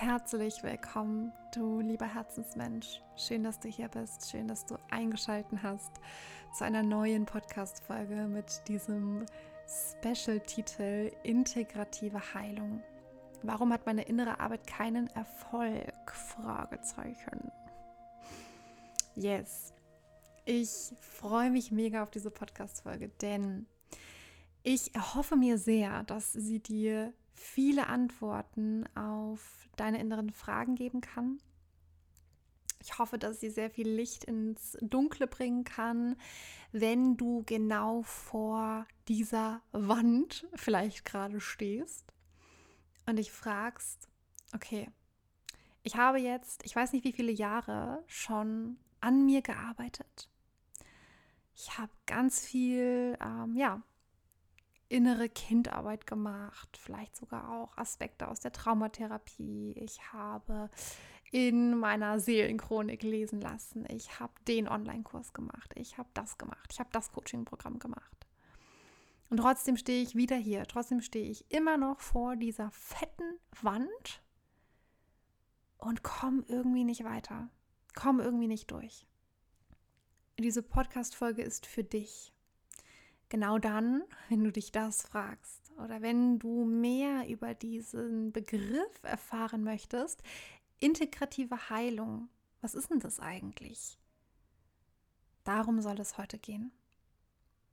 herzlich 0.00 0.62
willkommen, 0.62 1.32
du 1.54 1.80
lieber 1.80 2.06
Herzensmensch. 2.06 3.00
Schön, 3.16 3.44
dass 3.44 3.60
du 3.60 3.68
hier 3.68 3.88
bist. 3.88 4.30
Schön, 4.30 4.48
dass 4.48 4.64
du 4.64 4.76
eingeschaltet 4.90 5.62
hast 5.62 5.92
zu 6.56 6.64
einer 6.64 6.82
neuen 6.82 7.26
Podcast-Folge 7.26 8.26
mit 8.26 8.66
diesem 8.68 9.26
Special-Titel 9.66 11.12
Integrative 11.22 12.34
Heilung. 12.34 12.82
Warum 13.42 13.72
hat 13.72 13.86
meine 13.86 14.02
innere 14.02 14.40
Arbeit 14.40 14.66
keinen 14.66 15.08
Erfolg? 15.08 16.10
Fragezeichen. 16.10 17.52
Yes. 19.14 19.74
Ich 20.44 20.92
freue 21.00 21.50
mich 21.50 21.70
mega 21.70 22.02
auf 22.02 22.10
diese 22.10 22.30
Podcast-Folge, 22.30 23.10
denn 23.20 23.66
ich 24.62 24.94
erhoffe 24.94 25.36
mir 25.36 25.58
sehr, 25.58 26.02
dass 26.04 26.32
sie 26.32 26.60
dir 26.60 27.12
viele 27.32 27.86
Antworten 27.86 28.84
auf 28.96 29.68
deine 29.76 30.00
inneren 30.00 30.30
Fragen 30.30 30.74
geben 30.74 31.00
kann. 31.00 31.38
Ich 32.80 32.98
hoffe, 32.98 33.18
dass 33.18 33.40
sie 33.40 33.50
sehr 33.50 33.70
viel 33.70 33.88
Licht 33.88 34.24
ins 34.24 34.76
Dunkle 34.80 35.28
bringen 35.28 35.64
kann, 35.64 36.16
wenn 36.72 37.16
du 37.16 37.44
genau 37.46 38.02
vor 38.02 38.86
dieser 39.06 39.62
Wand 39.70 40.48
vielleicht 40.54 41.04
gerade 41.04 41.40
stehst 41.40 42.12
und 43.06 43.16
dich 43.16 43.30
fragst, 43.30 44.08
okay, 44.54 44.90
ich 45.84 45.96
habe 45.96 46.18
jetzt, 46.18 46.64
ich 46.64 46.74
weiß 46.74 46.92
nicht 46.92 47.04
wie 47.04 47.12
viele 47.12 47.32
Jahre 47.32 48.02
schon 48.06 48.78
an 49.00 49.24
mir 49.24 49.42
gearbeitet. 49.42 50.28
Ich 51.54 51.78
habe 51.78 51.92
ganz 52.06 52.40
viel, 52.40 53.16
ähm, 53.20 53.54
ja, 53.56 53.82
innere 54.92 55.30
Kindarbeit 55.30 56.06
gemacht, 56.06 56.76
vielleicht 56.76 57.16
sogar 57.16 57.50
auch 57.50 57.76
Aspekte 57.78 58.28
aus 58.28 58.40
der 58.40 58.52
Traumatherapie. 58.52 59.72
Ich 59.76 60.12
habe 60.12 60.68
in 61.30 61.78
meiner 61.78 62.20
Seelenchronik 62.20 63.02
lesen 63.02 63.40
lassen. 63.40 63.86
Ich 63.88 64.20
habe 64.20 64.34
den 64.46 64.68
Online-Kurs 64.68 65.32
gemacht. 65.32 65.72
Ich 65.76 65.96
habe 65.96 66.10
das 66.12 66.36
gemacht. 66.36 66.68
Ich 66.70 66.78
habe 66.78 66.90
das 66.92 67.10
Coaching-Programm 67.10 67.78
gemacht. 67.78 68.26
Und 69.30 69.38
trotzdem 69.38 69.78
stehe 69.78 70.02
ich 70.02 70.14
wieder 70.14 70.36
hier. 70.36 70.64
Trotzdem 70.64 71.00
stehe 71.00 71.30
ich 71.30 71.50
immer 71.50 71.78
noch 71.78 72.00
vor 72.00 72.36
dieser 72.36 72.70
fetten 72.70 73.38
Wand 73.62 74.22
und 75.78 76.02
komme 76.02 76.44
irgendwie 76.48 76.84
nicht 76.84 77.02
weiter. 77.02 77.48
Komme 77.94 78.24
irgendwie 78.24 78.48
nicht 78.48 78.70
durch. 78.70 79.06
Diese 80.38 80.62
Podcast-Folge 80.62 81.42
ist 81.42 81.64
für 81.64 81.82
dich. 81.82 82.31
Genau 83.32 83.56
dann, 83.56 84.02
wenn 84.28 84.44
du 84.44 84.52
dich 84.52 84.72
das 84.72 85.06
fragst 85.06 85.72
oder 85.82 86.02
wenn 86.02 86.38
du 86.38 86.66
mehr 86.66 87.26
über 87.30 87.54
diesen 87.54 88.30
Begriff 88.30 89.02
erfahren 89.04 89.64
möchtest, 89.64 90.22
integrative 90.80 91.70
Heilung, 91.70 92.28
was 92.60 92.74
ist 92.74 92.90
denn 92.90 92.98
das 92.98 93.20
eigentlich? 93.20 93.98
Darum 95.44 95.80
soll 95.80 95.98
es 95.98 96.18
heute 96.18 96.36
gehen. 96.38 96.72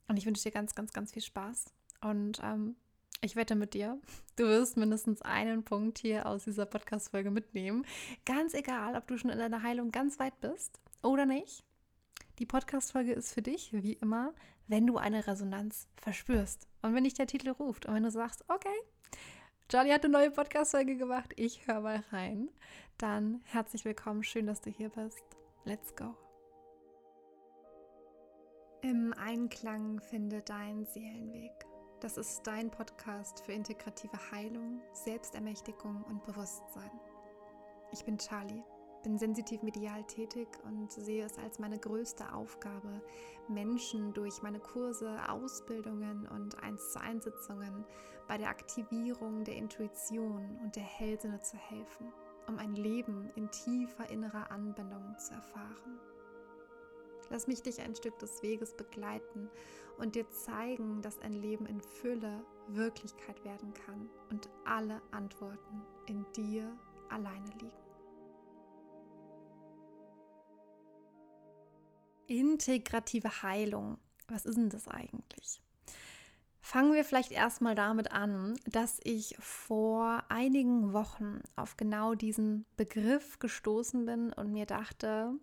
Und 0.08 0.16
ich 0.16 0.26
wünsche 0.26 0.44
dir 0.44 0.52
ganz, 0.52 0.76
ganz, 0.76 0.94
ganz 0.94 1.12
viel 1.12 1.24
Spaß. 1.24 1.74
Und 2.00 2.40
ähm, 2.42 2.78
ich 3.20 3.36
wette 3.36 3.58
mit 3.58 3.74
dir, 3.74 4.00
du 4.38 4.46
wirst 4.46 4.78
mindestens 4.78 5.22
einen 5.24 5.66
Punkt 5.66 5.98
hier 5.98 6.26
aus 6.26 6.46
dieser 6.46 6.68
Podcast-Folge 6.68 7.32
mitnehmen. 7.32 7.86
Ganz 8.26 8.54
egal, 8.54 8.96
ob 8.96 9.08
du 9.08 9.18
schon 9.18 9.30
in 9.30 9.40
deiner 9.40 9.62
Heilung 9.62 9.92
ganz 9.92 10.20
weit 10.20 10.40
bist 10.40 10.80
oder 11.04 11.26
nicht. 11.26 11.66
Die 12.40 12.46
Podcast-Folge 12.46 13.12
ist 13.12 13.34
für 13.34 13.42
dich, 13.42 13.74
wie 13.74 13.94
immer, 13.94 14.34
wenn 14.68 14.88
du 14.88 14.96
eine 14.96 15.28
Resonanz 15.28 15.90
verspürst. 15.98 16.70
Und 16.82 16.96
wenn 16.96 17.04
dich 17.04 17.14
der 17.14 17.28
Titel 17.28 17.50
ruft 17.50 17.86
und 17.86 17.94
wenn 17.94 18.04
du 18.04 18.12
sagst, 18.12 18.46
okay, 18.48 18.78
Charlie 19.68 19.92
hat 19.92 20.06
eine 20.06 20.14
neue 20.14 20.32
Podcast-Folge 20.32 20.96
gemacht, 20.96 21.34
ich 21.36 21.68
höre 21.68 21.82
mal 21.82 22.02
rein, 22.14 22.50
dann 22.98 23.42
herzlich 23.44 23.84
willkommen, 23.84 24.24
schön, 24.24 24.48
dass 24.48 24.62
du 24.62 24.70
hier 24.70 24.88
bist. 24.88 25.22
Let's 25.66 25.94
go. 25.98 26.16
Im 28.84 29.14
Einklang 29.18 30.00
finde 30.00 30.42
dein 30.42 30.86
Seelenweg. 30.86 31.52
Das 32.00 32.16
ist 32.16 32.48
dein 32.48 32.72
Podcast 32.72 33.44
für 33.44 33.52
integrative 33.52 34.18
Heilung, 34.32 34.80
Selbstermächtigung 34.94 36.04
und 36.04 36.24
Bewusstsein. 36.24 37.02
Ich 37.92 38.06
bin 38.06 38.18
Charlie 38.18 38.64
bin 39.04 39.18
sensitiv 39.18 39.64
medial 39.64 40.04
tätig 40.04 40.48
und 40.64 40.92
sehe 40.92 41.26
es 41.26 41.38
als 41.38 41.60
meine 41.60 41.80
größte 41.80 42.34
Aufgabe, 42.34 43.02
Menschen 43.48 44.14
durch 44.14 44.42
meine 44.42 44.60
Kurse, 44.60 45.18
Ausbildungen 45.30 46.28
und 46.28 46.62
1 46.62 46.92
zu 46.92 47.02
1 47.02 47.24
Sitzungen 47.24 47.86
bei 48.28 48.38
der 48.38 48.50
Aktivierung 48.50 49.44
der 49.44 49.56
Intuition 49.56 50.60
und 50.64 50.76
der 50.76 50.84
Hellsinne 50.84 51.42
zu 51.42 51.58
helfen, 51.58 52.12
um 52.48 52.58
ein 52.60 52.76
Leben 52.76 53.32
in 53.36 53.50
tiefer 53.50 54.10
innerer 54.10 54.52
Anbindung 54.52 55.18
zu 55.18 55.34
erfahren. 55.34 56.00
Lass 57.30 57.48
mich 57.48 57.62
dich 57.62 57.82
ein 57.82 57.96
Stück 57.96 58.18
des 58.20 58.42
Weges 58.42 58.76
begleiten 58.76 59.50
und 59.98 60.16
dir 60.16 60.30
zeigen, 60.30 61.02
dass 61.02 61.20
ein 61.20 61.34
Leben 61.34 61.66
in 61.66 61.82
Fülle 61.82 62.44
Wirklichkeit 62.68 63.44
werden 63.44 63.74
kann 63.74 64.10
und 64.30 64.50
alle 64.66 65.02
Antworten 65.12 65.82
in 66.08 66.26
dir 66.36 66.72
alleine 67.10 67.50
liegen. 67.60 67.79
Integrative 72.30 73.42
Heilung. 73.42 73.98
Was 74.28 74.46
ist 74.46 74.56
denn 74.56 74.70
das 74.70 74.88
eigentlich? 74.88 75.62
Fangen 76.62 76.94
wir 76.94 77.04
vielleicht 77.04 77.32
erstmal 77.32 77.74
damit 77.74 78.12
an, 78.12 78.54
dass 78.68 79.00
ich 79.04 79.36
vor 79.40 80.24
einigen 80.30 80.94
Wochen 80.94 81.42
auf 81.56 81.76
genau 81.78 82.14
diesen 82.14 82.66
Begriff 82.78 83.40
gestoßen 83.40 84.06
bin 84.06 84.32
und 84.32 84.52
mir 84.52 84.68
dachte, 84.68 85.34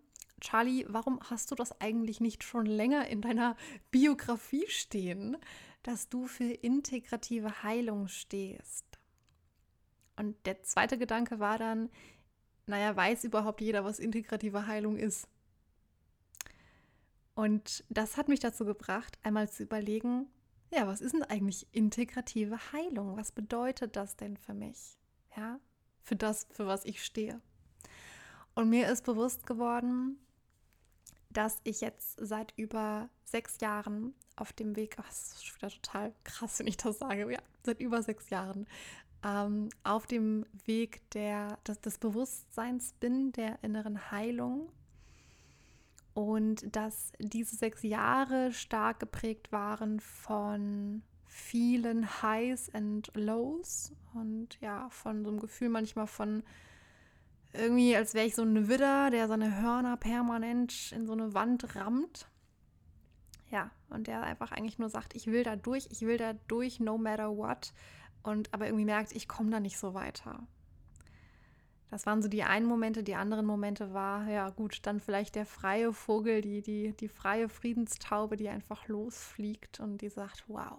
Charlie, 0.41 0.85
warum 0.89 1.19
hast 1.29 1.51
du 1.51 1.57
das 1.57 1.81
eigentlich 1.81 2.21
nicht 2.21 2.45
schon 2.45 2.67
länger 2.67 3.09
in 3.09 3.23
deiner 3.23 3.57
Biografie 3.91 4.67
stehen, 4.69 5.37
dass 5.83 6.09
du 6.09 6.29
für 6.29 6.45
integrative 6.45 7.65
Heilung 7.65 8.07
stehst? 8.07 8.85
Und 10.17 10.37
der 10.47 10.63
zweite 10.63 10.99
Gedanke 10.99 11.41
war 11.41 11.59
dann, 11.59 11.91
naja, 12.67 12.95
weiß 12.95 13.25
überhaupt 13.25 13.61
jeder, 13.61 13.85
was 13.85 13.99
integrative 13.99 14.69
Heilung 14.69 14.97
ist? 14.97 15.27
Und 17.37 17.85
das 17.91 18.17
hat 18.17 18.29
mich 18.29 18.41
dazu 18.41 18.65
gebracht, 18.65 19.19
einmal 19.23 19.49
zu 19.49 19.63
überlegen, 19.63 20.27
ja, 20.73 20.87
was 20.87 21.03
ist 21.03 21.13
denn 21.13 21.23
eigentlich 21.23 21.67
integrative 21.71 22.59
Heilung? 22.73 23.19
Was 23.19 23.31
bedeutet 23.31 23.95
das 23.95 24.17
denn 24.17 24.39
für 24.39 24.55
mich? 24.55 24.99
Ja, 25.37 25.61
für 26.03 26.17
das, 26.17 26.49
für 26.51 26.67
was 26.67 26.87
ich 26.87 27.05
stehe. 27.05 27.43
Und 28.55 28.71
mir 28.71 28.89
ist 28.89 29.05
bewusst 29.05 29.47
geworden, 29.47 30.19
dass 31.29 31.61
ich 31.65 31.83
jetzt 31.83 32.19
seit 32.19 32.55
über 32.57 33.11
sechs 33.25 33.61
Jahren 33.61 34.15
auf 34.37 34.55
dem 34.55 34.75
Weg, 34.75 34.97
oh, 34.99 35.03
das 35.07 35.35
ist 35.35 35.45
schon 35.45 35.57
wieder 35.57 35.69
total 35.69 36.15
krass, 36.25 36.59
wenn 36.59 36.67
ich 36.67 36.79
das 36.79 36.99
sage, 36.99 37.31
ja, 37.31 37.43
seit 37.65 37.81
über 37.81 38.03
sechs 38.03 38.31
Jahren 38.31 38.67
ähm, 39.23 39.69
auf 39.85 40.07
dem 40.07 40.47
Weg 40.65 41.09
der, 41.11 41.59
des, 41.67 41.83
des 41.83 41.99
Bewusstseins 41.99 42.95
bin, 42.95 43.33
der 43.33 43.63
inneren 43.63 44.11
Heilung 44.11 44.73
und 46.17 46.75
dass 46.75 47.13
diese 47.19 47.57
sechs 47.57 47.83
Jahre 47.83 48.51
stark 48.51 49.01
geprägt 49.01 49.53
waren 49.53 50.01
von 50.01 51.03
vielen 51.27 52.23
Highs 52.23 52.75
and 52.75 53.11
Lows 53.15 53.93
und 54.15 54.59
ja, 54.63 54.89
von 54.89 55.25
so 55.25 55.31
einem 55.31 55.41
Gefühl 55.41 55.69
manchmal 55.69 56.07
von 56.07 56.43
irgendwie, 57.53 57.95
als 57.95 58.15
wäre 58.15 58.25
ich 58.25 58.35
so 58.35 58.41
ein 58.45 58.67
Widder, 58.67 59.11
der 59.11 59.29
seine 59.29 59.61
Hörner 59.61 59.99
permanent 59.99 60.91
in 60.93 61.07
so 61.07 61.13
eine 61.13 61.35
Wand 61.35 61.77
rammt. 61.77 62.31
Ja, 63.51 63.71
und 63.91 64.07
der 64.07 64.23
einfach 64.23 64.53
eigentlich 64.53 64.79
nur 64.79 64.89
sagt, 64.89 65.15
ich 65.15 65.27
will 65.27 65.45
da 65.45 65.55
durch, 65.55 65.87
ich 65.91 66.01
will 66.01 66.17
da 66.17 66.33
durch, 66.49 66.81
no 66.81 66.97
matter 66.97 67.37
what. 67.37 67.75
Und 68.23 68.55
aber 68.55 68.69
irgendwie 68.69 68.87
merkt, 68.87 69.13
ich 69.13 69.29
komme 69.29 69.51
da 69.51 69.61
nicht 69.61 69.77
so 69.77 69.93
weiter. 69.93 70.47
Das 71.91 72.05
waren 72.05 72.21
so 72.21 72.29
die 72.29 72.43
einen 72.43 72.67
Momente, 72.67 73.03
die 73.03 73.15
anderen 73.15 73.47
Momente 73.47 73.95
war, 73.95 74.29
ja 74.29 74.51
gut, 74.51 74.81
dann 74.83 75.01
vielleicht 75.01 75.37
der 75.37 75.47
freie 75.47 75.93
Vogel, 75.93 76.41
die, 76.41 76.61
die, 76.61 76.93
die 76.93 77.09
freie 77.09 77.49
Friedenstaube, 77.49 78.37
die 78.37 78.49
einfach 78.49 78.89
losfliegt 78.89 79.79
und 79.81 79.99
die 79.99 80.09
sagt, 80.09 80.45
wow. 80.49 80.79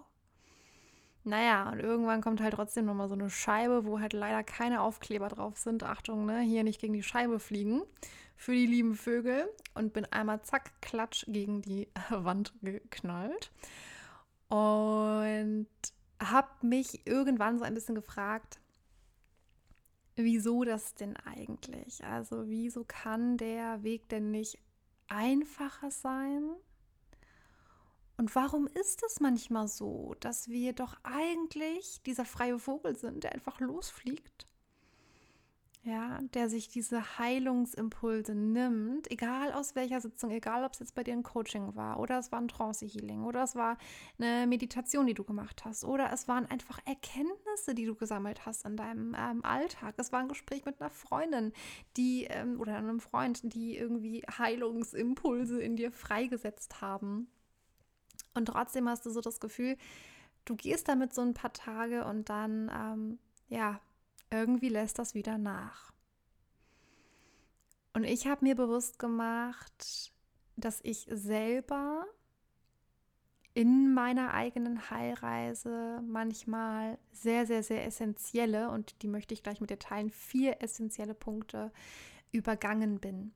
Naja, 1.24 1.70
und 1.70 1.80
irgendwann 1.80 2.20
kommt 2.20 2.40
halt 2.40 2.54
trotzdem 2.54 2.86
nochmal 2.86 3.08
so 3.08 3.14
eine 3.14 3.28
Scheibe, 3.30 3.84
wo 3.84 4.00
halt 4.00 4.12
leider 4.12 4.42
keine 4.42 4.80
Aufkleber 4.80 5.28
drauf 5.28 5.58
sind. 5.58 5.82
Achtung, 5.82 6.24
ne, 6.26 6.40
hier 6.40 6.64
nicht 6.64 6.80
gegen 6.80 6.94
die 6.94 7.02
Scheibe 7.02 7.38
fliegen 7.38 7.82
für 8.36 8.52
die 8.52 8.66
lieben 8.66 8.94
Vögel. 8.94 9.48
Und 9.74 9.92
bin 9.92 10.06
einmal 10.06 10.42
zack, 10.42 10.80
klatsch 10.80 11.24
gegen 11.28 11.60
die 11.60 11.88
Wand 12.10 12.54
geknallt. 12.62 13.50
Und 14.48 15.68
habe 16.20 16.48
mich 16.62 17.06
irgendwann 17.06 17.58
so 17.58 17.64
ein 17.64 17.74
bisschen 17.74 17.94
gefragt, 17.94 18.58
wieso 20.24 20.64
das 20.64 20.94
denn 20.94 21.16
eigentlich? 21.16 22.04
Also 22.04 22.48
wieso 22.48 22.84
kann 22.84 23.36
der 23.36 23.82
Weg 23.82 24.08
denn 24.08 24.30
nicht 24.30 24.58
einfacher 25.08 25.90
sein? 25.90 26.50
Und 28.16 28.34
warum 28.34 28.66
ist 28.66 29.02
es 29.04 29.20
manchmal 29.20 29.68
so, 29.68 30.14
dass 30.20 30.48
wir 30.48 30.72
doch 30.72 30.96
eigentlich 31.04 32.02
dieser 32.02 32.24
freie 32.24 32.58
Vogel 32.58 32.96
sind, 32.96 33.22
der 33.22 33.32
einfach 33.32 33.60
losfliegt? 33.60 34.46
Ja, 35.88 36.18
der 36.34 36.50
sich 36.50 36.68
diese 36.68 37.18
Heilungsimpulse 37.18 38.34
nimmt, 38.34 39.10
egal 39.10 39.52
aus 39.52 39.74
welcher 39.74 40.00
Sitzung, 40.02 40.30
egal 40.30 40.64
ob 40.64 40.74
es 40.74 40.80
jetzt 40.80 40.94
bei 40.94 41.02
dir 41.02 41.14
ein 41.14 41.22
Coaching 41.22 41.74
war 41.74 41.98
oder 41.98 42.18
es 42.18 42.30
war 42.30 42.40
ein 42.40 42.48
Trance-Healing 42.48 43.24
oder 43.24 43.42
es 43.42 43.56
war 43.56 43.78
eine 44.18 44.46
Meditation, 44.46 45.06
die 45.06 45.14
du 45.14 45.24
gemacht 45.24 45.64
hast 45.64 45.84
oder 45.84 46.12
es 46.12 46.28
waren 46.28 46.44
einfach 46.46 46.78
Erkenntnisse, 46.84 47.74
die 47.74 47.86
du 47.86 47.94
gesammelt 47.94 48.44
hast 48.44 48.66
in 48.66 48.76
deinem 48.76 49.16
ähm, 49.18 49.42
Alltag. 49.44 49.94
Es 49.96 50.12
war 50.12 50.20
ein 50.20 50.28
Gespräch 50.28 50.66
mit 50.66 50.78
einer 50.80 50.90
Freundin, 50.90 51.52
die 51.96 52.24
ähm, 52.24 52.60
oder 52.60 52.76
einem 52.76 53.00
Freund, 53.00 53.40
die 53.54 53.76
irgendwie 53.78 54.22
Heilungsimpulse 54.38 55.62
in 55.62 55.76
dir 55.76 55.90
freigesetzt 55.90 56.82
haben. 56.82 57.28
Und 58.34 58.46
trotzdem 58.46 58.88
hast 58.90 59.06
du 59.06 59.10
so 59.10 59.22
das 59.22 59.40
Gefühl, 59.40 59.78
du 60.44 60.54
gehst 60.54 60.86
damit 60.86 61.14
so 61.14 61.22
ein 61.22 61.32
paar 61.32 61.52
Tage 61.54 62.04
und 62.04 62.28
dann, 62.28 62.70
ähm, 62.74 63.18
ja, 63.48 63.80
irgendwie 64.30 64.68
lässt 64.68 64.98
das 64.98 65.14
wieder 65.14 65.38
nach. 65.38 65.92
Und 67.94 68.04
ich 68.04 68.26
habe 68.26 68.44
mir 68.44 68.54
bewusst 68.54 68.98
gemacht, 68.98 70.12
dass 70.56 70.80
ich 70.82 71.06
selber 71.10 72.06
in 73.54 73.92
meiner 73.92 74.34
eigenen 74.34 74.88
Heilreise 74.90 76.00
manchmal 76.06 76.98
sehr, 77.10 77.44
sehr, 77.46 77.62
sehr 77.62 77.84
essentielle, 77.84 78.70
und 78.70 79.02
die 79.02 79.08
möchte 79.08 79.34
ich 79.34 79.42
gleich 79.42 79.60
mit 79.60 79.70
dir 79.70 79.80
teilen, 79.80 80.10
vier 80.10 80.62
essentielle 80.62 81.14
Punkte 81.14 81.72
übergangen 82.30 83.00
bin 83.00 83.32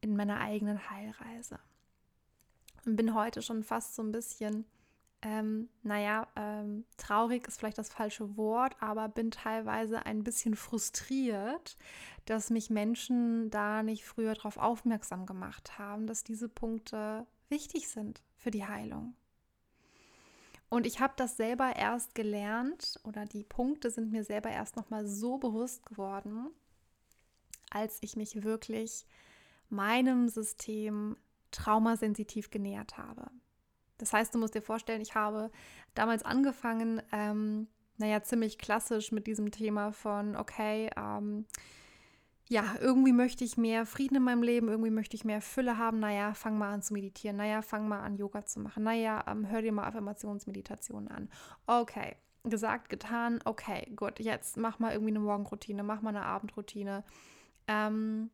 in 0.00 0.16
meiner 0.16 0.40
eigenen 0.40 0.90
Heilreise. 0.90 1.60
Und 2.84 2.96
bin 2.96 3.14
heute 3.14 3.42
schon 3.42 3.62
fast 3.62 3.94
so 3.94 4.02
ein 4.02 4.10
bisschen 4.10 4.64
ähm, 5.26 5.68
naja, 5.82 6.28
ähm, 6.36 6.84
traurig 6.98 7.48
ist 7.48 7.58
vielleicht 7.58 7.78
das 7.78 7.88
falsche 7.88 8.36
Wort, 8.36 8.76
aber 8.80 9.08
bin 9.08 9.32
teilweise 9.32 10.06
ein 10.06 10.22
bisschen 10.22 10.54
frustriert, 10.54 11.76
dass 12.26 12.50
mich 12.50 12.70
Menschen 12.70 13.50
da 13.50 13.82
nicht 13.82 14.04
früher 14.04 14.34
darauf 14.34 14.56
aufmerksam 14.56 15.26
gemacht 15.26 15.80
haben, 15.80 16.06
dass 16.06 16.22
diese 16.22 16.48
Punkte 16.48 17.26
wichtig 17.48 17.88
sind 17.88 18.22
für 18.36 18.52
die 18.52 18.66
Heilung. 18.66 19.16
Und 20.68 20.86
ich 20.86 21.00
habe 21.00 21.14
das 21.16 21.36
selber 21.36 21.74
erst 21.74 22.14
gelernt 22.14 23.00
oder 23.02 23.24
die 23.24 23.42
Punkte 23.42 23.90
sind 23.90 24.12
mir 24.12 24.22
selber 24.22 24.50
erst 24.50 24.76
nochmal 24.76 25.08
so 25.08 25.38
bewusst 25.38 25.84
geworden, 25.86 26.50
als 27.70 27.98
ich 28.00 28.14
mich 28.14 28.44
wirklich 28.44 29.06
meinem 29.70 30.28
System 30.28 31.16
traumasensitiv 31.50 32.50
genähert 32.50 32.96
habe. 32.96 33.28
Das 33.98 34.12
heißt, 34.12 34.34
du 34.34 34.38
musst 34.38 34.54
dir 34.54 34.62
vorstellen, 34.62 35.00
ich 35.00 35.14
habe 35.14 35.50
damals 35.94 36.22
angefangen, 36.22 37.02
ähm, 37.12 37.68
naja, 37.98 38.22
ziemlich 38.22 38.58
klassisch 38.58 39.12
mit 39.12 39.26
diesem 39.26 39.50
Thema 39.50 39.92
von, 39.92 40.36
okay, 40.36 40.90
ähm, 40.96 41.46
ja, 42.48 42.76
irgendwie 42.80 43.12
möchte 43.12 43.42
ich 43.42 43.56
mehr 43.56 43.86
Frieden 43.86 44.16
in 44.16 44.22
meinem 44.22 44.42
Leben, 44.42 44.68
irgendwie 44.68 44.90
möchte 44.90 45.16
ich 45.16 45.24
mehr 45.24 45.40
Fülle 45.40 45.78
haben. 45.78 45.98
Naja, 45.98 46.34
fang 46.34 46.58
mal 46.58 46.72
an 46.72 46.82
zu 46.82 46.92
meditieren. 46.92 47.36
Naja, 47.36 47.60
fang 47.60 47.88
mal 47.88 48.00
an, 48.00 48.16
Yoga 48.16 48.44
zu 48.44 48.60
machen. 48.60 48.84
Naja, 48.84 49.24
ähm, 49.26 49.48
hör 49.48 49.62
dir 49.62 49.72
mal 49.72 49.84
Affirmationsmeditationen 49.88 51.08
an. 51.08 51.28
Okay, 51.66 52.14
gesagt, 52.44 52.88
getan. 52.88 53.40
Okay, 53.44 53.92
gut, 53.96 54.20
jetzt 54.20 54.56
mach 54.56 54.78
mal 54.78 54.92
irgendwie 54.92 55.10
eine 55.10 55.20
Morgenroutine, 55.20 55.82
mach 55.82 56.02
mal 56.02 56.10
eine 56.10 56.24
Abendroutine. 56.24 57.02
Ähm, 57.66 58.30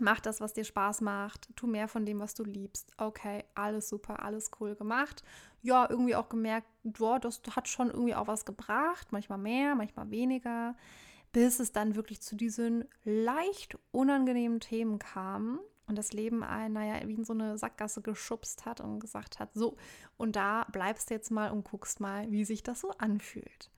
Mach 0.00 0.20
das, 0.20 0.40
was 0.40 0.52
dir 0.52 0.64
Spaß 0.64 1.00
macht. 1.02 1.48
Tu 1.56 1.66
mehr 1.66 1.88
von 1.88 2.04
dem, 2.04 2.18
was 2.18 2.34
du 2.34 2.42
liebst. 2.42 2.90
Okay, 2.96 3.44
alles 3.54 3.88
super, 3.88 4.22
alles 4.22 4.50
cool 4.60 4.74
gemacht. 4.74 5.22
Ja, 5.62 5.88
irgendwie 5.88 6.16
auch 6.16 6.28
gemerkt, 6.28 6.66
boah, 6.82 7.20
das 7.20 7.40
hat 7.54 7.68
schon 7.68 7.90
irgendwie 7.90 8.14
auch 8.14 8.26
was 8.26 8.44
gebracht. 8.44 9.12
Manchmal 9.12 9.38
mehr, 9.38 9.74
manchmal 9.74 10.10
weniger. 10.10 10.76
Bis 11.32 11.60
es 11.60 11.72
dann 11.72 11.96
wirklich 11.96 12.22
zu 12.22 12.36
diesen 12.36 12.84
leicht 13.04 13.78
unangenehmen 13.92 14.60
Themen 14.60 14.98
kam 14.98 15.60
und 15.86 15.96
das 15.96 16.12
Leben 16.12 16.42
ein, 16.42 16.72
naja, 16.72 17.06
wie 17.06 17.14
in 17.14 17.24
so 17.24 17.32
eine 17.32 17.58
Sackgasse 17.58 18.02
geschubst 18.02 18.64
hat 18.64 18.80
und 18.80 19.00
gesagt 19.00 19.38
hat, 19.38 19.52
so, 19.54 19.76
und 20.16 20.36
da 20.36 20.64
bleibst 20.72 21.10
du 21.10 21.14
jetzt 21.14 21.30
mal 21.30 21.50
und 21.50 21.64
guckst 21.64 22.00
mal, 22.00 22.30
wie 22.30 22.44
sich 22.44 22.62
das 22.62 22.80
so 22.80 22.90
anfühlt 22.92 23.70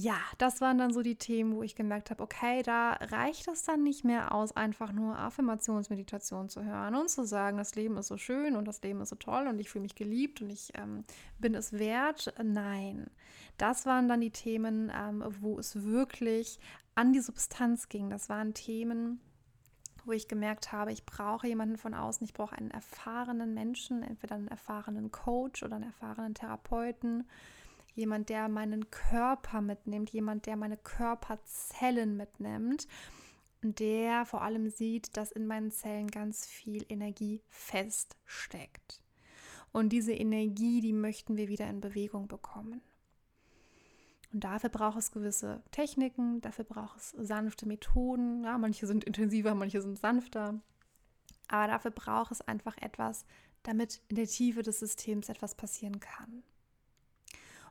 ja, 0.00 0.18
das 0.38 0.62
waren 0.62 0.78
dann 0.78 0.92
so 0.92 1.02
die 1.02 1.16
Themen, 1.16 1.54
wo 1.54 1.62
ich 1.62 1.74
gemerkt 1.74 2.10
habe, 2.10 2.22
okay, 2.22 2.62
da 2.62 2.92
reicht 2.92 3.48
es 3.48 3.64
dann 3.64 3.82
nicht 3.82 4.02
mehr 4.02 4.34
aus, 4.34 4.56
einfach 4.56 4.92
nur 4.92 5.18
Affirmationsmeditation 5.18 6.48
zu 6.48 6.64
hören 6.64 6.94
und 6.94 7.10
zu 7.10 7.26
sagen, 7.26 7.58
das 7.58 7.74
Leben 7.74 7.98
ist 7.98 8.08
so 8.08 8.16
schön 8.16 8.56
und 8.56 8.66
das 8.66 8.82
Leben 8.82 9.02
ist 9.02 9.10
so 9.10 9.16
toll 9.16 9.46
und 9.46 9.58
ich 9.58 9.68
fühle 9.68 9.82
mich 9.82 9.94
geliebt 9.94 10.40
und 10.40 10.50
ich 10.50 10.72
ähm, 10.74 11.04
bin 11.38 11.54
es 11.54 11.74
wert. 11.74 12.32
Nein, 12.42 13.10
das 13.58 13.84
waren 13.84 14.08
dann 14.08 14.22
die 14.22 14.30
Themen, 14.30 14.90
ähm, 14.94 15.22
wo 15.40 15.58
es 15.58 15.84
wirklich 15.84 16.58
an 16.94 17.12
die 17.12 17.20
Substanz 17.20 17.90
ging. 17.90 18.08
Das 18.08 18.30
waren 18.30 18.54
Themen, 18.54 19.20
wo 20.06 20.12
ich 20.12 20.28
gemerkt 20.28 20.72
habe, 20.72 20.92
ich 20.92 21.04
brauche 21.04 21.46
jemanden 21.46 21.76
von 21.76 21.92
außen, 21.92 22.24
ich 22.24 22.32
brauche 22.32 22.56
einen 22.56 22.70
erfahrenen 22.70 23.52
Menschen, 23.52 24.02
entweder 24.02 24.36
einen 24.36 24.48
erfahrenen 24.48 25.10
Coach 25.10 25.62
oder 25.62 25.76
einen 25.76 25.84
erfahrenen 25.84 26.34
Therapeuten 26.34 27.28
jemand, 27.94 28.28
der 28.28 28.48
meinen 28.48 28.90
Körper 28.90 29.60
mitnimmt, 29.60 30.10
jemand, 30.10 30.46
der 30.46 30.56
meine 30.56 30.76
Körperzellen 30.76 32.16
mitnimmt 32.16 32.86
der 33.62 34.24
vor 34.24 34.42
allem 34.42 34.70
sieht, 34.70 35.16
dass 35.16 35.32
in 35.32 35.46
meinen 35.46 35.70
Zellen 35.70 36.08
ganz 36.08 36.46
viel 36.46 36.84
Energie 36.88 37.42
feststeckt. 37.48 39.02
Und 39.72 39.90
diese 39.90 40.12
Energie, 40.12 40.80
die 40.80 40.92
möchten 40.92 41.36
wir 41.36 41.48
wieder 41.48 41.68
in 41.68 41.80
Bewegung 41.80 42.26
bekommen. 42.26 42.80
Und 44.32 44.44
dafür 44.44 44.70
braucht 44.70 44.98
es 44.98 45.12
gewisse 45.12 45.62
Techniken, 45.72 46.40
dafür 46.40 46.64
braucht 46.64 46.98
es 46.98 47.10
sanfte 47.10 47.66
Methoden. 47.66 48.44
Ja, 48.44 48.58
manche 48.58 48.86
sind 48.86 49.04
intensiver, 49.04 49.54
manche 49.54 49.82
sind 49.82 49.98
sanfter. 49.98 50.60
Aber 51.48 51.66
dafür 51.66 51.90
braucht 51.90 52.32
es 52.32 52.40
einfach 52.40 52.76
etwas, 52.78 53.26
damit 53.64 54.02
in 54.08 54.16
der 54.16 54.26
Tiefe 54.26 54.62
des 54.62 54.78
Systems 54.78 55.28
etwas 55.28 55.54
passieren 55.54 56.00
kann. 56.00 56.42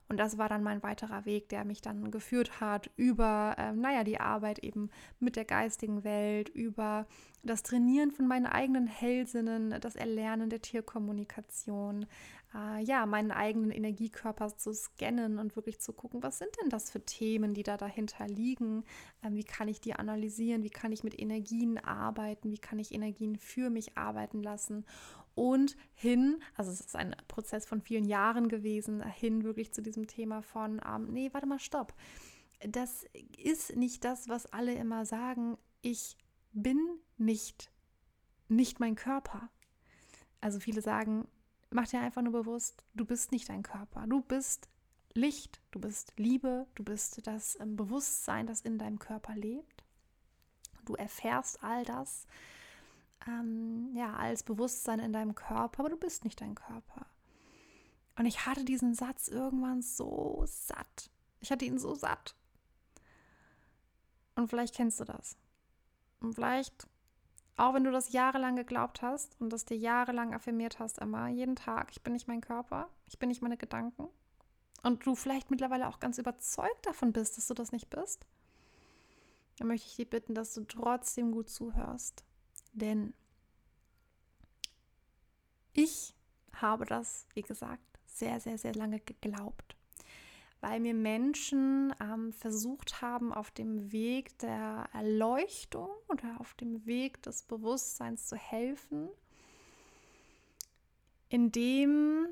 Und 0.09 0.17
das 0.17 0.39
war 0.39 0.49
dann 0.49 0.63
mein 0.63 0.81
weiterer 0.81 1.25
Weg, 1.25 1.49
der 1.49 1.63
mich 1.63 1.81
dann 1.81 2.09
geführt 2.09 2.59
hat 2.59 2.89
über, 2.97 3.55
äh, 3.59 3.73
naja, 3.73 4.03
die 4.03 4.19
Arbeit 4.19 4.57
eben 4.59 4.89
mit 5.19 5.35
der 5.35 5.45
geistigen 5.45 6.03
Welt, 6.03 6.49
über 6.49 7.05
das 7.43 7.61
Trainieren 7.61 8.11
von 8.11 8.27
meinen 8.27 8.47
eigenen 8.47 8.87
Hellsinnen, 8.87 9.79
das 9.79 9.95
Erlernen 9.95 10.49
der 10.49 10.63
Tierkommunikation, 10.63 12.07
äh, 12.55 12.83
ja, 12.83 13.05
meinen 13.05 13.31
eigenen 13.31 13.69
Energiekörper 13.69 14.57
zu 14.57 14.73
scannen 14.73 15.37
und 15.37 15.55
wirklich 15.55 15.79
zu 15.79 15.93
gucken, 15.93 16.23
was 16.23 16.39
sind 16.39 16.49
denn 16.59 16.69
das 16.69 16.89
für 16.89 17.05
Themen, 17.05 17.53
die 17.53 17.63
da 17.63 17.77
dahinter 17.77 18.27
liegen, 18.27 18.83
äh, 19.21 19.29
wie 19.31 19.43
kann 19.43 19.67
ich 19.67 19.79
die 19.79 19.93
analysieren, 19.93 20.63
wie 20.63 20.71
kann 20.71 20.91
ich 20.91 21.03
mit 21.03 21.19
Energien 21.19 21.77
arbeiten, 21.77 22.51
wie 22.51 22.57
kann 22.57 22.79
ich 22.79 22.93
Energien 22.93 23.35
für 23.35 23.69
mich 23.69 23.95
arbeiten 23.95 24.41
lassen 24.41 24.85
und 25.39 25.77
hin, 25.93 26.43
also 26.57 26.69
es 26.69 26.81
ist 26.81 26.97
ein 26.97 27.15
Prozess 27.29 27.65
von 27.65 27.79
vielen 27.79 28.03
Jahren 28.03 28.49
gewesen, 28.49 29.01
hin 29.01 29.45
wirklich 29.45 29.71
zu 29.71 29.81
diesem 29.81 30.05
Thema 30.05 30.41
von, 30.41 30.81
ähm, 30.85 31.13
nee, 31.13 31.29
warte 31.31 31.47
mal, 31.47 31.59
stopp. 31.59 31.93
Das 32.67 33.05
ist 33.37 33.77
nicht 33.77 34.03
das, 34.03 34.27
was 34.27 34.47
alle 34.47 34.73
immer 34.73 35.05
sagen. 35.05 35.57
Ich 35.81 36.17
bin 36.51 36.77
nicht, 37.17 37.71
nicht 38.49 38.81
mein 38.81 38.95
Körper. 38.95 39.49
Also 40.41 40.59
viele 40.59 40.81
sagen, 40.81 41.25
mach 41.69 41.87
dir 41.87 42.01
einfach 42.01 42.21
nur 42.21 42.33
bewusst, 42.33 42.83
du 42.93 43.05
bist 43.05 43.31
nicht 43.31 43.47
dein 43.47 43.63
Körper. 43.63 44.07
Du 44.07 44.19
bist 44.21 44.67
Licht, 45.13 45.61
du 45.71 45.79
bist 45.79 46.11
Liebe, 46.17 46.67
du 46.75 46.83
bist 46.83 47.25
das 47.25 47.57
ähm, 47.61 47.77
Bewusstsein, 47.77 48.45
das 48.45 48.59
in 48.59 48.77
deinem 48.77 48.99
Körper 48.99 49.35
lebt. 49.35 49.85
Du 50.83 50.95
erfährst 50.95 51.63
all 51.63 51.85
das 51.85 52.27
ähm, 53.27 53.91
ja, 53.93 54.13
als 54.13 54.43
Bewusstsein 54.43 54.99
in 54.99 55.13
deinem 55.13 55.35
Körper, 55.35 55.81
aber 55.81 55.89
du 55.89 55.97
bist 55.97 56.23
nicht 56.23 56.41
dein 56.41 56.55
Körper. 56.55 57.05
Und 58.17 58.25
ich 58.25 58.45
hatte 58.45 58.65
diesen 58.65 58.93
Satz 58.93 59.27
irgendwann 59.27 59.81
so 59.81 60.43
satt. 60.45 61.09
Ich 61.39 61.51
hatte 61.51 61.65
ihn 61.65 61.79
so 61.79 61.95
satt. 61.95 62.35
Und 64.35 64.49
vielleicht 64.49 64.75
kennst 64.75 64.99
du 64.99 65.05
das. 65.05 65.37
Und 66.19 66.35
vielleicht, 66.35 66.87
auch 67.55 67.73
wenn 67.73 67.83
du 67.83 67.91
das 67.91 68.11
jahrelang 68.11 68.55
geglaubt 68.55 69.01
hast 69.01 69.39
und 69.39 69.51
das 69.51 69.65
dir 69.65 69.77
jahrelang 69.77 70.33
affirmiert 70.33 70.79
hast, 70.79 70.99
immer, 70.99 71.27
jeden 71.29 71.55
Tag, 71.55 71.91
ich 71.91 72.01
bin 72.01 72.13
nicht 72.13 72.27
mein 72.27 72.41
Körper, 72.41 72.89
ich 73.07 73.19
bin 73.19 73.29
nicht 73.29 73.41
meine 73.41 73.57
Gedanken. 73.57 74.09
Und 74.83 75.05
du 75.05 75.15
vielleicht 75.15 75.51
mittlerweile 75.51 75.87
auch 75.87 75.99
ganz 75.99 76.17
überzeugt 76.17 76.85
davon 76.85 77.11
bist, 77.11 77.37
dass 77.37 77.47
du 77.47 77.53
das 77.53 77.71
nicht 77.71 77.89
bist, 77.89 78.25
dann 79.57 79.67
möchte 79.67 79.87
ich 79.87 79.95
dich 79.97 80.09
bitten, 80.09 80.35
dass 80.35 80.53
du 80.53 80.63
trotzdem 80.63 81.31
gut 81.31 81.49
zuhörst. 81.49 82.23
Denn 82.73 83.13
ich 85.73 86.13
habe 86.53 86.85
das, 86.85 87.25
wie 87.33 87.41
gesagt, 87.41 87.83
sehr, 88.05 88.39
sehr, 88.39 88.57
sehr 88.57 88.73
lange 88.73 88.99
geglaubt, 88.99 89.75
weil 90.61 90.79
mir 90.79 90.93
Menschen 90.93 91.93
ähm, 92.01 92.33
versucht 92.33 93.01
haben, 93.01 93.33
auf 93.33 93.51
dem 93.51 93.91
Weg 93.91 94.37
der 94.39 94.89
Erleuchtung 94.93 95.89
oder 96.09 96.39
auf 96.39 96.53
dem 96.55 96.85
Weg 96.85 97.21
des 97.23 97.43
Bewusstseins 97.43 98.27
zu 98.27 98.35
helfen, 98.35 99.09
indem, 101.29 102.27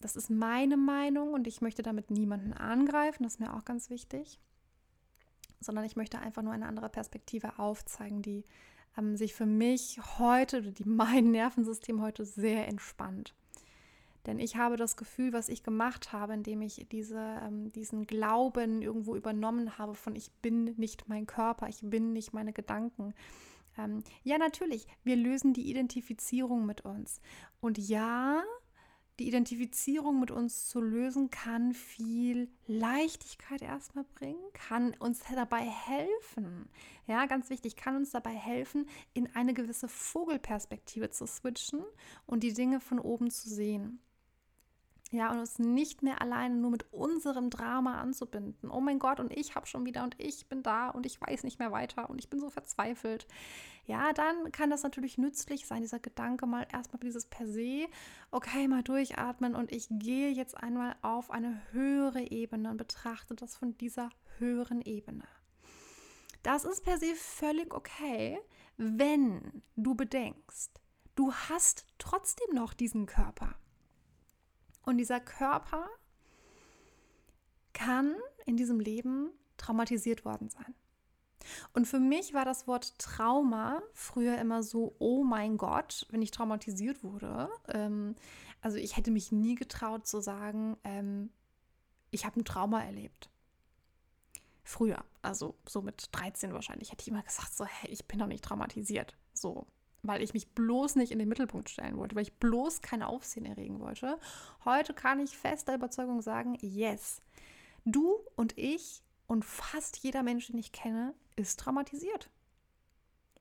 das 0.00 0.14
ist 0.14 0.30
meine 0.30 0.76
Meinung 0.76 1.32
und 1.32 1.46
ich 1.46 1.60
möchte 1.60 1.82
damit 1.82 2.10
niemanden 2.10 2.52
angreifen, 2.52 3.24
das 3.24 3.34
ist 3.34 3.40
mir 3.40 3.54
auch 3.54 3.64
ganz 3.64 3.90
wichtig, 3.90 4.38
sondern 5.58 5.84
ich 5.84 5.96
möchte 5.96 6.18
einfach 6.18 6.42
nur 6.42 6.52
eine 6.52 6.66
andere 6.66 6.88
Perspektive 6.88 7.58
aufzeigen, 7.58 8.22
die 8.22 8.44
ähm, 8.96 9.16
sich 9.16 9.34
für 9.34 9.46
mich 9.46 9.98
heute 10.18 10.62
die 10.72 10.84
mein 10.88 11.30
Nervensystem 11.30 12.00
heute 12.00 12.24
sehr 12.24 12.68
entspannt. 12.68 13.34
Denn 14.26 14.40
ich 14.40 14.56
habe 14.56 14.76
das 14.76 14.96
Gefühl, 14.96 15.32
was 15.32 15.48
ich 15.48 15.62
gemacht 15.62 16.12
habe, 16.12 16.34
indem 16.34 16.60
ich 16.60 16.86
diese, 16.90 17.40
ähm, 17.44 17.70
diesen 17.70 18.06
Glauben 18.06 18.82
irgendwo 18.82 19.14
übernommen 19.14 19.78
habe 19.78 19.94
von 19.94 20.16
ich 20.16 20.32
bin 20.42 20.74
nicht 20.76 21.08
mein 21.08 21.26
Körper, 21.26 21.68
ich 21.68 21.78
bin 21.82 22.12
nicht 22.12 22.32
meine 22.32 22.52
Gedanken. 22.52 23.14
Ähm, 23.78 24.02
ja, 24.24 24.36
natürlich, 24.38 24.86
wir 25.04 25.14
lösen 25.14 25.52
die 25.52 25.70
Identifizierung 25.70 26.66
mit 26.66 26.80
uns. 26.80 27.20
Und 27.60 27.78
ja, 27.78 28.42
die 29.18 29.28
Identifizierung 29.28 30.20
mit 30.20 30.30
uns 30.30 30.68
zu 30.68 30.80
lösen, 30.80 31.30
kann 31.30 31.72
viel 31.72 32.50
Leichtigkeit 32.66 33.62
erstmal 33.62 34.04
bringen, 34.14 34.42
kann 34.52 34.94
uns 34.98 35.22
dabei 35.34 35.62
helfen. 35.62 36.68
Ja, 37.06 37.26
ganz 37.26 37.48
wichtig, 37.48 37.76
kann 37.76 37.96
uns 37.96 38.10
dabei 38.10 38.34
helfen, 38.34 38.88
in 39.14 39.34
eine 39.34 39.54
gewisse 39.54 39.88
Vogelperspektive 39.88 41.10
zu 41.10 41.26
switchen 41.26 41.82
und 42.26 42.42
die 42.42 42.52
Dinge 42.52 42.80
von 42.80 42.98
oben 42.98 43.30
zu 43.30 43.48
sehen. 43.48 44.00
Ja, 45.16 45.30
und 45.30 45.38
uns 45.38 45.58
nicht 45.58 46.02
mehr 46.02 46.20
alleine 46.20 46.56
nur 46.56 46.70
mit 46.70 46.92
unserem 46.92 47.48
Drama 47.48 47.98
anzubinden. 48.02 48.70
Oh 48.70 48.82
mein 48.82 48.98
Gott, 48.98 49.18
und 49.18 49.32
ich 49.32 49.54
habe 49.54 49.66
schon 49.66 49.86
wieder 49.86 50.04
und 50.04 50.14
ich 50.18 50.46
bin 50.46 50.62
da 50.62 50.90
und 50.90 51.06
ich 51.06 51.18
weiß 51.18 51.42
nicht 51.42 51.58
mehr 51.58 51.72
weiter 51.72 52.10
und 52.10 52.18
ich 52.18 52.28
bin 52.28 52.38
so 52.38 52.50
verzweifelt. 52.50 53.26
Ja, 53.86 54.12
dann 54.12 54.52
kann 54.52 54.68
das 54.68 54.82
natürlich 54.82 55.16
nützlich 55.16 55.66
sein, 55.66 55.80
dieser 55.80 56.00
Gedanke 56.00 56.44
mal 56.44 56.66
erstmal 56.70 57.00
dieses 57.00 57.24
per 57.24 57.46
se, 57.46 57.86
okay, 58.30 58.68
mal 58.68 58.82
durchatmen 58.82 59.54
und 59.54 59.72
ich 59.72 59.86
gehe 59.88 60.28
jetzt 60.28 60.54
einmal 60.54 60.94
auf 61.00 61.30
eine 61.30 61.62
höhere 61.72 62.20
Ebene 62.20 62.70
und 62.70 62.76
betrachte 62.76 63.34
das 63.34 63.56
von 63.56 63.74
dieser 63.78 64.10
höheren 64.36 64.82
Ebene. 64.82 65.24
Das 66.42 66.66
ist 66.66 66.84
per 66.84 66.98
se 66.98 67.14
völlig 67.14 67.72
okay, 67.72 68.38
wenn 68.76 69.62
du 69.76 69.94
bedenkst, 69.94 70.78
du 71.14 71.32
hast 71.32 71.86
trotzdem 71.96 72.54
noch 72.54 72.74
diesen 72.74 73.06
Körper. 73.06 73.54
Und 74.86 74.98
dieser 74.98 75.20
Körper 75.20 75.86
kann 77.74 78.14
in 78.46 78.56
diesem 78.56 78.80
Leben 78.80 79.30
traumatisiert 79.58 80.24
worden 80.24 80.48
sein. 80.48 80.74
Und 81.72 81.86
für 81.86 82.00
mich 82.00 82.32
war 82.34 82.44
das 82.44 82.66
Wort 82.66 82.98
Trauma 82.98 83.82
früher 83.92 84.38
immer 84.38 84.62
so, 84.62 84.94
oh 84.98 85.24
mein 85.24 85.58
Gott, 85.58 86.06
wenn 86.10 86.22
ich 86.22 86.30
traumatisiert 86.30 87.02
wurde. 87.02 87.50
Ähm, 87.68 88.14
also 88.62 88.78
ich 88.78 88.96
hätte 88.96 89.10
mich 89.10 89.32
nie 89.32 89.56
getraut 89.56 90.06
zu 90.06 90.20
sagen, 90.20 90.76
ähm, 90.84 91.30
ich 92.10 92.24
habe 92.24 92.40
ein 92.40 92.44
Trauma 92.44 92.82
erlebt. 92.82 93.28
Früher, 94.62 95.04
also 95.22 95.56
so 95.68 95.82
mit 95.82 96.08
13 96.12 96.52
wahrscheinlich, 96.52 96.90
hätte 96.92 97.02
ich 97.02 97.08
immer 97.08 97.22
gesagt, 97.22 97.56
so, 97.56 97.64
hey, 97.64 97.90
ich 97.90 98.06
bin 98.06 98.18
doch 98.20 98.26
nicht 98.26 98.44
traumatisiert. 98.44 99.16
So, 99.32 99.66
weil 100.06 100.22
ich 100.22 100.34
mich 100.34 100.48
bloß 100.48 100.96
nicht 100.96 101.12
in 101.12 101.18
den 101.18 101.28
Mittelpunkt 101.28 101.70
stellen 101.70 101.96
wollte, 101.96 102.16
weil 102.16 102.22
ich 102.22 102.38
bloß 102.38 102.82
kein 102.82 103.02
Aufsehen 103.02 103.46
erregen 103.46 103.80
wollte. 103.80 104.18
Heute 104.64 104.94
kann 104.94 105.20
ich 105.20 105.36
fester 105.36 105.74
Überzeugung 105.74 106.22
sagen, 106.22 106.56
yes, 106.60 107.22
du 107.84 108.18
und 108.34 108.56
ich 108.58 109.02
und 109.26 109.44
fast 109.44 109.98
jeder 109.98 110.22
Mensch, 110.22 110.46
den 110.46 110.58
ich 110.58 110.72
kenne, 110.72 111.14
ist 111.36 111.60
traumatisiert. 111.60 112.30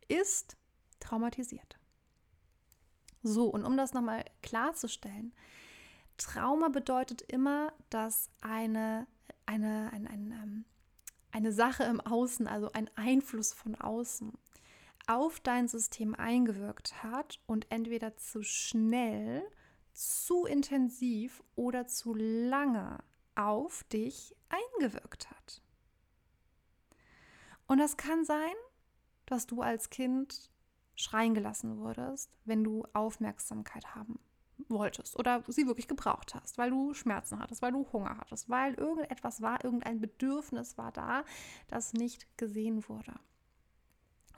Ist 0.07 0.57
traumatisiert. 1.00 1.77
So, 3.24 3.48
und 3.48 3.65
um 3.65 3.75
das 3.75 3.93
nochmal 3.93 4.24
klarzustellen, 4.41 5.34
Trauma 6.17 6.69
bedeutet 6.69 7.22
immer, 7.24 7.74
dass 7.89 8.29
eine, 8.41 9.07
eine, 9.45 9.91
ein, 9.91 10.07
ein, 10.07 10.31
ähm, 10.31 10.65
eine 11.31 11.51
Sache 11.51 11.84
im 11.84 12.00
Außen, 12.00 12.48
also 12.48 12.72
ein 12.72 12.89
Einfluss 12.95 13.53
von 13.53 13.75
außen, 13.75 14.31
auf 15.08 15.40
dein 15.40 15.68
System 15.68 16.16
eingewirkt 16.16 17.04
hat 17.04 17.40
und 17.46 17.72
entweder 17.72 18.16
zu 18.18 18.44
schnell, 18.44 19.44
zu 19.94 20.46
intensiv 20.46 21.44
oder 21.56 21.88
zu 21.88 22.14
lange 22.14 23.04
auf 23.36 23.84
dich 23.86 24.36
eingewirkt 24.50 25.30
hat. 25.32 25.62
Und 27.68 27.80
das 27.80 27.98
kann 27.98 28.26
sein, 28.26 28.54
dass 29.26 29.48
du 29.48 29.62
als 29.62 29.90
Kind 29.90 30.52
schreien 30.96 31.34
gelassen 31.34 31.78
wurdest, 31.78 32.32
wenn 32.46 32.64
du 32.64 32.86
Aufmerksamkeit 32.94 33.96
haben 33.96 34.20
wolltest 34.70 35.18
oder 35.20 35.44
sie 35.48 35.68
wirklich 35.68 35.88
gebraucht 35.88 36.34
hast, 36.34 36.58
weil 36.58 36.70
du 36.70 36.94
Schmerzen 36.94 37.40
hattest, 37.40 37.62
weil 37.62 37.74
du 37.74 37.86
Hunger 37.92 38.18
hattest, 38.18 38.50
weil 38.50 38.74
irgendetwas 38.76 39.42
war, 39.42 39.64
irgendein 39.64 40.00
Bedürfnis 40.00 40.78
war 40.78 40.92
da, 40.92 41.26
das 41.68 41.94
nicht 41.94 42.38
gesehen 42.38 42.88
wurde. 42.88 43.14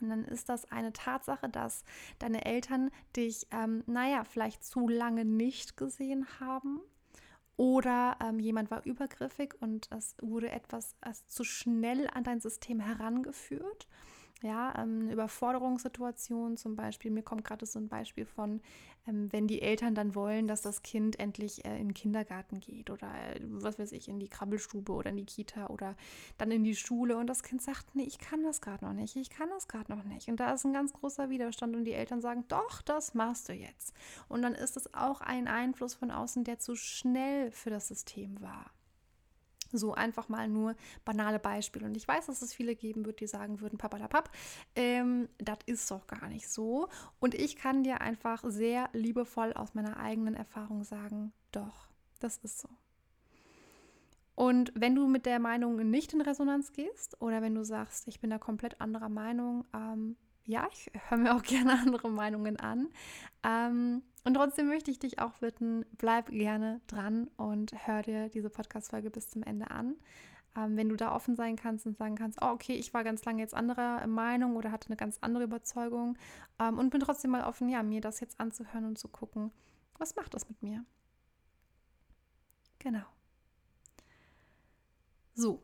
Und 0.01 0.09
dann 0.09 0.25
ist 0.25 0.49
das 0.49 0.71
eine 0.71 0.93
Tatsache, 0.93 1.49
dass 1.49 1.83
deine 2.19 2.45
Eltern 2.45 2.91
dich, 3.15 3.47
ähm, 3.51 3.83
naja, 3.87 4.23
vielleicht 4.23 4.63
zu 4.63 4.87
lange 4.87 5.25
nicht 5.25 5.77
gesehen 5.77 6.27
haben. 6.39 6.81
Oder 7.57 8.17
ähm, 8.23 8.39
jemand 8.39 8.69
war 8.69 8.85
übergriffig 8.85 9.55
und 9.59 9.89
es 9.91 10.15
wurde 10.21 10.51
etwas 10.51 10.95
zu 11.25 11.43
schnell 11.43 12.07
an 12.13 12.23
dein 12.23 12.39
System 12.39 12.79
herangeführt. 12.79 13.87
Ja, 14.43 14.73
ähm, 14.77 15.01
eine 15.01 15.13
Überforderungssituation 15.13 16.57
zum 16.57 16.75
Beispiel. 16.75 17.09
Mir 17.09 17.23
kommt 17.23 17.43
gerade 17.43 17.65
so 17.65 17.79
ein 17.79 17.87
Beispiel 17.87 18.25
von, 18.25 18.61
ähm, 19.07 19.31
wenn 19.33 19.47
die 19.47 19.63
Eltern 19.63 19.95
dann 19.95 20.13
wollen, 20.13 20.47
dass 20.47 20.61
das 20.61 20.83
Kind 20.83 21.19
endlich 21.19 21.65
äh, 21.65 21.79
in 21.79 21.87
den 21.87 21.93
Kindergarten 21.95 22.59
geht 22.59 22.91
oder 22.91 23.07
äh, 23.07 23.39
was 23.41 23.79
weiß 23.79 23.91
ich, 23.93 24.07
in 24.07 24.19
die 24.19 24.27
Krabbelstube 24.29 24.91
oder 24.91 25.09
in 25.09 25.17
die 25.17 25.25
Kita 25.25 25.67
oder 25.67 25.95
dann 26.37 26.51
in 26.51 26.63
die 26.63 26.75
Schule 26.75 27.17
und 27.17 27.25
das 27.27 27.41
Kind 27.41 27.63
sagt, 27.63 27.95
nee, 27.95 28.03
ich 28.03 28.19
kann 28.19 28.43
das 28.43 28.61
gerade 28.61 28.85
noch 28.85 28.93
nicht, 28.93 29.15
ich 29.15 29.31
kann 29.31 29.49
das 29.49 29.67
gerade 29.67 29.91
noch 29.91 30.03
nicht. 30.03 30.27
Und 30.27 30.39
da 30.39 30.53
ist 30.53 30.65
ein 30.65 30.73
ganz 30.73 30.93
großer 30.93 31.31
Widerstand 31.31 31.75
und 31.75 31.85
die 31.85 31.93
Eltern 31.93 32.21
sagen, 32.21 32.45
doch, 32.47 32.83
das 32.83 33.15
machst 33.15 33.49
du 33.49 33.53
jetzt. 33.53 33.95
Und 34.27 34.43
dann 34.43 34.53
ist 34.53 34.77
es 34.77 34.93
auch 34.93 35.21
ein 35.21 35.47
Einfluss 35.47 35.95
von 35.95 36.11
außen, 36.11 36.43
der 36.43 36.59
zu 36.59 36.75
schnell 36.75 37.49
für 37.49 37.71
das 37.71 37.87
System 37.87 38.39
war. 38.39 38.71
So 39.71 39.93
einfach 39.93 40.29
mal 40.29 40.47
nur 40.47 40.75
banale 41.05 41.39
Beispiele. 41.39 41.85
Und 41.85 41.97
ich 41.97 42.07
weiß, 42.07 42.27
dass 42.27 42.41
es 42.41 42.53
viele 42.53 42.75
geben 42.75 43.05
wird, 43.05 43.19
die 43.19 43.27
sagen 43.27 43.59
würden, 43.61 43.77
papalapap, 43.77 44.29
ähm, 44.75 45.29
das 45.37 45.59
ist 45.65 45.89
doch 45.91 46.07
gar 46.07 46.27
nicht 46.27 46.49
so. 46.49 46.87
Und 47.19 47.35
ich 47.35 47.55
kann 47.55 47.83
dir 47.83 48.01
einfach 48.01 48.43
sehr 48.45 48.89
liebevoll 48.93 49.53
aus 49.53 49.73
meiner 49.73 49.97
eigenen 49.97 50.35
Erfahrung 50.35 50.83
sagen, 50.83 51.33
doch, 51.51 51.87
das 52.19 52.37
ist 52.37 52.59
so. 52.59 52.69
Und 54.35 54.71
wenn 54.75 54.93
du 54.93 55.07
mit 55.07 55.25
der 55.25 55.39
Meinung 55.39 55.77
nicht 55.89 56.13
in 56.13 56.21
Resonanz 56.21 56.71
gehst 56.71 57.19
oder 57.21 57.41
wenn 57.41 57.55
du 57.55 57.65
sagst, 57.65 58.07
ich 58.07 58.19
bin 58.19 58.29
da 58.29 58.37
komplett 58.37 58.79
anderer 58.79 59.09
Meinung, 59.09 59.65
ähm, 59.73 60.15
ja, 60.47 60.67
ich 60.71 60.89
höre 61.09 61.17
mir 61.17 61.35
auch 61.35 61.43
gerne 61.43 61.73
andere 61.79 62.09
Meinungen 62.09 62.57
an. 62.57 62.87
Ähm, 63.43 64.01
und 64.23 64.33
trotzdem 64.33 64.67
möchte 64.67 64.89
ich 64.89 64.99
dich 64.99 65.19
auch 65.19 65.33
bitten, 65.33 65.85
bleib 65.97 66.29
gerne 66.29 66.81
dran 66.87 67.29
und 67.37 67.73
hör 67.85 68.01
dir 68.01 68.29
diese 68.29 68.49
Podcast-Folge 68.49 69.09
bis 69.11 69.29
zum 69.29 69.43
Ende 69.43 69.69
an. 69.69 69.95
Ähm, 70.55 70.75
wenn 70.75 70.89
du 70.89 70.95
da 70.95 71.13
offen 71.13 71.35
sein 71.35 71.55
kannst 71.55 71.85
und 71.85 71.97
sagen 71.97 72.15
kannst, 72.15 72.41
oh, 72.41 72.47
okay, 72.47 72.73
ich 72.73 72.93
war 72.93 73.03
ganz 73.03 73.23
lange 73.25 73.41
jetzt 73.41 73.53
anderer 73.53 74.05
Meinung 74.07 74.55
oder 74.55 74.71
hatte 74.71 74.87
eine 74.87 74.97
ganz 74.97 75.17
andere 75.21 75.43
Überzeugung 75.43 76.17
ähm, 76.59 76.79
und 76.79 76.89
bin 76.89 77.01
trotzdem 77.01 77.31
mal 77.31 77.43
offen, 77.43 77.69
ja, 77.69 77.83
mir 77.83 78.01
das 78.01 78.19
jetzt 78.19 78.39
anzuhören 78.39 78.85
und 78.85 78.97
zu 78.97 79.07
gucken, 79.07 79.51
was 79.97 80.15
macht 80.15 80.33
das 80.33 80.49
mit 80.49 80.61
mir? 80.61 80.83
Genau. 82.79 83.05
So, 85.35 85.61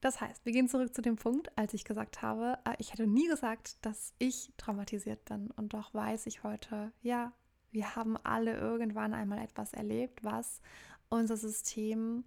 das 0.00 0.20
heißt, 0.20 0.44
wir 0.44 0.52
gehen 0.52 0.68
zurück 0.68 0.94
zu 0.94 1.02
dem 1.02 1.16
Punkt, 1.16 1.56
als 1.58 1.74
ich 1.74 1.84
gesagt 1.84 2.22
habe, 2.22 2.58
äh, 2.64 2.74
ich 2.78 2.92
hätte 2.92 3.06
nie 3.06 3.26
gesagt, 3.26 3.84
dass 3.84 4.12
ich 4.18 4.52
traumatisiert 4.56 5.24
bin. 5.24 5.50
Und 5.52 5.74
doch 5.74 5.92
weiß 5.92 6.26
ich 6.26 6.44
heute, 6.44 6.92
ja, 7.02 7.32
wir 7.70 7.96
haben 7.96 8.16
alle 8.16 8.56
irgendwann 8.56 9.12
einmal 9.12 9.38
etwas 9.38 9.72
erlebt, 9.72 10.22
was 10.24 10.60
unser 11.08 11.36
System 11.36 12.24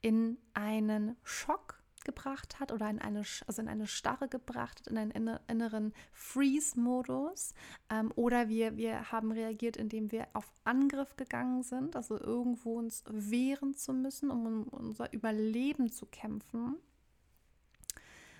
in 0.00 0.38
einen 0.54 1.16
Schock 1.22 1.82
gebracht 2.04 2.60
hat 2.60 2.72
oder 2.72 2.88
in 2.88 3.00
eine, 3.00 3.24
also 3.46 3.60
in 3.60 3.68
eine 3.68 3.86
Starre 3.86 4.28
gebracht 4.28 4.80
hat, 4.80 4.86
in 4.86 4.96
einen 4.96 5.38
inneren 5.48 5.92
Freeze-Modus. 6.12 7.52
Ähm, 7.90 8.12
oder 8.14 8.48
wir, 8.48 8.76
wir 8.76 9.10
haben 9.12 9.32
reagiert, 9.32 9.76
indem 9.76 10.12
wir 10.12 10.28
auf 10.32 10.50
Angriff 10.64 11.16
gegangen 11.16 11.62
sind, 11.62 11.96
also 11.96 12.18
irgendwo 12.18 12.78
uns 12.78 13.02
wehren 13.08 13.74
zu 13.74 13.92
müssen, 13.92 14.30
um, 14.30 14.46
um 14.46 14.62
unser 14.68 15.12
Überleben 15.12 15.90
zu 15.90 16.06
kämpfen. 16.06 16.76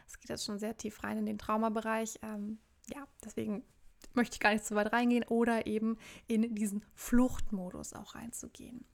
Es 0.07 0.19
geht 0.19 0.29
jetzt 0.29 0.45
schon 0.45 0.59
sehr 0.59 0.77
tief 0.77 1.03
rein 1.03 1.19
in 1.19 1.27
den 1.27 1.39
Traumabereich. 1.39 2.19
Ähm, 2.23 2.59
ja, 2.95 3.07
deswegen 3.25 3.65
möchte 4.15 4.35
ich 4.35 4.41
gar 4.41 4.53
nicht 4.53 4.65
so 4.65 4.75
weit 4.75 4.93
reingehen 4.93 5.25
oder 5.25 5.67
eben 5.67 5.99
in 6.27 6.55
diesen 6.55 6.85
Fluchtmodus 6.95 7.93
auch 7.93 8.15
reinzugehen. 8.15 8.85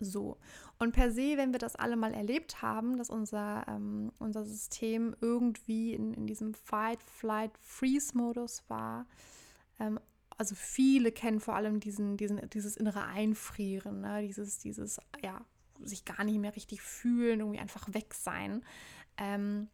So, 0.00 0.38
und 0.78 0.92
per 0.92 1.10
se, 1.10 1.36
wenn 1.36 1.52
wir 1.52 1.58
das 1.58 1.74
alle 1.74 1.96
mal 1.96 2.14
erlebt 2.14 2.62
haben, 2.62 2.98
dass 2.98 3.10
unser, 3.10 3.66
ähm, 3.66 4.12
unser 4.20 4.44
System 4.44 5.16
irgendwie 5.20 5.92
in, 5.92 6.14
in 6.14 6.26
diesem 6.26 6.54
Fight, 6.54 7.02
Flight, 7.02 7.50
Freeze-Modus 7.62 8.62
war, 8.68 9.06
ähm, 9.80 9.98
also 10.36 10.54
viele 10.54 11.10
kennen 11.10 11.40
vor 11.40 11.56
allem 11.56 11.80
diesen, 11.80 12.16
diesen, 12.16 12.48
dieses 12.50 12.76
innere 12.76 13.06
Einfrieren, 13.06 14.02
ne? 14.02 14.22
dieses, 14.22 14.58
dieses, 14.60 15.00
ja, 15.20 15.44
sich 15.80 16.04
gar 16.04 16.22
nicht 16.22 16.38
mehr 16.38 16.54
richtig 16.54 16.80
fühlen, 16.80 17.40
irgendwie 17.40 17.58
einfach 17.58 17.92
weg 17.92 18.14
sein. 18.14 18.64
Ähm, 19.16 19.68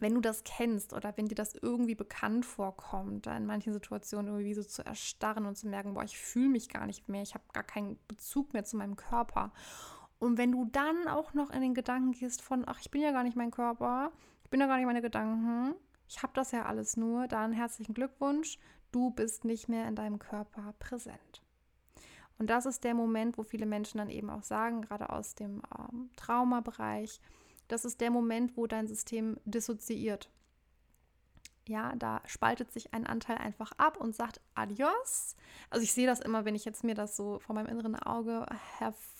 wenn 0.00 0.14
du 0.14 0.20
das 0.20 0.44
kennst 0.44 0.92
oder 0.92 1.16
wenn 1.16 1.28
dir 1.28 1.34
das 1.34 1.54
irgendwie 1.54 1.94
bekannt 1.94 2.46
vorkommt, 2.46 3.26
in 3.26 3.46
manchen 3.46 3.72
Situationen 3.72 4.28
irgendwie 4.28 4.54
so 4.54 4.62
zu 4.62 4.84
erstarren 4.84 5.46
und 5.46 5.56
zu 5.56 5.68
merken, 5.68 5.94
boah, 5.94 6.04
ich 6.04 6.18
fühle 6.18 6.48
mich 6.48 6.68
gar 6.68 6.86
nicht 6.86 7.08
mehr, 7.08 7.22
ich 7.22 7.34
habe 7.34 7.44
gar 7.52 7.62
keinen 7.62 7.98
Bezug 8.08 8.52
mehr 8.52 8.64
zu 8.64 8.76
meinem 8.76 8.96
Körper. 8.96 9.52
Und 10.18 10.38
wenn 10.38 10.52
du 10.52 10.66
dann 10.66 11.08
auch 11.08 11.34
noch 11.34 11.50
in 11.50 11.60
den 11.60 11.74
Gedanken 11.74 12.12
gehst 12.12 12.42
von, 12.42 12.64
ach, 12.66 12.80
ich 12.80 12.90
bin 12.90 13.02
ja 13.02 13.12
gar 13.12 13.22
nicht 13.22 13.36
mein 13.36 13.50
Körper, 13.50 14.10
ich 14.42 14.50
bin 14.50 14.60
ja 14.60 14.66
gar 14.66 14.76
nicht 14.76 14.86
meine 14.86 15.02
Gedanken, 15.02 15.74
ich 16.08 16.22
habe 16.22 16.32
das 16.34 16.50
ja 16.50 16.64
alles 16.64 16.96
nur, 16.96 17.28
dann 17.28 17.52
herzlichen 17.52 17.94
Glückwunsch, 17.94 18.58
du 18.92 19.10
bist 19.10 19.44
nicht 19.44 19.68
mehr 19.68 19.86
in 19.86 19.94
deinem 19.94 20.18
Körper 20.18 20.74
präsent. 20.78 21.42
Und 22.38 22.48
das 22.48 22.64
ist 22.64 22.84
der 22.84 22.94
Moment, 22.94 23.36
wo 23.36 23.42
viele 23.42 23.66
Menschen 23.66 23.98
dann 23.98 24.08
eben 24.08 24.30
auch 24.30 24.42
sagen, 24.42 24.80
gerade 24.80 25.10
aus 25.10 25.34
dem 25.34 25.62
ähm, 25.78 26.10
Traumabereich, 26.16 27.20
das 27.72 27.84
ist 27.84 28.00
der 28.00 28.10
Moment, 28.10 28.56
wo 28.56 28.66
dein 28.66 28.88
System 28.88 29.38
dissoziiert. 29.44 30.28
Ja, 31.68 31.94
da 31.94 32.20
spaltet 32.26 32.72
sich 32.72 32.92
ein 32.94 33.06
Anteil 33.06 33.38
einfach 33.38 33.70
ab 33.76 33.96
und 33.96 34.16
sagt 34.16 34.40
Adios. 34.54 35.36
Also 35.68 35.84
ich 35.84 35.92
sehe 35.92 36.06
das 36.06 36.18
immer, 36.18 36.44
wenn 36.44 36.56
ich 36.56 36.64
jetzt 36.64 36.82
mir 36.82 36.94
das 36.94 37.16
so 37.16 37.38
vor 37.38 37.54
meinem 37.54 37.68
inneren 37.68 37.94
Auge 37.94 38.44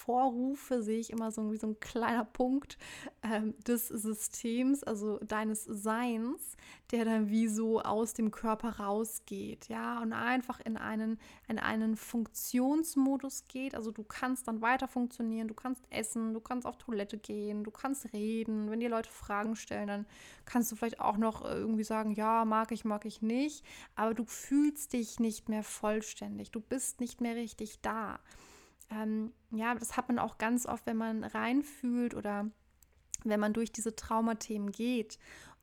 hervorrufe, 0.01 0.83
sehe 0.83 0.99
ich 0.99 1.11
immer 1.11 1.31
so 1.31 1.53
wie 1.53 1.57
so 1.57 1.69
ein 1.69 1.81
kleiner 1.81 2.25
Punkt 2.25 2.79
ähm, 3.23 3.55
des 3.67 3.89
Systems, 3.89 4.83
also 4.83 5.19
deines 5.19 5.65
Seins, 5.65 6.57
der 6.91 7.05
dann 7.05 7.29
wie 7.29 7.49
so 7.49 7.81
aus 7.81 8.15
dem 8.15 8.31
Körper 8.31 8.81
rausgeht, 8.81 9.69
ja, 9.69 10.01
und 10.01 10.13
einfach 10.13 10.61
in 10.61 10.77
einen, 10.77 11.19
in 11.49 11.59
einen 11.59 11.97
Funktionsmodus 11.97 13.45
geht. 13.49 13.75
Also 13.75 13.91
du 13.91 14.03
kannst 14.03 14.49
dann 14.49 14.61
weiter 14.61 14.89
funktionieren, 14.89 15.49
du 15.49 15.55
kannst 15.55 15.83
essen, 15.91 16.35
du 16.35 16.41
kannst 16.41 16.67
auf 16.67 16.79
Toilette 16.79 17.19
gehen, 17.19 17.65
du 17.65 17.71
kannst 17.71 18.13
reden. 18.13 18.71
Wenn 18.71 18.81
dir 18.81 18.91
Leute 18.91 19.11
Fragen 19.11 19.57
stellen, 19.57 19.87
dann 19.87 20.07
kannst 20.45 20.73
du 20.73 20.77
vielleicht 20.77 21.01
auch 21.01 21.17
noch 21.17 21.45
irgendwie 21.45 21.85
sagen, 21.85 22.13
ja, 22.13 22.45
mag 22.45 22.73
ich, 22.73 22.85
mag 22.85 23.05
ich 23.05 23.23
nicht, 23.23 23.65
aber 23.95 24.15
du 24.15 24.25
fühlst 24.25 24.93
dich 24.93 25.21
nicht 25.21 25.49
mehr 25.49 25.63
vollständig, 25.63 26.51
du 26.51 26.61
bist 26.61 27.01
nicht 27.01 27.21
mehr 27.21 27.37
richtig 27.37 27.81
da. 27.81 28.19
Ähm, 28.91 29.33
ja, 29.51 29.75
das 29.75 29.97
hat 29.97 30.09
man 30.09 30.19
auch 30.19 30.39
ganz 30.39 30.67
oft, 30.67 30.87
wenn 30.87 30.97
man 30.97 31.25
reinfühlt 31.25 32.15
oder 32.15 32.51
wenn 33.25 33.41
man 33.41 33.53
durch 33.53 33.73
diese 33.73 33.95
Traumathemen 33.95 34.73
geht 34.73 35.19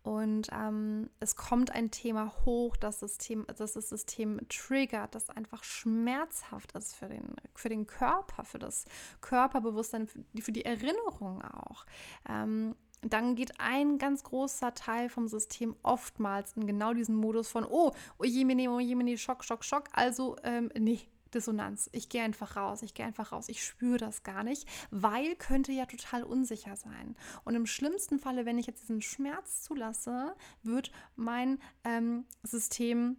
und 0.08 0.48
ähm, 0.54 1.10
es 1.20 1.36
kommt 1.36 1.72
ein 1.72 1.92
Thema 1.92 2.32
hoch, 2.46 2.78
das, 2.78 3.02
System, 3.02 3.46
das 3.58 3.74
das 3.74 3.90
System 3.90 4.40
triggert, 4.48 5.14
das 5.14 5.30
einfach 5.30 5.66
schmerzhaft 5.66 6.72
ist 6.78 6.96
für 6.96 7.10
den, 7.10 7.36
für 7.56 7.68
den 7.68 7.88
Körper, 7.88 8.46
für 8.46 8.58
das 8.58 8.86
Körperbewusstsein, 9.20 10.08
für 10.08 10.54
die, 10.54 10.64
Erinnerung 10.64 11.42
auch. 11.42 11.86
Ähm, 12.30 12.74
dann 13.02 13.36
geht 13.36 13.60
ein 13.60 13.98
ganz 13.98 14.24
großer 14.24 14.74
Teil 14.74 15.10
vom 15.10 15.28
System 15.28 15.76
oftmals 15.84 16.54
in 16.56 16.68
genau 16.68 16.94
diesen 16.94 17.18
Modus 17.18 17.50
von, 17.50 17.66
oh, 17.66 17.92
oh 18.18 18.24
jemine, 18.24 18.72
oh 18.72 18.80
jemine, 18.80 19.18
Schock, 19.18 19.44
Schock, 19.44 19.66
Schock. 19.66 19.90
Also, 19.92 20.38
ähm, 20.44 20.72
nee, 20.80 21.02
Dissonanz. 21.34 21.90
Ich 21.94 22.10
gehe 22.10 22.24
einfach 22.24 22.56
raus, 22.56 22.82
ich 22.82 22.94
gehe 22.94 23.06
einfach 23.06 23.32
raus. 23.32 23.50
Ich 23.50 23.64
spüre 23.64 23.98
das 23.98 24.24
gar 24.24 24.44
nicht, 24.44 24.68
weil 24.92 25.36
könnte 25.36 25.72
ja 25.72 25.86
total 25.86 26.24
unsicher 26.24 26.76
sein. 26.76 27.16
Und 27.44 27.56
im 27.56 27.66
schlimmsten 27.66 28.20
Falle, 28.20 28.46
wenn 28.46 28.58
ich 28.58 28.68
jetzt 28.68 28.84
diesen 28.84 29.02
Schmerz 29.02 29.62
zulasse, 29.64 30.36
wird 30.64 30.92
mein 31.16 31.60
ähm, 31.84 32.26
System 32.44 33.18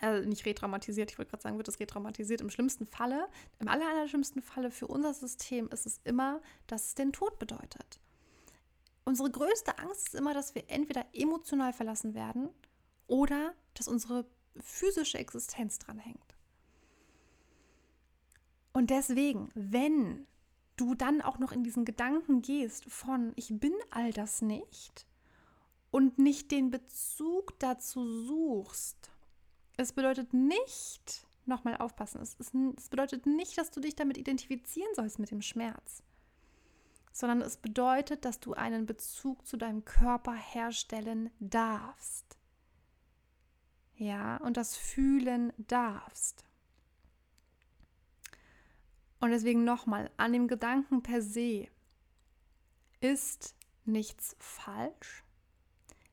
also 0.00 0.28
nicht 0.28 0.44
retraumatisiert, 0.44 1.10
ich 1.10 1.18
wollte 1.18 1.30
gerade 1.30 1.42
sagen, 1.42 1.56
wird 1.56 1.68
es 1.68 1.80
retraumatisiert. 1.80 2.40
Im 2.40 2.50
schlimmsten 2.50 2.86
Falle, 2.86 3.28
im 3.58 3.68
aller, 3.68 4.06
schlimmsten 4.08 4.42
Falle 4.42 4.70
für 4.70 4.86
unser 4.86 5.14
System 5.14 5.68
ist 5.68 5.86
es 5.86 6.00
immer, 6.04 6.40
dass 6.66 6.88
es 6.88 6.94
den 6.94 7.12
Tod 7.12 7.38
bedeutet. 7.38 8.00
Unsere 9.04 9.30
größte 9.30 9.78
Angst 9.78 10.08
ist 10.08 10.14
immer, 10.14 10.34
dass 10.34 10.54
wir 10.54 10.64
entweder 10.68 11.06
emotional 11.12 11.72
verlassen 11.72 12.14
werden 12.14 12.50
oder 13.06 13.54
dass 13.74 13.88
unsere 13.88 14.26
physische 14.60 15.18
Existenz 15.18 15.78
dran 15.78 15.98
hängt. 15.98 16.25
Und 18.76 18.90
deswegen, 18.90 19.48
wenn 19.54 20.26
du 20.76 20.94
dann 20.94 21.22
auch 21.22 21.38
noch 21.38 21.50
in 21.50 21.64
diesen 21.64 21.86
Gedanken 21.86 22.42
gehst 22.42 22.84
von, 22.92 23.32
ich 23.34 23.48
bin 23.58 23.72
all 23.88 24.12
das 24.12 24.42
nicht 24.42 25.06
und 25.90 26.18
nicht 26.18 26.50
den 26.50 26.70
Bezug 26.70 27.58
dazu 27.58 28.06
suchst, 28.26 29.10
es 29.78 29.94
bedeutet 29.94 30.34
nicht, 30.34 31.26
nochmal 31.46 31.78
aufpassen, 31.78 32.20
es, 32.20 32.34
ist, 32.34 32.54
es 32.76 32.90
bedeutet 32.90 33.24
nicht, 33.24 33.56
dass 33.56 33.70
du 33.70 33.80
dich 33.80 33.96
damit 33.96 34.18
identifizieren 34.18 34.94
sollst 34.94 35.18
mit 35.18 35.30
dem 35.30 35.40
Schmerz 35.40 36.02
sondern 37.14 37.40
es 37.40 37.56
bedeutet, 37.56 38.26
dass 38.26 38.40
du 38.40 38.52
einen 38.52 38.84
Bezug 38.84 39.46
zu 39.46 39.56
deinem 39.56 39.86
Körper 39.86 40.34
herstellen 40.34 41.30
darfst. 41.40 42.36
Ja, 43.94 44.36
und 44.36 44.58
das 44.58 44.76
fühlen 44.76 45.54
darfst. 45.56 46.45
Und 49.26 49.32
deswegen 49.32 49.64
nochmal, 49.64 50.08
an 50.18 50.32
dem 50.32 50.46
Gedanken 50.46 51.02
per 51.02 51.20
se 51.20 51.66
ist 53.00 53.56
nichts 53.84 54.36
falsch, 54.38 55.24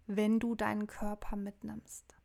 wenn 0.08 0.40
du 0.40 0.56
deinen 0.56 0.88
Körper 0.88 1.36
mitnimmst. 1.36 2.18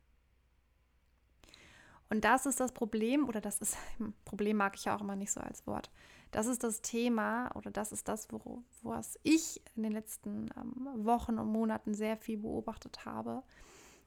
Und 2.09 2.25
das 2.25 2.47
ist 2.47 2.59
das 2.59 2.71
Problem, 2.71 3.29
oder 3.29 3.39
das 3.39 3.59
ist, 3.59 3.77
Problem 4.25 4.57
mag 4.57 4.73
ich 4.77 4.85
ja 4.85 4.95
auch 4.95 5.01
immer 5.01 5.15
nicht 5.15 5.31
so 5.31 5.39
als 5.41 5.67
Wort. 5.67 5.91
Das 6.31 6.47
ist 6.47 6.63
das 6.63 6.81
Thema 6.81 7.55
oder 7.55 7.69
das 7.69 7.91
ist 7.91 8.07
das, 8.07 8.27
wo, 8.31 8.63
was 8.81 9.19
ich 9.21 9.61
in 9.75 9.83
den 9.83 9.91
letzten 9.91 10.49
ähm, 10.57 11.05
Wochen 11.05 11.37
und 11.37 11.51
Monaten 11.51 11.93
sehr 11.93 12.17
viel 12.17 12.39
beobachtet 12.39 13.05
habe. 13.05 13.43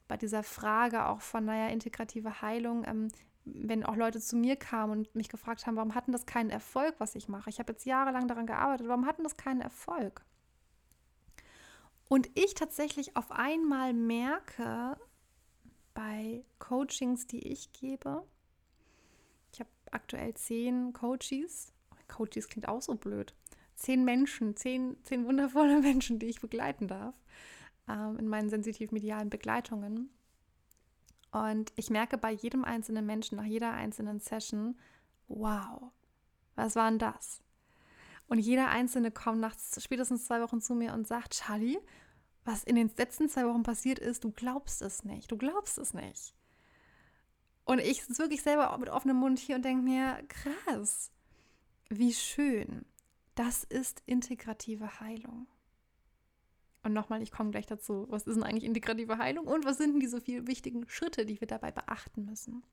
Bei 0.08 0.16
dieser 0.16 0.42
Frage 0.42 1.06
auch 1.06 1.20
von, 1.20 1.44
naja, 1.44 1.68
integrative 1.68 2.42
Heilung, 2.42 2.82
ähm, 2.88 3.06
wenn 3.44 3.84
auch 3.84 3.96
Leute 3.96 4.20
zu 4.20 4.36
mir 4.36 4.56
kamen 4.56 4.92
und 4.92 5.14
mich 5.14 5.28
gefragt 5.28 5.66
haben, 5.66 5.76
warum 5.76 5.94
hatten 5.94 6.12
das 6.12 6.26
keinen 6.26 6.50
Erfolg, 6.50 6.94
was 6.98 7.14
ich 7.14 7.28
mache? 7.28 7.50
Ich 7.50 7.58
habe 7.58 7.72
jetzt 7.72 7.84
jahrelang 7.84 8.28
daran 8.28 8.46
gearbeitet, 8.46 8.88
warum 8.88 9.06
hatten 9.06 9.24
das 9.24 9.36
keinen 9.36 9.60
Erfolg? 9.60 10.24
Und 12.08 12.30
ich 12.34 12.54
tatsächlich 12.54 13.16
auf 13.16 13.32
einmal 13.32 13.94
merke 13.94 14.96
bei 15.94 16.44
Coachings, 16.58 17.26
die 17.26 17.48
ich 17.48 17.72
gebe, 17.72 18.24
ich 19.52 19.60
habe 19.60 19.70
aktuell 19.90 20.34
zehn 20.34 20.92
Coaches 20.92 21.72
Coaches 22.12 22.48
klingt 22.48 22.68
auch 22.68 22.82
so 22.82 22.94
blöd. 22.94 23.34
Zehn 23.74 24.04
Menschen, 24.04 24.54
zehn, 24.56 24.96
zehn 25.04 25.24
wundervolle 25.24 25.80
Menschen, 25.82 26.18
die 26.18 26.26
ich 26.26 26.40
begleiten 26.40 26.88
darf 26.88 27.14
ähm, 27.88 28.18
in 28.18 28.28
meinen 28.28 28.50
sensitiv-medialen 28.50 29.30
Begleitungen. 29.30 30.10
Und 31.32 31.72
ich 31.76 31.90
merke 31.90 32.18
bei 32.18 32.30
jedem 32.30 32.64
einzelnen 32.64 33.06
Menschen, 33.06 33.36
nach 33.36 33.44
jeder 33.44 33.72
einzelnen 33.72 34.20
Session, 34.20 34.78
wow, 35.28 35.90
was 36.54 36.76
war 36.76 36.90
denn 36.90 36.98
das? 36.98 37.42
Und 38.28 38.38
jeder 38.38 38.68
Einzelne 38.68 39.10
kommt 39.10 39.40
nach 39.40 39.56
spätestens 39.78 40.26
zwei 40.26 40.40
Wochen 40.42 40.60
zu 40.60 40.74
mir 40.74 40.92
und 40.92 41.06
sagt, 41.06 41.34
Charlie, 41.34 41.78
was 42.44 42.64
in 42.64 42.76
den 42.76 42.90
letzten 42.96 43.28
zwei 43.28 43.46
Wochen 43.46 43.62
passiert 43.62 43.98
ist, 43.98 44.24
du 44.24 44.30
glaubst 44.30 44.82
es 44.82 45.04
nicht, 45.04 45.30
du 45.30 45.36
glaubst 45.36 45.78
es 45.78 45.94
nicht. 45.94 46.34
Und 47.64 47.78
ich 47.78 48.04
sitze 48.04 48.22
wirklich 48.22 48.42
selber 48.42 48.76
mit 48.78 48.90
offenem 48.90 49.16
Mund 49.16 49.38
hier 49.38 49.56
und 49.56 49.64
denke 49.64 49.82
mir, 49.82 50.22
krass, 50.28 51.12
wie 51.88 52.12
schön. 52.12 52.84
Das 53.34 53.64
ist 53.64 54.02
integrative 54.06 55.00
Heilung. 55.00 55.46
Und 56.82 56.92
nochmal, 56.92 57.22
ich 57.22 57.30
komme 57.30 57.50
gleich 57.50 57.66
dazu. 57.66 58.06
Was 58.08 58.26
ist 58.26 58.34
denn 58.34 58.42
eigentlich 58.42 58.64
integrative 58.64 59.18
Heilung 59.18 59.46
und 59.46 59.64
was 59.64 59.78
sind 59.78 59.92
denn 59.92 60.00
diese 60.00 60.20
vier 60.20 60.46
wichtigen 60.46 60.88
Schritte, 60.88 61.24
die 61.24 61.40
wir 61.40 61.46
dabei 61.46 61.70
beachten 61.70 62.24
müssen? 62.24 62.64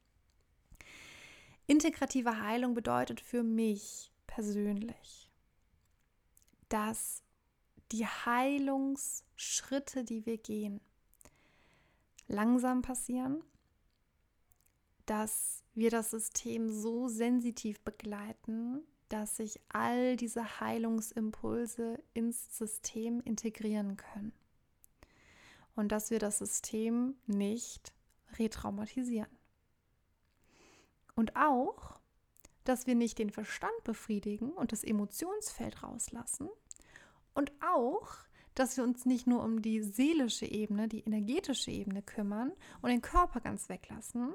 Integrative 1.68 2.42
Heilung 2.42 2.74
bedeutet 2.74 3.22
für 3.22 3.44
mich 3.44 4.12
persönlich, 4.26 5.32
dass 6.68 7.24
die 7.92 8.06
Heilungsschritte, 8.06 10.04
die 10.04 10.26
wir 10.26 10.38
gehen, 10.38 10.82
langsam 12.28 12.82
passieren, 12.82 13.44
dass 15.06 15.64
wir 15.74 15.90
das 15.90 16.12
System 16.12 16.70
so 16.70 17.08
sensitiv 17.08 17.80
begleiten, 17.82 18.84
dass 19.10 19.38
sich 19.38 19.60
all 19.70 20.16
diese 20.16 20.60
Heilungsimpulse 20.60 22.02
ins 22.14 22.58
System 22.58 23.22
integrieren 23.22 23.98
können 23.98 24.32
und 25.76 25.92
dass 25.92 26.12
wir 26.12 26.20
das 26.20 26.38
System 26.38 27.16
nicht 27.26 27.94
retraumatisieren. 28.38 29.30
Und 31.16 31.36
auch, 31.36 32.00
dass 32.64 32.86
wir 32.86 32.96
nicht 32.96 33.18
den 33.18 33.30
Verstand 33.30 33.84
befriedigen 33.84 34.52
und 34.52 34.72
das 34.72 34.84
Emotionsfeld 34.84 35.84
rauslassen 35.84 36.50
und 37.34 37.52
auch, 37.62 38.10
dass 38.56 38.78
wir 38.78 38.84
uns 38.84 39.06
nicht 39.06 39.26
nur 39.26 39.44
um 39.44 39.62
die 39.62 39.82
seelische 39.82 40.46
Ebene, 40.46 40.88
die 40.88 41.00
energetische 41.00 41.72
Ebene 41.72 42.02
kümmern 42.02 42.52
und 42.82 42.90
den 42.90 43.02
Körper 43.02 43.40
ganz 43.40 43.70
weglassen, 43.70 44.34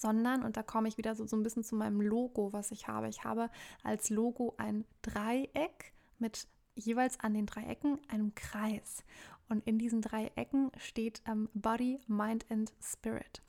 sondern, 0.00 0.42
und 0.42 0.56
da 0.56 0.62
komme 0.62 0.88
ich 0.88 0.98
wieder 0.98 1.14
so, 1.14 1.26
so 1.26 1.36
ein 1.36 1.42
bisschen 1.42 1.64
zu 1.64 1.76
meinem 1.76 2.00
Logo, 2.00 2.52
was 2.52 2.70
ich 2.70 2.88
habe. 2.88 3.08
Ich 3.08 3.24
habe 3.24 3.50
als 3.82 4.10
Logo 4.10 4.54
ein 4.58 4.84
Dreieck 5.02 5.92
mit 6.18 6.46
jeweils 6.74 7.18
an 7.20 7.34
den 7.34 7.46
drei 7.46 7.64
Ecken 7.64 7.98
einem 8.08 8.34
Kreis. 8.34 9.04
Und 9.48 9.66
in 9.66 9.78
diesen 9.78 10.02
drei 10.02 10.30
Ecken 10.36 10.70
steht 10.76 11.22
ähm, 11.26 11.48
Body, 11.54 12.00
Mind 12.06 12.46
and 12.50 12.72
Spirit. 12.80 13.42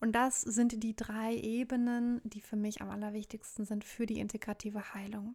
Und 0.00 0.12
das 0.12 0.40
sind 0.40 0.82
die 0.82 0.96
drei 0.96 1.34
Ebenen, 1.36 2.20
die 2.24 2.40
für 2.40 2.56
mich 2.56 2.80
am 2.80 2.90
allerwichtigsten 2.90 3.64
sind 3.64 3.84
für 3.84 4.06
die 4.06 4.18
integrative 4.18 4.94
Heilung. 4.94 5.34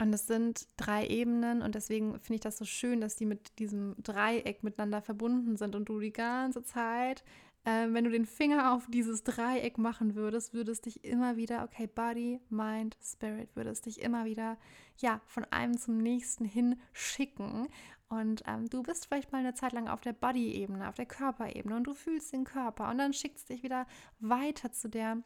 Und 0.00 0.12
es 0.12 0.28
sind 0.28 0.68
drei 0.76 1.08
Ebenen 1.08 1.60
und 1.60 1.74
deswegen 1.74 2.12
finde 2.20 2.34
ich 2.36 2.40
das 2.40 2.56
so 2.56 2.64
schön, 2.64 3.00
dass 3.00 3.16
die 3.16 3.26
mit 3.26 3.58
diesem 3.58 3.96
Dreieck 4.00 4.62
miteinander 4.62 5.02
verbunden 5.02 5.56
sind 5.56 5.74
und 5.74 5.88
du 5.88 5.98
die 5.98 6.12
ganze 6.12 6.62
Zeit, 6.62 7.24
äh, 7.64 7.86
wenn 7.90 8.04
du 8.04 8.10
den 8.10 8.26
Finger 8.26 8.72
auf 8.72 8.86
dieses 8.88 9.24
Dreieck 9.24 9.78
machen 9.78 10.14
würdest, 10.14 10.54
würdest 10.54 10.86
dich 10.86 11.04
immer 11.04 11.36
wieder, 11.36 11.64
okay, 11.64 11.86
Body, 11.86 12.40
Mind, 12.48 12.96
Spirit, 13.02 13.54
würdest 13.54 13.86
dich 13.86 14.00
immer 14.00 14.24
wieder, 14.24 14.56
ja, 14.96 15.20
von 15.26 15.44
einem 15.44 15.76
zum 15.76 15.98
nächsten 15.98 16.44
hin 16.44 16.80
schicken. 16.92 17.68
Und 18.08 18.42
ähm, 18.46 18.68
du 18.70 18.82
bist 18.82 19.06
vielleicht 19.06 19.32
mal 19.32 19.38
eine 19.38 19.54
Zeit 19.54 19.72
lang 19.72 19.88
auf 19.88 20.00
der 20.00 20.14
Body-Ebene, 20.14 20.88
auf 20.88 20.94
der 20.94 21.06
Körperebene 21.06 21.76
und 21.76 21.84
du 21.84 21.94
fühlst 21.94 22.32
den 22.32 22.44
Körper 22.44 22.88
und 22.90 22.98
dann 22.98 23.12
schickt 23.12 23.36
es 23.36 23.44
dich 23.44 23.62
wieder 23.62 23.86
weiter 24.18 24.72
zu 24.72 24.88
der 24.88 25.18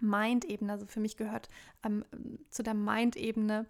Mind-Ebene. 0.00 0.72
Also 0.72 0.86
für 0.86 1.00
mich 1.00 1.16
gehört 1.16 1.48
ähm, 1.84 2.04
zu 2.50 2.64
der 2.64 2.74
Mind-Ebene 2.74 3.66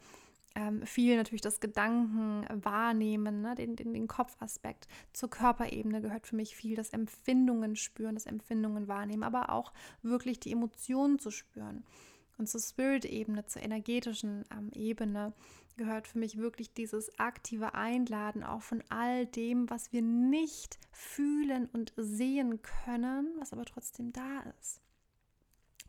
ähm, 0.55 0.85
viel 0.87 1.17
natürlich 1.17 1.41
das 1.41 1.61
Gedanken 1.61 2.45
wahrnehmen, 2.65 3.41
ne, 3.41 3.55
den, 3.55 3.77
den, 3.77 3.93
den 3.93 4.09
Kopfaspekt. 4.09 4.89
Zur 5.13 5.31
Körperebene 5.31 6.01
gehört 6.01 6.27
für 6.27 6.37
mich 6.37 6.57
viel 6.57 6.77
das 6.77 6.91
Empfindungen 6.91 7.77
spüren, 7.77 8.15
das 8.15 8.27
Empfindungen 8.27 8.89
wahrnehmen, 8.89 9.23
aber 9.23 9.51
auch 9.51 9.73
wirklich 10.03 10.41
die 10.41 10.53
Emotionen 10.53 11.19
zu 11.19 11.31
spüren. 11.31 11.85
Und 12.39 12.49
zur 12.49 12.61
Spirit-Ebene, 12.61 13.47
zur 13.47 13.63
energetischen 13.63 14.45
ähm, 14.51 14.71
Ebene 14.73 15.33
gehört 15.77 16.09
für 16.09 16.19
mich 16.19 16.39
wirklich 16.39 16.73
dieses 16.73 17.19
aktive 17.19 17.75
Einladen 17.75 18.43
auch 18.43 18.63
von 18.63 18.83
all 18.89 19.27
dem, 19.27 19.69
was 19.71 19.93
wir 19.93 20.03
nicht 20.03 20.79
fühlen 20.93 21.69
und 21.73 21.93
sehen 21.97 22.61
können, 22.63 23.29
was 23.39 23.53
aber 23.53 23.65
trotzdem 23.65 24.13
da 24.13 24.41
ist 24.59 24.81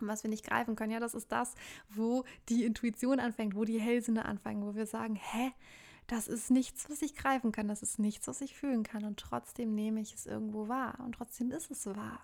was 0.08 0.24
wir 0.24 0.30
nicht 0.30 0.46
greifen 0.46 0.76
können. 0.76 0.92
Ja, 0.92 1.00
das 1.00 1.14
ist 1.14 1.32
das, 1.32 1.56
wo 1.90 2.24
die 2.50 2.66
Intuition 2.66 3.20
anfängt, 3.20 3.56
wo 3.56 3.66
die 3.66 3.80
Hellsinne 3.80 4.26
anfangen, 4.26 4.66
wo 4.66 4.76
wir 4.76 4.86
sagen, 4.86 5.16
hä, 5.16 5.52
das 6.08 6.28
ist 6.28 6.52
nichts, 6.52 6.90
was 6.90 7.02
ich 7.02 7.16
greifen 7.16 7.52
kann, 7.52 7.68
das 7.68 7.84
ist 7.84 8.00
nichts, 8.00 8.28
was 8.28 8.42
ich 8.42 8.56
fühlen 8.56 8.84
kann 8.84 9.06
und 9.06 9.20
trotzdem 9.20 9.74
nehme 9.74 10.02
ich 10.02 10.14
es 10.14 10.26
irgendwo 10.26 10.68
wahr 10.68 11.00
und 11.06 11.14
trotzdem 11.14 11.52
ist 11.52 11.72
es 11.72 11.86
wahr. 11.86 12.20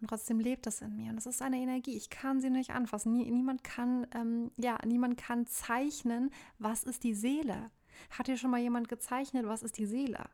Und 0.00 0.08
trotzdem 0.08 0.40
lebt 0.40 0.66
es 0.66 0.82
in 0.82 0.96
mir 0.96 1.10
und 1.10 1.18
es 1.18 1.26
ist 1.26 1.40
eine 1.40 1.56
Energie. 1.56 1.96
Ich 1.96 2.10
kann 2.10 2.40
sie 2.40 2.50
nicht 2.50 2.70
anfassen. 2.70 3.12
Nie, 3.12 3.30
niemand 3.30 3.64
kann, 3.64 4.06
ähm, 4.14 4.50
ja, 4.56 4.78
niemand 4.84 5.16
kann 5.16 5.46
zeichnen, 5.46 6.30
was 6.58 6.84
ist 6.84 7.04
die 7.04 7.14
Seele. 7.14 7.70
Hat 8.10 8.26
dir 8.26 8.36
schon 8.36 8.50
mal 8.50 8.60
jemand 8.60 8.88
gezeichnet, 8.88 9.46
was 9.46 9.62
ist 9.62 9.78
die 9.78 9.86
Seele? 9.86 10.28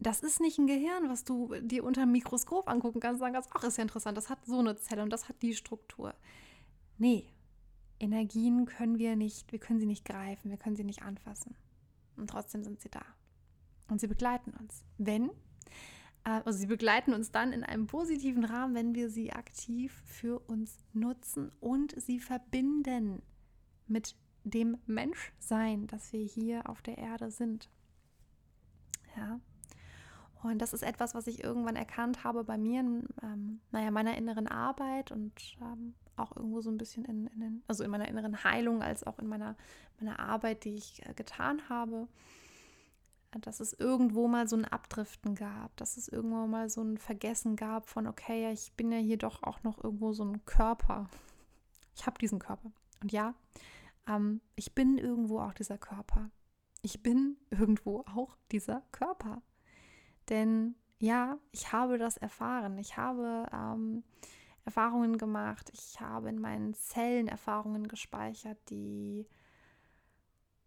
Das 0.00 0.22
ist 0.22 0.40
nicht 0.40 0.58
ein 0.58 0.66
Gehirn, 0.66 1.08
was 1.08 1.24
du 1.24 1.54
dir 1.60 1.84
unter 1.84 2.02
dem 2.02 2.12
Mikroskop 2.12 2.68
angucken 2.68 3.00
kannst 3.00 3.20
und 3.20 3.20
sagen 3.20 3.34
kannst, 3.34 3.50
ach, 3.52 3.64
ist 3.64 3.76
ja 3.76 3.82
interessant, 3.82 4.16
das 4.16 4.30
hat 4.30 4.44
so 4.46 4.58
eine 4.58 4.76
Zelle 4.76 5.02
und 5.02 5.10
das 5.10 5.28
hat 5.28 5.42
die 5.42 5.54
Struktur. 5.54 6.14
Nee, 6.96 7.26
Energien 8.00 8.64
können 8.64 8.98
wir 8.98 9.14
nicht, 9.14 9.52
wir 9.52 9.58
können 9.58 9.78
sie 9.78 9.86
nicht 9.86 10.06
greifen, 10.06 10.50
wir 10.50 10.56
können 10.56 10.74
sie 10.74 10.84
nicht 10.84 11.02
anfassen. 11.02 11.54
Und 12.16 12.30
trotzdem 12.30 12.64
sind 12.64 12.80
sie 12.80 12.88
da. 12.88 13.04
Und 13.88 14.00
sie 14.00 14.06
begleiten 14.06 14.52
uns. 14.58 14.84
Wenn, 14.96 15.28
äh, 16.24 16.40
also 16.44 16.58
sie 16.58 16.66
begleiten 16.66 17.12
uns 17.12 17.30
dann 17.30 17.52
in 17.52 17.62
einem 17.62 17.86
positiven 17.86 18.44
Rahmen, 18.44 18.74
wenn 18.74 18.94
wir 18.94 19.10
sie 19.10 19.32
aktiv 19.32 20.02
für 20.06 20.38
uns 20.38 20.78
nutzen 20.94 21.52
und 21.60 22.00
sie 22.00 22.20
verbinden 22.20 23.20
mit 23.86 24.16
dem 24.44 24.78
Menschsein, 24.86 25.86
das 25.88 26.10
wir 26.14 26.24
hier 26.24 26.70
auf 26.70 26.80
der 26.80 26.96
Erde 26.96 27.30
sind. 27.30 27.68
Ja. 29.14 29.40
Und 30.42 30.58
das 30.58 30.72
ist 30.72 30.82
etwas, 30.82 31.14
was 31.14 31.26
ich 31.26 31.44
irgendwann 31.44 31.76
erkannt 31.76 32.24
habe 32.24 32.44
bei 32.44 32.56
mir, 32.56 32.80
in, 32.80 33.08
ähm, 33.22 33.60
naja, 33.72 33.90
meiner 33.90 34.16
inneren 34.16 34.46
Arbeit 34.46 35.12
und 35.12 35.32
ähm, 35.60 35.94
auch 36.16 36.34
irgendwo 36.36 36.60
so 36.60 36.70
ein 36.70 36.78
bisschen 36.78 37.04
in, 37.04 37.26
in 37.28 37.40
den, 37.40 37.62
also 37.66 37.84
in 37.84 37.90
meiner 37.90 38.08
inneren 38.08 38.42
Heilung, 38.42 38.82
als 38.82 39.04
auch 39.04 39.18
in 39.18 39.26
meiner, 39.26 39.56
meiner 39.98 40.18
Arbeit, 40.18 40.64
die 40.64 40.74
ich 40.74 41.06
äh, 41.06 41.14
getan 41.14 41.68
habe, 41.68 42.08
dass 43.38 43.60
es 43.60 43.72
irgendwo 43.72 44.26
mal 44.28 44.48
so 44.48 44.56
ein 44.56 44.64
Abdriften 44.64 45.34
gab, 45.34 45.76
dass 45.76 45.96
es 45.96 46.08
irgendwo 46.08 46.46
mal 46.46 46.68
so 46.68 46.82
ein 46.82 46.98
Vergessen 46.98 47.54
gab 47.54 47.88
von, 47.88 48.06
okay, 48.06 48.50
ich 48.52 48.72
bin 48.72 48.90
ja 48.90 48.98
hier 48.98 49.18
doch 49.18 49.42
auch 49.42 49.62
noch 49.62 49.82
irgendwo 49.82 50.12
so 50.12 50.24
ein 50.24 50.44
Körper. 50.46 51.08
Ich 51.94 52.06
habe 52.06 52.18
diesen 52.18 52.38
Körper. 52.38 52.72
Und 53.02 53.12
ja, 53.12 53.34
ähm, 54.08 54.40
ich 54.56 54.74
bin 54.74 54.98
irgendwo 54.98 55.40
auch 55.40 55.52
dieser 55.52 55.78
Körper. 55.78 56.30
Ich 56.82 57.02
bin 57.02 57.36
irgendwo 57.50 58.00
auch 58.14 58.36
dieser 58.50 58.82
Körper. 58.90 59.42
Denn 60.28 60.74
ja, 60.98 61.38
ich 61.50 61.72
habe 61.72 61.98
das 61.98 62.16
erfahren. 62.16 62.78
Ich 62.78 62.96
habe 62.96 63.46
ähm, 63.52 64.04
Erfahrungen 64.64 65.18
gemacht. 65.18 65.70
Ich 65.72 66.00
habe 66.00 66.28
in 66.28 66.40
meinen 66.40 66.74
Zellen 66.74 67.26
Erfahrungen 67.26 67.88
gespeichert, 67.88 68.58
die 68.68 69.26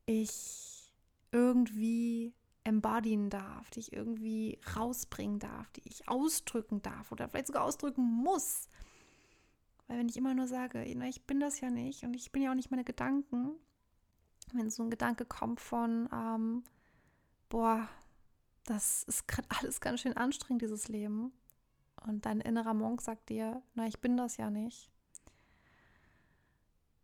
ich 0.06 0.94
irgendwie 1.32 2.34
embodyen 2.64 3.30
darf, 3.30 3.70
die 3.72 3.80
ich 3.80 3.94
irgendwie 3.94 4.60
rausbringen 4.76 5.40
darf, 5.40 5.70
die 5.72 5.82
ich 5.86 6.08
ausdrücken 6.08 6.82
darf 6.82 7.12
oder 7.12 7.28
vielleicht 7.28 7.48
sogar 7.48 7.64
ausdrücken 7.64 8.04
muss. 8.04 8.70
Weil 9.88 10.00
wenn 10.00 10.10
ich 10.10 10.18
immer 10.18 10.34
nur 10.34 10.48
sage, 10.48 10.84
ich 10.84 11.26
bin 11.26 11.40
das 11.40 11.60
ja 11.60 11.70
nicht 11.70 12.04
und 12.04 12.14
ich 12.14 12.32
bin 12.32 12.42
ja 12.42 12.52
auch 12.52 12.56
nicht 12.56 12.72
meine 12.72 12.86
Gedanken, 12.86 13.56
wenn 14.54 14.70
so 14.70 14.84
ein 14.84 14.90
Gedanke 14.90 15.26
kommt 15.26 15.60
von, 15.60 16.10
ähm, 16.14 16.64
boah, 17.50 17.90
das 18.66 19.04
ist 19.04 19.26
alles 19.50 19.82
ganz 19.82 20.02
schön 20.02 20.18
anstrengend, 20.18 20.62
dieses 20.62 20.88
Leben. 20.88 21.34
Und 22.06 22.26
dein 22.26 22.42
innerer 22.42 22.74
Monk 22.74 23.02
sagt 23.02 23.30
dir, 23.30 23.62
na, 23.76 23.88
ich 23.88 24.00
bin 24.00 24.18
das 24.18 24.38
ja 24.38 24.50
nicht. 24.50 24.92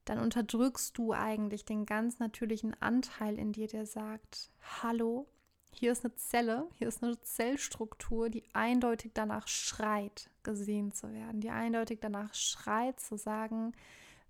Dann 0.05 0.19
unterdrückst 0.19 0.97
du 0.97 1.13
eigentlich 1.13 1.65
den 1.65 1.85
ganz 1.85 2.19
natürlichen 2.19 2.75
Anteil 2.81 3.37
in 3.37 3.51
dir, 3.51 3.67
der 3.67 3.85
sagt, 3.85 4.51
hallo, 4.81 5.27
hier 5.71 5.91
ist 5.91 6.03
eine 6.03 6.15
Zelle, 6.15 6.67
hier 6.73 6.87
ist 6.87 7.03
eine 7.03 7.21
Zellstruktur, 7.21 8.29
die 8.29 8.43
eindeutig 8.53 9.11
danach 9.13 9.47
schreit, 9.47 10.31
gesehen 10.41 10.93
zu 10.93 11.13
werden, 11.13 11.41
die 11.41 11.51
eindeutig 11.51 11.99
danach 12.01 12.33
schreit, 12.33 12.99
zu 12.99 13.17
sagen, 13.17 13.73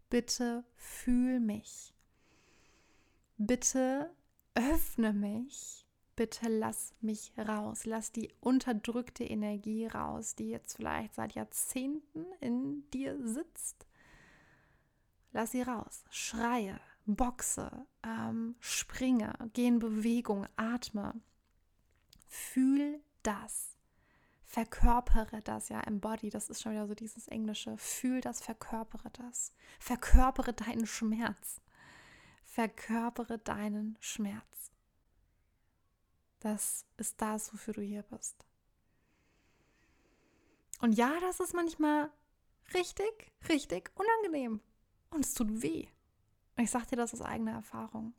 bitte 0.10 0.66
fühl 0.76 1.40
mich. 1.40 1.94
Bitte 3.38 4.12
öffne 4.54 5.14
mich 5.14 5.86
bitte 6.20 6.50
lass 6.50 6.94
mich 7.00 7.32
raus, 7.38 7.86
lass 7.86 8.12
die 8.12 8.30
unterdrückte 8.42 9.24
Energie 9.24 9.88
raus, 9.88 10.36
die 10.36 10.50
jetzt 10.50 10.76
vielleicht 10.76 11.16
seit 11.16 11.32
Jahrzehnten 11.32 12.26
in 12.42 12.84
dir 12.92 13.18
sitzt. 13.26 13.88
Lass 15.32 15.52
sie 15.52 15.62
raus, 15.62 16.04
schreie, 16.10 16.78
boxe, 17.06 17.72
ähm, 18.04 18.56
springe, 18.60 19.32
geh 19.54 19.68
in 19.68 19.80
Bewegung, 19.80 20.46
atme. 20.58 21.14
Fühl 22.28 23.00
das. 23.24 23.78
Verkörpere 24.44 25.42
das, 25.42 25.70
ja, 25.70 25.80
embody, 25.80 26.30
das 26.30 26.50
ist 26.50 26.62
schon 26.62 26.74
wieder 26.74 26.88
so 26.88 26.96
dieses 26.96 27.30
Englische. 27.30 27.78
Fühl 27.78 28.20
das, 28.20 28.42
verkörpere 28.42 29.10
das. 29.14 29.54
Verkörpere 29.80 30.52
deinen 30.52 30.86
Schmerz. 30.86 31.62
Verkörpere 32.44 33.38
deinen 33.38 33.96
Schmerz. 34.02 34.49
Das 36.40 36.86
ist 36.98 37.22
das, 37.22 37.54
wofür 37.54 37.74
du 37.74 37.82
hier 37.82 38.04
bist. 38.04 38.46
Und 40.82 40.94
ja, 40.94 41.20
das 41.20 41.40
ist 41.40 41.54
manchmal 41.54 42.10
richtig, 42.74 43.32
richtig 43.50 43.92
unangenehm. 43.96 44.62
Und 45.10 45.26
es 45.26 45.34
tut 45.34 45.62
weh. 45.62 45.88
Und 46.56 46.64
ich 46.64 46.72
sage 46.72 46.88
dir 46.88 46.96
das 46.96 47.14
aus 47.14 47.22
eigener 47.22 47.54
Erfahrung. 47.54 48.14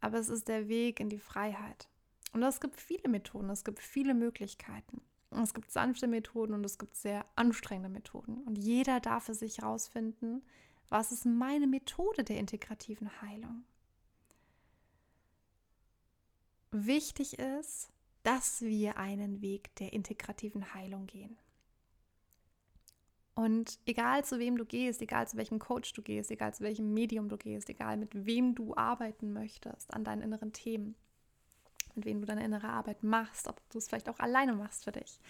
Aber 0.00 0.18
es 0.18 0.28
ist 0.28 0.48
der 0.48 0.68
Weg 0.68 1.00
in 1.00 1.08
die 1.08 1.18
Freiheit. 1.18 1.88
Und 2.32 2.42
es 2.42 2.60
gibt 2.60 2.80
viele 2.80 3.08
Methoden, 3.08 3.50
es 3.50 3.64
gibt 3.64 3.80
viele 3.80 4.14
Möglichkeiten. 4.14 5.02
Und 5.30 5.42
es 5.42 5.54
gibt 5.54 5.70
sanfte 5.70 6.06
Methoden 6.06 6.54
und 6.54 6.64
es 6.64 6.78
gibt 6.78 6.96
sehr 6.96 7.24
anstrengende 7.36 7.88
Methoden. 7.88 8.42
Und 8.44 8.56
jeder 8.56 9.00
darf 9.00 9.24
für 9.24 9.34
sich 9.34 9.58
herausfinden, 9.58 10.42
was 10.88 11.12
ist 11.12 11.24
meine 11.24 11.66
Methode 11.66 12.24
der 12.24 12.38
integrativen 12.38 13.20
Heilung 13.22 13.64
wichtig 16.70 17.38
ist, 17.38 17.88
dass 18.22 18.62
wir 18.62 18.96
einen 18.96 19.40
Weg 19.40 19.74
der 19.76 19.92
integrativen 19.92 20.74
Heilung 20.74 21.06
gehen. 21.06 21.38
Und 23.34 23.78
egal 23.86 24.24
zu 24.24 24.38
wem 24.38 24.58
du 24.58 24.66
gehst, 24.66 25.00
egal 25.00 25.26
zu 25.26 25.36
welchem 25.38 25.58
Coach 25.58 25.94
du 25.94 26.02
gehst, 26.02 26.30
egal 26.30 26.52
zu 26.52 26.62
welchem 26.62 26.92
Medium 26.92 27.28
du 27.28 27.38
gehst, 27.38 27.70
egal 27.70 27.96
mit 27.96 28.26
wem 28.26 28.54
du 28.54 28.76
arbeiten 28.76 29.32
möchtest 29.32 29.94
an 29.94 30.04
deinen 30.04 30.20
inneren 30.20 30.52
Themen, 30.52 30.94
mit 31.94 32.04
wem 32.04 32.20
du 32.20 32.26
deine 32.26 32.44
innere 32.44 32.68
Arbeit 32.68 33.02
machst, 33.02 33.48
ob 33.48 33.60
du 33.70 33.78
es 33.78 33.88
vielleicht 33.88 34.10
auch 34.10 34.18
alleine 34.18 34.52
machst 34.52 34.84
für 34.84 34.92
dich. 34.92 35.20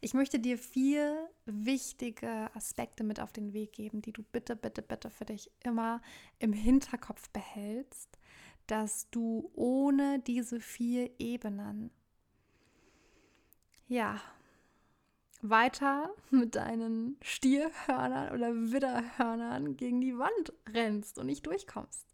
Ich 0.00 0.12
möchte 0.12 0.40
dir 0.40 0.58
vier 0.58 1.28
wichtige 1.44 2.50
Aspekte 2.54 3.04
mit 3.04 3.20
auf 3.20 3.32
den 3.32 3.52
Weg 3.52 3.72
geben, 3.72 4.02
die 4.02 4.12
du 4.12 4.22
bitte, 4.22 4.56
bitte, 4.56 4.82
bitte 4.82 5.10
für 5.10 5.26
dich 5.26 5.50
immer 5.62 6.00
im 6.40 6.52
Hinterkopf 6.52 7.28
behältst, 7.30 8.18
dass 8.66 9.10
du 9.10 9.50
ohne 9.54 10.20
diese 10.20 10.60
vier 10.60 11.10
Ebenen 11.18 11.90
ja 13.88 14.20
weiter 15.42 16.14
mit 16.30 16.54
deinen 16.54 17.16
Stierhörnern 17.20 18.32
oder 18.32 18.54
Widderhörnern 18.54 19.76
gegen 19.76 20.00
die 20.00 20.16
Wand 20.16 20.52
rennst 20.68 21.18
und 21.18 21.26
nicht 21.26 21.46
durchkommst. 21.46 22.06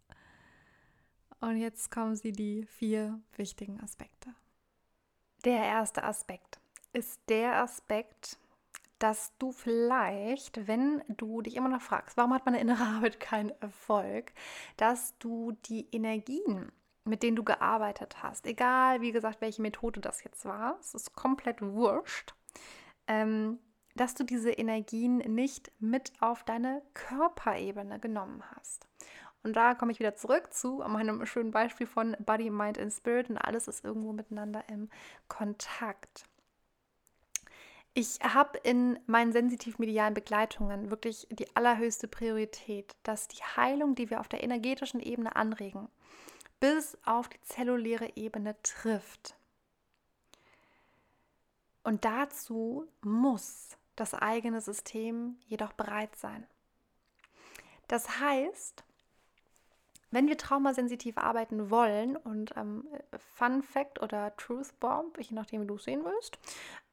Und 1.39 1.57
jetzt 1.57 1.89
kommen 1.91 2.15
sie 2.15 2.31
die 2.31 2.65
vier 2.65 3.21
wichtigen 3.37 3.79
Aspekte. 3.79 4.33
Der 5.45 5.63
erste 5.63 6.03
Aspekt 6.03 6.59
ist 6.91 7.21
der 7.29 7.61
Aspekt, 7.61 8.37
dass 8.99 9.35
du 9.37 9.51
vielleicht, 9.51 10.67
wenn 10.67 11.03
du 11.07 11.41
dich 11.41 11.55
immer 11.55 11.69
noch 11.69 11.81
fragst, 11.81 12.17
warum 12.17 12.33
hat 12.33 12.45
meine 12.45 12.59
innere 12.59 12.83
Arbeit 12.95 13.19
keinen 13.19 13.51
Erfolg, 13.61 14.33
dass 14.77 15.17
du 15.17 15.53
die 15.65 15.87
Energien, 15.91 16.71
mit 17.05 17.23
denen 17.23 17.35
du 17.35 17.43
gearbeitet 17.43 18.21
hast, 18.21 18.45
egal 18.45 19.01
wie 19.01 19.11
gesagt, 19.11 19.41
welche 19.41 19.61
Methode 19.61 19.99
das 20.01 20.23
jetzt 20.23 20.45
war, 20.45 20.77
es 20.79 20.93
ist 20.93 21.13
komplett 21.13 21.61
wurscht, 21.61 22.35
ähm, 23.07 23.59
dass 23.95 24.13
du 24.13 24.23
diese 24.23 24.51
Energien 24.51 25.17
nicht 25.17 25.71
mit 25.79 26.13
auf 26.21 26.43
deine 26.43 26.83
Körperebene 26.93 27.99
genommen 27.99 28.43
hast. 28.55 28.87
Und 29.41 29.55
da 29.55 29.73
komme 29.73 29.91
ich 29.91 29.99
wieder 29.99 30.15
zurück 30.15 30.53
zu 30.53 30.83
meinem 30.87 31.25
schönen 31.25 31.51
Beispiel 31.51 31.87
von 31.87 32.15
Body, 32.19 32.49
Mind 32.49 32.77
and 32.77 32.93
Spirit 32.93 33.29
und 33.29 33.37
alles 33.37 33.67
ist 33.67 33.85
irgendwo 33.85 34.11
miteinander 34.11 34.63
im 34.67 34.89
Kontakt. 35.27 36.28
Ich 37.99 38.17
habe 38.21 38.57
in 38.59 38.97
meinen 39.07 39.33
sensitiv-medialen 39.33 40.13
Begleitungen 40.13 40.89
wirklich 40.89 41.27
die 41.31 41.53
allerhöchste 41.53 42.07
Priorität, 42.07 42.95
dass 43.03 43.27
die 43.27 43.43
Heilung, 43.43 43.93
die 43.93 44.09
wir 44.09 44.21
auf 44.21 44.29
der 44.29 44.41
energetischen 44.41 45.01
Ebene 45.01 45.35
anregen, 45.35 45.89
bis 46.61 46.97
auf 47.03 47.27
die 47.27 47.41
zelluläre 47.41 48.15
Ebene 48.15 48.55
trifft. 48.63 49.35
Und 51.83 52.05
dazu 52.05 52.87
muss 53.01 53.75
das 53.97 54.13
eigene 54.13 54.61
System 54.61 55.35
jedoch 55.47 55.73
bereit 55.73 56.15
sein. 56.15 56.47
Das 57.89 58.21
heißt, 58.21 58.85
wenn 60.11 60.29
wir 60.29 60.37
traumasensitiv 60.37 61.17
arbeiten 61.17 61.69
wollen, 61.69 62.15
und 62.15 62.53
ähm, 62.55 62.87
Fun 63.35 63.61
Fact 63.61 64.01
oder 64.01 64.33
Truth 64.37 64.79
Bomb, 64.79 65.19
je 65.19 65.35
nachdem, 65.35 65.63
wie 65.63 65.67
du 65.67 65.75
es 65.75 65.83
sehen 65.83 66.05
willst, 66.05 66.39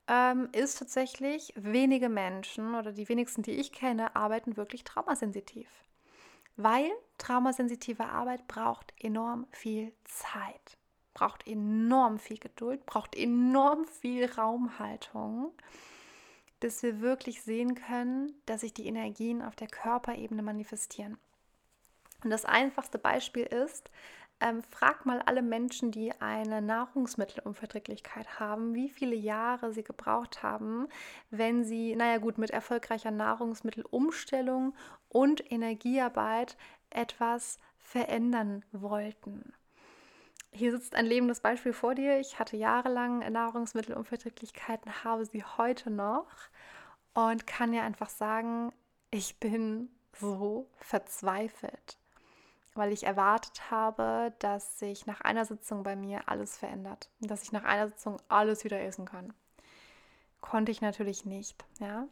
ähm, 0.08 0.48
ist 0.52 0.78
tatsächlich, 0.78 1.52
wenige 1.56 2.08
Menschen 2.08 2.74
oder 2.74 2.92
die 2.92 3.08
wenigsten, 3.08 3.42
die 3.42 3.52
ich 3.52 3.72
kenne, 3.72 4.14
arbeiten 4.14 4.56
wirklich 4.56 4.84
traumasensitiv. 4.84 5.68
Weil 6.56 6.90
traumasensitive 7.18 8.06
Arbeit 8.06 8.46
braucht 8.48 8.94
enorm 8.98 9.46
viel 9.50 9.92
Zeit 10.04 10.78
braucht 11.16 11.46
enorm 11.46 12.18
viel 12.18 12.36
Geduld, 12.36 12.84
braucht 12.84 13.16
enorm 13.16 13.86
viel 13.86 14.30
Raumhaltung, 14.30 15.50
bis 16.60 16.82
wir 16.82 17.00
wirklich 17.00 17.40
sehen 17.40 17.74
können, 17.74 18.34
dass 18.44 18.60
sich 18.60 18.74
die 18.74 18.86
Energien 18.86 19.40
auf 19.40 19.56
der 19.56 19.66
Körperebene 19.66 20.42
manifestieren. 20.42 21.16
Und 22.22 22.28
das 22.28 22.44
einfachste 22.44 22.98
Beispiel 22.98 23.44
ist, 23.44 23.90
ähm, 24.40 24.62
frag 24.62 25.06
mal 25.06 25.20
alle 25.22 25.42
Menschen, 25.42 25.90
die 25.90 26.12
eine 26.20 26.60
Nahrungsmittelunverträglichkeit 26.62 28.38
haben, 28.38 28.74
wie 28.74 28.88
viele 28.88 29.16
Jahre 29.16 29.72
sie 29.72 29.82
gebraucht 29.82 30.42
haben, 30.42 30.88
wenn 31.30 31.64
sie, 31.64 31.96
naja 31.96 32.18
gut, 32.18 32.38
mit 32.38 32.50
erfolgreicher 32.50 33.10
Nahrungsmittelumstellung 33.10 34.74
und 35.08 35.50
Energiearbeit 35.50 36.56
etwas 36.90 37.58
verändern 37.78 38.64
wollten 38.72 39.52
hier 40.56 40.72
sitzt 40.72 40.94
ein 40.94 41.06
lebendes 41.06 41.40
Beispiel 41.40 41.72
vor 41.72 41.94
dir. 41.94 42.18
Ich 42.18 42.38
hatte 42.38 42.56
jahrelang 42.56 43.18
Nahrungsmittelunverträglichkeiten, 43.18 45.04
habe 45.04 45.26
sie 45.26 45.44
heute 45.44 45.90
noch 45.90 46.26
und 47.14 47.46
kann 47.46 47.72
dir 47.72 47.82
einfach 47.82 48.08
sagen, 48.08 48.72
ich 49.10 49.38
bin 49.38 49.90
so 50.18 50.68
verzweifelt, 50.78 51.98
weil 52.76 52.92
ich 52.92 53.04
erwartet 53.04 53.70
habe, 53.70 54.32
dass 54.38 54.78
sich 54.78 55.06
nach 55.06 55.20
einer 55.20 55.44
Sitzung 55.44 55.82
bei 55.82 55.96
mir 55.96 56.28
alles 56.28 56.56
verändert, 56.58 57.10
dass 57.20 57.42
ich 57.42 57.52
nach 57.52 57.64
einer 57.64 57.88
Sitzung 57.88 58.18
alles 58.28 58.64
wieder 58.64 58.80
essen 58.80 59.06
kann. 59.06 59.32
Konnte 60.40 60.72
ich 60.72 60.80
natürlich 60.80 61.24
nicht, 61.24 61.64
ja. 61.80 62.06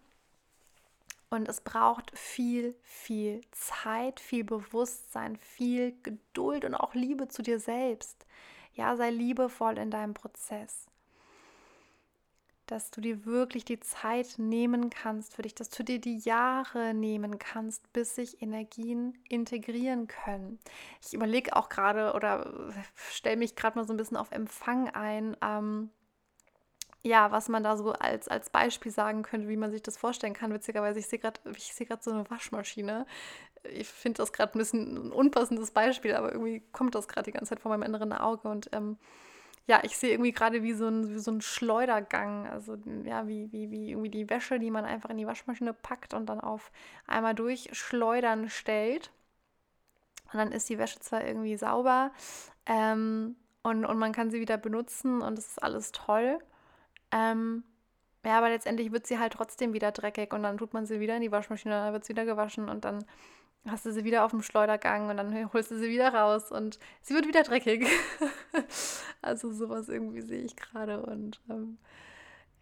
Und 1.30 1.48
es 1.48 1.60
braucht 1.60 2.16
viel, 2.16 2.76
viel 2.82 3.40
Zeit, 3.50 4.20
viel 4.20 4.44
Bewusstsein, 4.44 5.36
viel 5.36 5.96
Geduld 6.02 6.64
und 6.64 6.74
auch 6.74 6.94
Liebe 6.94 7.28
zu 7.28 7.42
dir 7.42 7.58
selbst. 7.58 8.24
Ja, 8.72 8.96
sei 8.96 9.10
liebevoll 9.10 9.78
in 9.78 9.90
deinem 9.90 10.14
Prozess. 10.14 10.86
Dass 12.66 12.90
du 12.90 13.00
dir 13.00 13.26
wirklich 13.26 13.64
die 13.64 13.80
Zeit 13.80 14.34
nehmen 14.38 14.88
kannst 14.88 15.34
für 15.34 15.42
dich, 15.42 15.54
dass 15.54 15.68
du 15.68 15.82
dir 15.82 16.00
die 16.00 16.18
Jahre 16.18 16.94
nehmen 16.94 17.38
kannst, 17.38 17.92
bis 17.92 18.14
sich 18.14 18.40
Energien 18.40 19.18
integrieren 19.28 20.06
können. 20.06 20.58
Ich 21.04 21.12
überlege 21.12 21.56
auch 21.56 21.68
gerade 21.68 22.14
oder 22.14 22.72
stelle 23.10 23.36
mich 23.36 23.54
gerade 23.54 23.78
mal 23.78 23.86
so 23.86 23.92
ein 23.92 23.98
bisschen 23.98 24.16
auf 24.16 24.32
Empfang 24.32 24.88
ein. 24.88 25.36
Ähm, 25.42 25.90
ja, 27.06 27.30
was 27.30 27.50
man 27.50 27.62
da 27.62 27.76
so 27.76 27.92
als, 27.92 28.28
als 28.28 28.48
Beispiel 28.48 28.90
sagen 28.90 29.22
könnte, 29.22 29.48
wie 29.48 29.58
man 29.58 29.70
sich 29.70 29.82
das 29.82 29.98
vorstellen 29.98 30.32
kann. 30.32 30.52
Witzigerweise, 30.54 30.98
ich 30.98 31.06
sehe 31.06 31.18
gerade 31.18 31.38
seh 31.44 31.86
so 32.00 32.10
eine 32.10 32.28
Waschmaschine. 32.30 33.06
Ich 33.64 33.88
finde 33.88 34.18
das 34.18 34.32
gerade 34.32 34.56
ein 34.56 34.58
bisschen 34.58 35.08
ein 35.08 35.12
unpassendes 35.12 35.70
Beispiel, 35.70 36.14
aber 36.14 36.32
irgendwie 36.32 36.60
kommt 36.72 36.94
das 36.94 37.06
gerade 37.06 37.26
die 37.26 37.32
ganze 37.32 37.50
Zeit 37.50 37.60
vor 37.60 37.70
meinem 37.70 37.82
inneren 37.82 38.14
Auge. 38.14 38.48
Und 38.48 38.70
ähm, 38.72 38.96
ja, 39.66 39.80
ich 39.82 39.96
sehe 39.96 40.10
irgendwie 40.10 40.32
gerade 40.32 40.62
wie, 40.62 40.74
so 40.74 40.86
ein, 40.88 41.14
wie 41.14 41.18
so 41.18 41.30
ein 41.30 41.40
Schleudergang. 41.40 42.46
Also 42.46 42.76
ja, 43.04 43.26
wie, 43.26 43.50
wie, 43.52 43.70
wie 43.70 43.90
irgendwie 43.92 44.10
die 44.10 44.28
Wäsche, 44.28 44.58
die 44.58 44.70
man 44.70 44.84
einfach 44.84 45.10
in 45.10 45.16
die 45.16 45.26
Waschmaschine 45.26 45.72
packt 45.72 46.12
und 46.12 46.26
dann 46.26 46.40
auf 46.40 46.70
einmal 47.06 47.34
durchschleudern 47.34 48.50
stellt. 48.50 49.10
Und 50.32 50.38
dann 50.38 50.52
ist 50.52 50.68
die 50.68 50.78
Wäsche 50.78 51.00
zwar 51.00 51.24
irgendwie 51.24 51.56
sauber 51.56 52.12
ähm, 52.66 53.36
und, 53.62 53.84
und 53.84 53.98
man 53.98 54.12
kann 54.12 54.30
sie 54.30 54.40
wieder 54.40 54.58
benutzen 54.58 55.22
und 55.22 55.38
es 55.38 55.48
ist 55.48 55.62
alles 55.62 55.92
toll. 55.92 56.38
Ähm, 57.12 57.62
ja, 58.24 58.38
aber 58.38 58.48
letztendlich 58.48 58.90
wird 58.90 59.06
sie 59.06 59.18
halt 59.18 59.34
trotzdem 59.34 59.72
wieder 59.72 59.92
dreckig 59.92 60.32
und 60.32 60.42
dann 60.42 60.58
tut 60.58 60.74
man 60.74 60.86
sie 60.86 60.98
wieder 60.98 61.14
in 61.16 61.22
die 61.22 61.32
Waschmaschine, 61.32 61.74
dann 61.74 61.92
wird 61.92 62.04
sie 62.04 62.14
wieder 62.14 62.24
gewaschen 62.24 62.68
und 62.68 62.84
dann 62.84 63.04
hast 63.68 63.86
du 63.86 63.92
sie 63.92 64.04
wieder 64.04 64.24
auf 64.24 64.30
dem 64.30 64.42
Schleudergang 64.42 65.08
und 65.08 65.16
dann 65.16 65.52
holst 65.52 65.70
du 65.70 65.78
sie 65.78 65.88
wieder 65.88 66.12
raus 66.12 66.50
und 66.50 66.78
sie 67.02 67.14
wird 67.14 67.26
wieder 67.26 67.42
dreckig. 67.42 67.86
also 69.22 69.52
sowas 69.52 69.88
irgendwie 69.88 70.20
sehe 70.20 70.42
ich 70.42 70.56
gerade 70.56 71.02
und 71.02 71.40
ähm, 71.48 71.78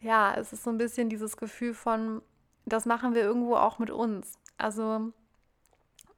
ja, 0.00 0.34
es 0.36 0.52
ist 0.52 0.64
so 0.64 0.70
ein 0.70 0.78
bisschen 0.78 1.08
dieses 1.08 1.36
Gefühl 1.36 1.74
von, 1.74 2.22
das 2.66 2.86
machen 2.86 3.14
wir 3.14 3.22
irgendwo 3.22 3.56
auch 3.56 3.78
mit 3.78 3.90
uns. 3.90 4.38
Also 4.58 5.12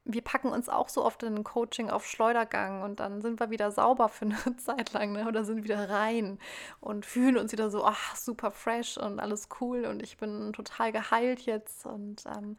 wir 0.05 0.21
packen 0.21 0.49
uns 0.49 0.69
auch 0.69 0.87
so 0.87 1.03
oft 1.03 1.23
in 1.23 1.35
ein 1.35 1.43
Coaching 1.43 1.89
auf 1.89 2.05
Schleudergang 2.05 2.83
und 2.83 2.99
dann 2.99 3.21
sind 3.21 3.39
wir 3.39 3.49
wieder 3.49 3.71
sauber 3.71 4.07
für 4.07 4.25
eine 4.25 4.37
Zeit 4.57 4.93
lang 4.93 5.13
ne? 5.13 5.27
oder 5.27 5.43
sind 5.43 5.63
wieder 5.63 5.89
rein 5.89 6.37
und 6.79 7.05
fühlen 7.07 7.37
uns 7.37 7.51
wieder 7.51 7.71
so, 7.71 7.83
ach, 7.83 8.15
super 8.15 8.51
fresh 8.51 8.97
und 8.97 9.19
alles 9.19 9.49
cool 9.59 9.85
und 9.85 10.03
ich 10.03 10.17
bin 10.17 10.53
total 10.53 10.91
geheilt 10.91 11.41
jetzt 11.41 11.87
und 11.87 12.23
ähm, 12.27 12.57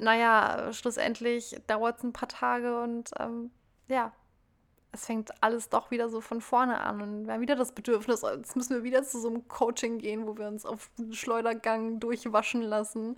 naja, 0.00 0.72
schlussendlich 0.72 1.56
dauert 1.66 1.98
es 1.98 2.04
ein 2.04 2.12
paar 2.12 2.28
Tage 2.28 2.80
und 2.80 3.10
ähm, 3.18 3.50
ja, 3.88 4.12
es 4.92 5.06
fängt 5.06 5.30
alles 5.42 5.68
doch 5.68 5.90
wieder 5.90 6.08
so 6.08 6.20
von 6.20 6.40
vorne 6.40 6.80
an 6.80 7.02
und 7.02 7.26
wir 7.26 7.34
haben 7.34 7.40
wieder 7.40 7.56
das 7.56 7.72
Bedürfnis, 7.72 8.22
jetzt 8.22 8.56
müssen 8.56 8.74
wir 8.74 8.84
wieder 8.84 9.02
zu 9.04 9.20
so 9.20 9.28
einem 9.28 9.46
Coaching 9.48 9.98
gehen, 9.98 10.26
wo 10.26 10.36
wir 10.36 10.48
uns 10.48 10.64
auf 10.64 10.90
den 10.98 11.12
Schleudergang 11.12 12.00
durchwaschen 12.00 12.62
lassen. 12.62 13.16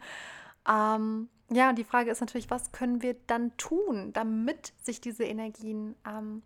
Ähm, 0.68 1.28
ja, 1.50 1.72
die 1.72 1.84
Frage 1.84 2.10
ist 2.10 2.20
natürlich, 2.20 2.50
was 2.50 2.72
können 2.72 3.02
wir 3.02 3.14
dann 3.26 3.56
tun, 3.56 4.12
damit 4.12 4.72
sich 4.82 5.00
diese 5.00 5.24
Energien 5.24 5.96
ähm, 6.06 6.42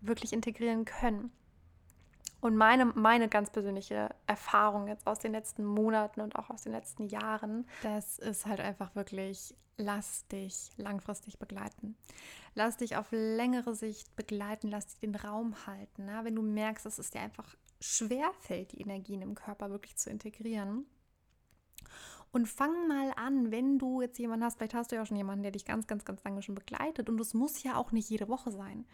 wirklich 0.00 0.32
integrieren 0.32 0.84
können? 0.84 1.32
Und 2.40 2.56
meine, 2.56 2.86
meine 2.86 3.28
ganz 3.28 3.50
persönliche 3.50 4.10
Erfahrung 4.26 4.86
jetzt 4.86 5.06
aus 5.06 5.18
den 5.18 5.32
letzten 5.32 5.64
Monaten 5.64 6.20
und 6.20 6.36
auch 6.36 6.50
aus 6.50 6.62
den 6.62 6.72
letzten 6.72 7.08
Jahren, 7.08 7.66
das 7.82 8.18
ist 8.18 8.46
halt 8.46 8.60
einfach 8.60 8.94
wirklich, 8.94 9.54
lass 9.76 10.26
dich 10.28 10.70
langfristig 10.76 11.38
begleiten. 11.38 11.96
Lass 12.54 12.76
dich 12.76 12.96
auf 12.96 13.08
längere 13.10 13.74
Sicht 13.74 14.14
begleiten, 14.14 14.68
lass 14.68 14.86
dich 14.86 15.00
den 15.00 15.14
Raum 15.14 15.66
halten. 15.66 16.06
Ne? 16.06 16.20
Wenn 16.22 16.36
du 16.36 16.42
merkst, 16.42 16.86
dass 16.86 16.98
es 16.98 17.10
dir 17.10 17.20
einfach 17.20 17.56
schwerfällt, 17.80 18.72
die 18.72 18.80
Energien 18.80 19.22
im 19.22 19.34
Körper 19.34 19.70
wirklich 19.70 19.96
zu 19.96 20.10
integrieren, 20.10 20.86
und 22.30 22.46
fang 22.46 22.86
mal 22.88 23.12
an, 23.16 23.50
wenn 23.50 23.78
du 23.78 24.02
jetzt 24.02 24.18
jemanden 24.18 24.44
hast, 24.44 24.58
vielleicht 24.58 24.74
hast 24.74 24.90
du 24.92 24.96
ja 24.96 25.02
auch 25.02 25.06
schon 25.06 25.16
jemanden, 25.16 25.42
der 25.42 25.52
dich 25.52 25.64
ganz, 25.64 25.86
ganz, 25.86 26.04
ganz 26.04 26.22
lange 26.24 26.42
schon 26.42 26.54
begleitet. 26.54 27.08
Und 27.08 27.20
es 27.20 27.32
muss 27.32 27.62
ja 27.62 27.76
auch 27.76 27.90
nicht 27.90 28.10
jede 28.10 28.28
Woche 28.28 28.50
sein. 28.50 28.84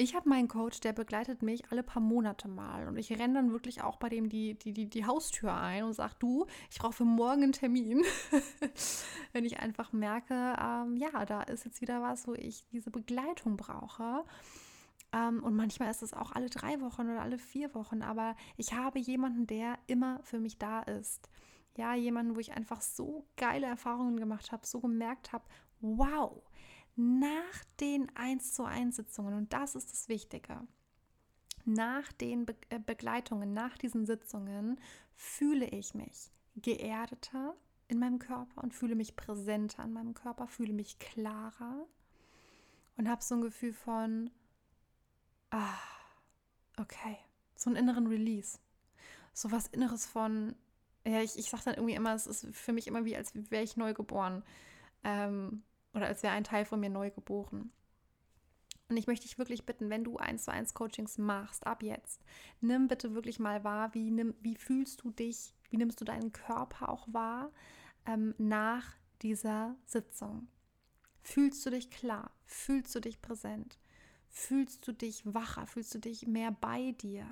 Ich 0.00 0.14
habe 0.14 0.30
meinen 0.30 0.48
Coach, 0.48 0.80
der 0.80 0.94
begleitet 0.94 1.42
mich 1.42 1.70
alle 1.70 1.82
paar 1.82 2.00
Monate 2.00 2.48
mal 2.48 2.88
und 2.88 2.96
ich 2.96 3.12
renne 3.18 3.34
dann 3.34 3.52
wirklich 3.52 3.82
auch 3.82 3.96
bei 3.96 4.08
dem 4.08 4.30
die, 4.30 4.54
die, 4.54 4.72
die, 4.72 4.88
die 4.88 5.04
Haustür 5.04 5.52
ein 5.52 5.84
und 5.84 5.92
sage, 5.92 6.14
du, 6.20 6.46
ich 6.70 6.78
brauche 6.78 6.94
für 6.94 7.04
morgen 7.04 7.42
einen 7.42 7.52
Termin. 7.52 8.02
Wenn 9.34 9.44
ich 9.44 9.60
einfach 9.60 9.92
merke, 9.92 10.56
ähm, 10.58 10.96
ja, 10.96 11.26
da 11.26 11.42
ist 11.42 11.66
jetzt 11.66 11.82
wieder 11.82 12.00
was, 12.00 12.26
wo 12.26 12.32
ich 12.32 12.64
diese 12.72 12.90
Begleitung 12.90 13.58
brauche. 13.58 14.24
Ähm, 15.12 15.44
und 15.44 15.54
manchmal 15.54 15.90
ist 15.90 16.02
es 16.02 16.14
auch 16.14 16.32
alle 16.32 16.48
drei 16.48 16.80
Wochen 16.80 17.10
oder 17.10 17.20
alle 17.20 17.36
vier 17.36 17.74
Wochen, 17.74 18.00
aber 18.00 18.36
ich 18.56 18.72
habe 18.72 18.98
jemanden, 18.98 19.46
der 19.46 19.78
immer 19.86 20.20
für 20.22 20.38
mich 20.38 20.56
da 20.56 20.80
ist. 20.80 21.28
Ja, 21.76 21.94
jemanden, 21.94 22.36
wo 22.36 22.40
ich 22.40 22.52
einfach 22.52 22.80
so 22.80 23.26
geile 23.36 23.66
Erfahrungen 23.66 24.18
gemacht 24.18 24.50
habe, 24.50 24.66
so 24.66 24.80
gemerkt 24.80 25.34
habe, 25.34 25.44
wow, 25.82 26.42
nach 27.00 27.64
den 27.80 28.14
1 28.14 28.52
zu 28.52 28.64
1 28.64 28.96
Sitzungen, 28.96 29.34
und 29.34 29.52
das 29.52 29.74
ist 29.74 29.90
das 29.92 30.08
Wichtige, 30.08 30.66
nach 31.64 32.12
den 32.12 32.46
Be 32.46 32.54
äh, 32.68 32.78
Begleitungen, 32.78 33.52
nach 33.52 33.78
diesen 33.78 34.06
Sitzungen 34.06 34.80
fühle 35.14 35.66
ich 35.66 35.94
mich 35.94 36.30
geerdeter 36.56 37.54
in 37.88 37.98
meinem 37.98 38.18
Körper 38.18 38.62
und 38.62 38.74
fühle 38.74 38.94
mich 38.94 39.16
präsenter 39.16 39.84
in 39.84 39.92
meinem 39.92 40.14
Körper, 40.14 40.46
fühle 40.46 40.72
mich 40.72 40.98
klarer 40.98 41.86
und 42.96 43.08
habe 43.08 43.22
so 43.22 43.34
ein 43.34 43.40
Gefühl 43.40 43.72
von, 43.72 44.30
ah, 45.50 45.78
okay, 46.78 47.16
so 47.56 47.70
einen 47.70 47.76
inneren 47.76 48.06
Release. 48.06 48.58
So 49.32 49.50
was 49.50 49.68
Inneres 49.68 50.06
von, 50.06 50.54
ja, 51.06 51.22
ich, 51.22 51.38
ich 51.38 51.48
sage 51.50 51.64
dann 51.64 51.74
irgendwie 51.74 51.94
immer, 51.94 52.14
es 52.14 52.26
ist 52.26 52.46
für 52.52 52.72
mich 52.72 52.86
immer 52.86 53.04
wie, 53.04 53.16
als 53.16 53.32
wäre 53.50 53.62
ich 53.62 53.76
neu 53.76 53.94
geboren. 53.94 54.42
Ähm, 55.04 55.62
oder 55.92 56.06
als 56.06 56.22
wäre 56.22 56.34
ein 56.34 56.44
Teil 56.44 56.64
von 56.64 56.80
mir 56.80 56.90
neu 56.90 57.10
geboren. 57.10 57.72
Und 58.88 58.96
ich 58.96 59.06
möchte 59.06 59.26
dich 59.26 59.38
wirklich 59.38 59.66
bitten, 59.66 59.88
wenn 59.88 60.02
du 60.02 60.16
eins 60.16 60.44
zu 60.44 60.52
eins 60.52 60.74
Coachings 60.74 61.16
machst, 61.16 61.64
ab 61.66 61.82
jetzt, 61.82 62.20
nimm 62.60 62.88
bitte 62.88 63.14
wirklich 63.14 63.38
mal 63.38 63.62
wahr, 63.62 63.94
wie, 63.94 64.10
nimm, 64.10 64.34
wie 64.40 64.56
fühlst 64.56 65.02
du 65.02 65.10
dich, 65.10 65.54
wie 65.70 65.76
nimmst 65.76 66.00
du 66.00 66.04
deinen 66.04 66.32
Körper 66.32 66.88
auch 66.88 67.06
wahr 67.12 67.52
ähm, 68.06 68.34
nach 68.38 68.96
dieser 69.22 69.76
Sitzung. 69.86 70.48
Fühlst 71.22 71.64
du 71.64 71.70
dich 71.70 71.90
klar? 71.90 72.32
Fühlst 72.46 72.94
du 72.94 73.00
dich 73.00 73.22
präsent? 73.22 73.78
Fühlst 74.28 74.86
du 74.88 74.92
dich 74.92 75.22
wacher? 75.24 75.66
Fühlst 75.66 75.94
du 75.94 75.98
dich 75.98 76.26
mehr 76.26 76.50
bei 76.50 76.92
dir? 76.92 77.26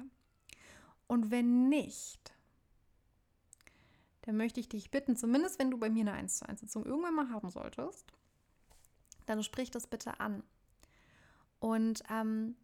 Und 1.09 1.31
wenn 1.31 1.69
nicht, 1.69 2.35
dann 4.23 4.37
möchte 4.37 4.61
ich 4.61 4.69
dich 4.69 4.91
bitten, 4.91 5.17
zumindest 5.17 5.59
wenn 5.59 5.71
du 5.71 5.79
bei 5.79 5.89
mir 5.89 6.03
eine 6.03 6.13
1 6.13 6.39
zu 6.39 6.49
1 6.49 6.61
Sitzung 6.61 6.85
irgendwann 6.85 7.15
mal 7.15 7.31
haben 7.31 7.51
solltest, 7.51 8.13
dann 9.29 9.43
sprich 9.43 9.71
das 9.71 9.87
bitte 9.87 10.21
an. 10.21 10.43
Und 11.61 12.03
ähm, 12.11 12.57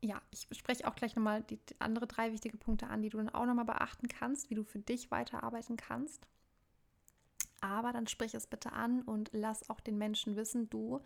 ja, 0.00 0.20
ich 0.30 0.46
spreche 0.58 0.86
auch 0.86 0.94
gleich 0.94 1.16
nochmal 1.16 1.42
die, 1.42 1.56
die 1.56 1.80
andere 1.80 2.06
drei 2.06 2.32
wichtige 2.32 2.56
Punkte 2.56 2.88
an, 2.88 3.02
die 3.02 3.08
du 3.08 3.18
dann 3.18 3.28
auch 3.30 3.46
nochmal 3.46 3.64
beachten 3.64 4.08
kannst, 4.08 4.50
wie 4.50 4.54
du 4.54 4.62
für 4.62 4.78
dich 4.78 5.10
weiterarbeiten 5.10 5.76
kannst. 5.76 6.26
Aber 7.60 7.92
dann 7.92 8.06
sprich 8.06 8.34
es 8.34 8.46
bitte 8.46 8.72
an 8.72 9.02
und 9.02 9.30
lass 9.32 9.68
auch 9.70 9.80
den 9.80 9.98
Menschen 9.98 10.36
wissen, 10.36 10.68
du, 10.68 11.00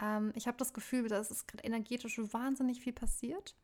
ähm, 0.00 0.32
ich 0.34 0.46
habe 0.46 0.58
das 0.58 0.72
Gefühl, 0.72 1.08
dass 1.08 1.30
es 1.30 1.46
gerade 1.46 1.64
energetisch 1.64 2.18
wahnsinnig 2.18 2.80
viel 2.80 2.92
passiert. 2.92 3.54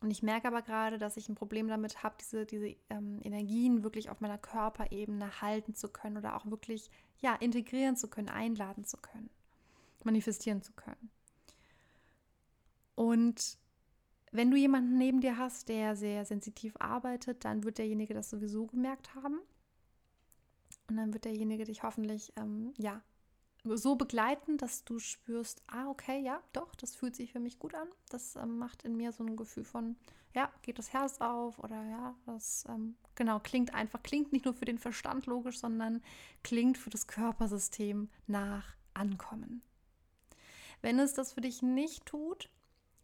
Und 0.00 0.10
ich 0.10 0.22
merke 0.22 0.48
aber 0.48 0.62
gerade, 0.62 0.98
dass 0.98 1.16
ich 1.16 1.28
ein 1.28 1.34
Problem 1.34 1.68
damit 1.68 2.02
habe, 2.02 2.16
diese, 2.20 2.46
diese 2.46 2.74
ähm, 2.90 3.20
Energien 3.22 3.84
wirklich 3.84 4.10
auf 4.10 4.20
meiner 4.20 4.38
Körperebene 4.38 5.40
halten 5.40 5.74
zu 5.74 5.88
können 5.88 6.16
oder 6.16 6.36
auch 6.36 6.46
wirklich 6.46 6.90
ja, 7.20 7.34
integrieren 7.34 7.96
zu 7.96 8.08
können, 8.08 8.28
einladen 8.28 8.84
zu 8.84 8.96
können 8.96 9.30
manifestieren 10.04 10.62
zu 10.62 10.72
können. 10.72 11.10
Und 12.94 13.58
wenn 14.30 14.50
du 14.50 14.56
jemanden 14.56 14.96
neben 14.96 15.20
dir 15.20 15.36
hast, 15.36 15.68
der 15.68 15.94
sehr 15.96 16.24
sensitiv 16.24 16.74
arbeitet, 16.78 17.44
dann 17.44 17.64
wird 17.64 17.78
derjenige 17.78 18.14
das 18.14 18.30
sowieso 18.30 18.66
gemerkt 18.66 19.14
haben. 19.14 19.38
Und 20.88 20.96
dann 20.96 21.12
wird 21.12 21.24
derjenige 21.24 21.64
dich 21.64 21.82
hoffentlich, 21.82 22.32
ähm, 22.36 22.72
ja, 22.78 23.02
so 23.64 23.94
begleiten, 23.94 24.56
dass 24.56 24.84
du 24.84 24.98
spürst, 24.98 25.62
ah, 25.68 25.88
okay, 25.88 26.20
ja, 26.20 26.42
doch, 26.52 26.74
das 26.74 26.96
fühlt 26.96 27.14
sich 27.14 27.32
für 27.32 27.40
mich 27.40 27.58
gut 27.58 27.74
an. 27.74 27.88
Das 28.08 28.36
ähm, 28.36 28.58
macht 28.58 28.82
in 28.82 28.96
mir 28.96 29.12
so 29.12 29.22
ein 29.22 29.36
Gefühl 29.36 29.64
von, 29.64 29.96
ja, 30.34 30.50
geht 30.62 30.78
das 30.78 30.92
Herz 30.92 31.20
auf 31.20 31.58
oder 31.58 31.82
ja, 31.84 32.14
das, 32.26 32.64
ähm, 32.68 32.96
genau, 33.14 33.38
klingt 33.38 33.74
einfach, 33.74 34.02
klingt 34.02 34.32
nicht 34.32 34.46
nur 34.46 34.54
für 34.54 34.64
den 34.64 34.78
Verstand 34.78 35.26
logisch, 35.26 35.60
sondern 35.60 36.02
klingt 36.42 36.78
für 36.78 36.90
das 36.90 37.06
Körpersystem 37.06 38.08
nach 38.26 38.74
Ankommen. 38.94 39.62
Wenn 40.82 40.98
es 40.98 41.14
das 41.14 41.32
für 41.32 41.40
dich 41.40 41.62
nicht 41.62 42.04
tut, 42.06 42.50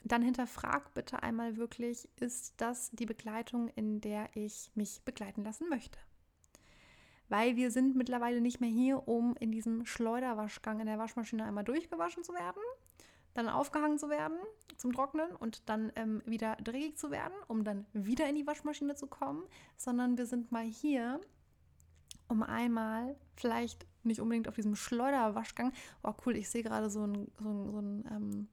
dann 0.03 0.23
hinterfrag 0.23 0.93
bitte 0.95 1.23
einmal 1.23 1.57
wirklich, 1.57 2.09
ist 2.17 2.61
das 2.61 2.91
die 2.91 3.07
Begleitung, 3.07 3.69
in 3.69 4.01
der 4.01 4.29
ich 4.35 4.71
mich 4.75 5.03
begleiten 5.05 5.45
lassen 5.45 5.69
möchte? 5.69 5.99
Weil 7.29 7.57
wir 7.57 7.71
sind 7.71 7.95
mittlerweile 7.95 8.41
nicht 8.41 8.61
mehr 8.61 8.71
hier, 8.71 9.07
um 9.07 9.37
in 9.37 9.53
diesem 9.53 9.85
Schleuderwaschgang 9.85 10.81
in 10.81 10.87
der 10.87 10.99
Waschmaschine 10.99 11.45
einmal 11.45 11.65
durchgewaschen 11.65 12.25
zu 12.25 12.33
werden, 12.33 12.63
dann 13.35 13.49
aufgehangen 13.49 13.99
zu 13.99 14.09
werden 14.09 14.39
zum 14.77 14.93
Trocknen 14.93 15.31
und 15.37 15.69
dann 15.69 15.93
ähm, 15.97 16.23
wieder 16.25 16.57
dreckig 16.57 16.97
zu 16.97 17.11
werden, 17.11 17.35
um 17.47 17.65
dann 17.65 17.87
wieder 17.93 18.29
in 18.29 18.35
die 18.35 18.47
Waschmaschine 18.47 18.95
zu 18.95 19.07
kommen, 19.07 19.45
sondern 19.77 20.17
wir 20.17 20.27
sind 20.27 20.51
mal 20.51 20.65
hier, 20.65 21.21
um 22.29 22.43
einmal 22.43 23.17
vielleicht 23.37 23.87
nicht 24.05 24.21
unbedingt 24.21 24.49
auf 24.49 24.55
diesem 24.55 24.77
Schleuderwaschgang. 24.77 25.73
Oh 26.03 26.15
cool, 26.25 26.37
ich 26.37 26.49
sehe 26.49 26.63
gerade 26.63 26.91
so 26.91 27.03
einen 27.03 27.31
so 27.39 27.49
einen, 27.49 27.71
so 27.71 27.79
einen 27.79 28.05
ähm, 28.11 28.49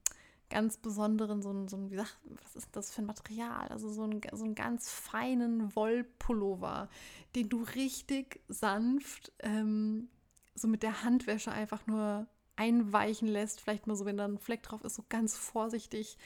ganz 0.48 0.76
besonderen, 0.76 1.42
so 1.42 1.50
einen, 1.50 1.68
so 1.68 1.76
einen, 1.76 1.90
wie 1.90 1.96
sagt, 1.96 2.16
was 2.42 2.56
ist 2.56 2.76
das 2.76 2.92
für 2.92 3.02
ein 3.02 3.06
Material? 3.06 3.66
Also 3.68 3.90
so 3.90 4.04
einen, 4.04 4.20
so 4.32 4.44
einen 4.44 4.54
ganz 4.54 4.90
feinen 4.90 5.74
Wollpullover, 5.74 6.88
den 7.34 7.48
du 7.48 7.62
richtig 7.62 8.40
sanft 8.48 9.32
ähm, 9.40 10.08
so 10.54 10.68
mit 10.68 10.82
der 10.82 11.02
Handwäsche 11.02 11.52
einfach 11.52 11.86
nur 11.86 12.26
einweichen 12.56 13.28
lässt, 13.28 13.60
vielleicht 13.60 13.86
mal 13.86 13.96
so, 13.96 14.04
wenn 14.04 14.16
da 14.16 14.24
ein 14.24 14.38
Fleck 14.38 14.62
drauf 14.62 14.82
ist, 14.82 14.96
so 14.96 15.04
ganz 15.08 15.36
vorsichtig 15.36 16.18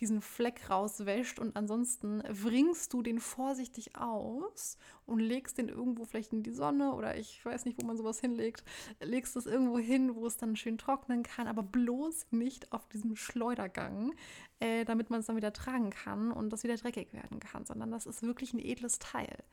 diesen 0.00 0.20
Fleck 0.20 0.68
rauswäscht. 0.68 1.38
Und 1.38 1.56
ansonsten 1.56 2.22
wringst 2.28 2.92
du 2.92 3.02
den 3.02 3.20
vorsichtig 3.20 3.96
aus 3.96 4.78
und 5.06 5.20
legst 5.20 5.58
den 5.58 5.68
irgendwo 5.68 6.04
vielleicht 6.04 6.32
in 6.32 6.42
die 6.42 6.52
Sonne 6.52 6.92
oder 6.92 7.16
ich 7.16 7.44
weiß 7.44 7.64
nicht, 7.64 7.80
wo 7.80 7.86
man 7.86 7.96
sowas 7.96 8.20
hinlegt, 8.20 8.64
legst 9.00 9.36
es 9.36 9.46
irgendwo 9.46 9.78
hin, 9.78 10.14
wo 10.14 10.26
es 10.26 10.36
dann 10.36 10.56
schön 10.56 10.78
trocknen 10.78 11.22
kann, 11.22 11.46
aber 11.46 11.62
bloß 11.62 12.26
nicht 12.32 12.72
auf 12.72 12.88
diesem 12.88 13.16
Schleudergang, 13.16 14.12
äh, 14.60 14.84
damit 14.84 15.10
man 15.10 15.20
es 15.20 15.26
dann 15.26 15.36
wieder 15.36 15.52
tragen 15.52 15.90
kann 15.90 16.32
und 16.32 16.50
das 16.50 16.64
wieder 16.64 16.76
dreckig 16.76 17.12
werden 17.12 17.40
kann, 17.40 17.64
sondern 17.64 17.90
das 17.90 18.06
ist 18.06 18.22
wirklich 18.22 18.52
ein 18.52 18.58
edles 18.58 18.98
Teil. 18.98 19.44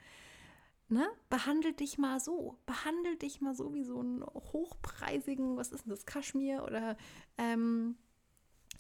Ne? 0.90 1.08
Behandel 1.30 1.74
dich 1.74 1.98
mal 1.98 2.20
so. 2.20 2.58
Behandel 2.66 3.16
dich 3.18 3.42
mal 3.42 3.56
so 3.56 3.74
wie 3.74 3.84
so 3.84 4.00
einen 4.00 4.24
hochpreisigen, 4.24 5.58
was 5.58 5.72
ist 5.72 5.86
denn 5.86 5.92
das, 5.92 6.06
Kaschmir 6.06 6.64
oder 6.64 6.98
ähm, 7.38 7.96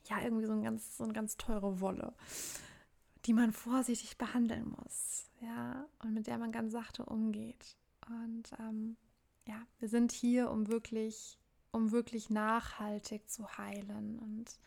ja, 0.05 0.21
irgendwie 0.21 0.45
so, 0.45 0.53
ein 0.53 0.63
ganz, 0.63 0.97
so 0.97 1.03
eine 1.03 1.13
ganz 1.13 1.37
teure 1.37 1.79
Wolle, 1.79 2.13
die 3.25 3.33
man 3.33 3.51
vorsichtig 3.51 4.17
behandeln 4.17 4.75
muss. 4.77 5.29
Ja, 5.41 5.87
und 6.03 6.13
mit 6.13 6.27
der 6.27 6.37
man 6.37 6.51
ganz 6.51 6.71
sachte 6.71 7.05
umgeht. 7.05 7.77
Und 8.07 8.51
ähm, 8.59 8.97
ja, 9.47 9.61
wir 9.79 9.87
sind 9.87 10.11
hier, 10.11 10.51
um 10.51 10.67
wirklich, 10.67 11.37
um 11.71 11.91
wirklich 11.91 12.29
nachhaltig 12.29 13.29
zu 13.29 13.57
heilen. 13.57 14.19
Und 14.19 14.59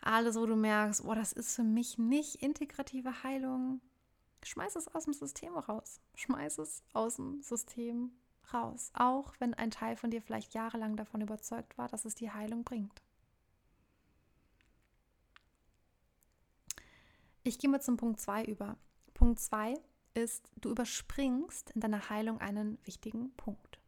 alles, 0.00 0.36
wo 0.36 0.46
du 0.46 0.56
merkst, 0.56 1.04
oh, 1.04 1.14
das 1.14 1.32
ist 1.32 1.54
für 1.54 1.64
mich 1.64 1.98
nicht 1.98 2.36
integrative 2.36 3.22
Heilung, 3.22 3.80
Schmeiß 4.44 4.76
es 4.76 4.88
aus 4.88 5.04
dem 5.04 5.12
System 5.12 5.56
raus. 5.56 6.00
Schmeiß 6.14 6.58
es 6.58 6.82
aus 6.92 7.16
dem 7.16 7.42
System 7.42 8.12
raus. 8.52 8.90
Auch 8.94 9.34
wenn 9.38 9.54
ein 9.54 9.70
Teil 9.70 9.96
von 9.96 10.10
dir 10.10 10.22
vielleicht 10.22 10.54
jahrelang 10.54 10.96
davon 10.96 11.20
überzeugt 11.20 11.76
war, 11.78 11.88
dass 11.88 12.04
es 12.04 12.14
die 12.14 12.30
Heilung 12.30 12.64
bringt. 12.64 13.02
Ich 17.42 17.58
gehe 17.58 17.70
mal 17.70 17.80
zum 17.80 17.96
Punkt 17.96 18.20
2 18.20 18.44
über. 18.44 18.76
Punkt 19.14 19.40
2 19.40 19.74
ist, 20.14 20.50
du 20.56 20.70
überspringst 20.70 21.70
in 21.70 21.80
deiner 21.80 22.10
Heilung 22.10 22.40
einen 22.40 22.78
wichtigen 22.84 23.34
Punkt. 23.36 23.78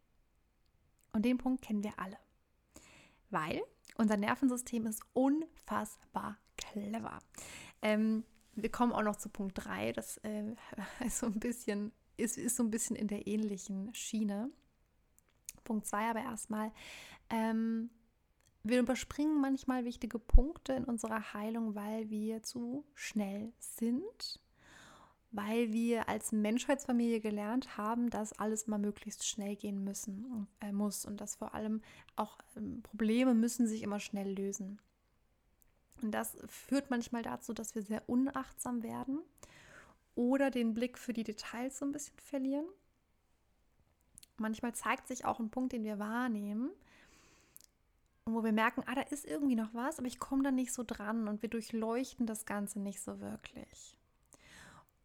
Und 1.13 1.25
den 1.25 1.37
Punkt 1.37 1.61
kennen 1.61 1.83
wir 1.83 1.99
alle. 1.99 2.17
Weil 3.29 3.61
unser 3.97 4.17
Nervensystem 4.17 4.85
ist 4.87 5.03
unfassbar 5.13 6.37
clever. 6.57 7.19
Ähm, 7.81 8.23
wir 8.55 8.69
kommen 8.69 8.91
auch 8.91 9.03
noch 9.03 9.15
zu 9.15 9.29
Punkt 9.29 9.65
3. 9.65 9.93
Das 9.93 10.17
äh, 10.17 10.55
ist 11.05 11.19
so 11.19 11.27
ein 11.27 11.39
bisschen, 11.39 11.91
ist, 12.17 12.37
ist 12.37 12.55
so 12.55 12.63
ein 12.63 12.71
bisschen 12.71 12.95
in 12.95 13.07
der 13.07 13.27
ähnlichen 13.27 13.93
Schiene. 13.93 14.49
Punkt 15.63 15.85
2 15.85 16.09
aber 16.09 16.21
erstmal. 16.21 16.71
Ähm, 17.29 17.89
wir 18.63 18.79
überspringen 18.79 19.41
manchmal 19.41 19.85
wichtige 19.85 20.19
Punkte 20.19 20.73
in 20.73 20.83
unserer 20.83 21.33
Heilung, 21.33 21.73
weil 21.73 22.09
wir 22.09 22.43
zu 22.43 22.85
schnell 22.93 23.53
sind, 23.57 24.39
weil 25.31 25.71
wir 25.71 26.09
als 26.09 26.31
Menschheitsfamilie 26.31 27.21
gelernt 27.21 27.77
haben, 27.77 28.09
dass 28.09 28.33
alles 28.33 28.67
mal 28.67 28.77
möglichst 28.77 29.25
schnell 29.25 29.55
gehen 29.55 29.83
müssen, 29.83 30.47
äh, 30.59 30.71
muss 30.71 31.05
und 31.05 31.21
dass 31.21 31.35
vor 31.35 31.55
allem 31.55 31.81
auch 32.15 32.37
ähm, 32.55 32.83
Probleme 32.83 33.33
müssen 33.33 33.65
sich 33.65 33.81
immer 33.81 33.99
schnell 33.99 34.31
lösen. 34.31 34.79
Und 36.01 36.11
das 36.11 36.37
führt 36.47 36.89
manchmal 36.89 37.23
dazu, 37.23 37.53
dass 37.53 37.75
wir 37.75 37.83
sehr 37.83 38.07
unachtsam 38.07 38.83
werden 38.83 39.19
oder 40.15 40.51
den 40.51 40.73
Blick 40.73 40.97
für 40.97 41.13
die 41.13 41.23
Details 41.23 41.77
so 41.77 41.85
ein 41.85 41.91
bisschen 41.91 42.17
verlieren. 42.19 42.65
Manchmal 44.37 44.73
zeigt 44.73 45.07
sich 45.07 45.25
auch 45.25 45.39
ein 45.39 45.51
Punkt, 45.51 45.73
den 45.73 45.83
wir 45.83 45.99
wahrnehmen 45.99 46.71
und 48.25 48.33
wo 48.33 48.43
wir 48.43 48.51
merken, 48.51 48.83
ah, 48.87 48.95
da 48.95 49.01
ist 49.01 49.25
irgendwie 49.25 49.55
noch 49.55 49.73
was, 49.73 49.99
aber 49.99 50.07
ich 50.07 50.19
komme 50.19 50.43
da 50.43 50.51
nicht 50.51 50.73
so 50.73 50.83
dran 50.83 51.27
und 51.27 51.41
wir 51.41 51.49
durchleuchten 51.49 52.25
das 52.25 52.45
Ganze 52.45 52.79
nicht 52.79 53.01
so 53.01 53.19
wirklich. 53.19 53.97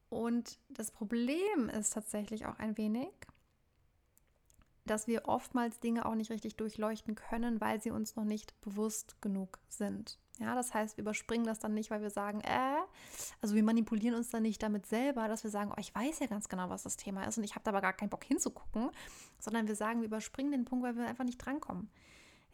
Und 0.08 0.58
das 0.68 0.90
Problem 0.90 1.68
ist 1.68 1.92
tatsächlich 1.92 2.46
auch 2.46 2.58
ein 2.58 2.76
wenig, 2.78 3.10
dass 4.84 5.06
wir 5.06 5.26
oftmals 5.28 5.80
Dinge 5.80 6.06
auch 6.06 6.14
nicht 6.14 6.30
richtig 6.30 6.56
durchleuchten 6.56 7.14
können, 7.14 7.60
weil 7.60 7.82
sie 7.82 7.90
uns 7.90 8.16
noch 8.16 8.24
nicht 8.24 8.58
bewusst 8.60 9.20
genug 9.20 9.58
sind. 9.68 10.18
Ja, 10.38 10.54
das 10.54 10.74
heißt, 10.74 10.98
wir 10.98 11.02
überspringen 11.02 11.46
das 11.46 11.58
dann 11.58 11.72
nicht, 11.72 11.90
weil 11.90 12.02
wir 12.02 12.10
sagen, 12.10 12.40
äh, 12.42 12.76
also 13.40 13.54
wir 13.54 13.62
manipulieren 13.62 14.14
uns 14.14 14.28
dann 14.28 14.42
nicht 14.42 14.62
damit 14.62 14.86
selber, 14.86 15.28
dass 15.28 15.44
wir 15.44 15.50
sagen, 15.50 15.70
oh, 15.72 15.80
ich 15.80 15.94
weiß 15.94 16.18
ja 16.18 16.26
ganz 16.26 16.48
genau, 16.48 16.68
was 16.68 16.82
das 16.82 16.96
Thema 16.96 17.24
ist 17.24 17.38
und 17.38 17.44
ich 17.44 17.54
habe 17.54 17.64
da 17.64 17.70
aber 17.70 17.80
gar 17.80 17.94
keinen 17.94 18.10
Bock 18.10 18.24
hinzugucken, 18.24 18.90
sondern 19.38 19.66
wir 19.66 19.76
sagen, 19.76 20.00
wir 20.00 20.06
überspringen 20.06 20.52
den 20.52 20.64
Punkt, 20.66 20.84
weil 20.84 20.96
wir 20.96 21.06
einfach 21.06 21.24
nicht 21.24 21.38
drankommen. 21.38 21.88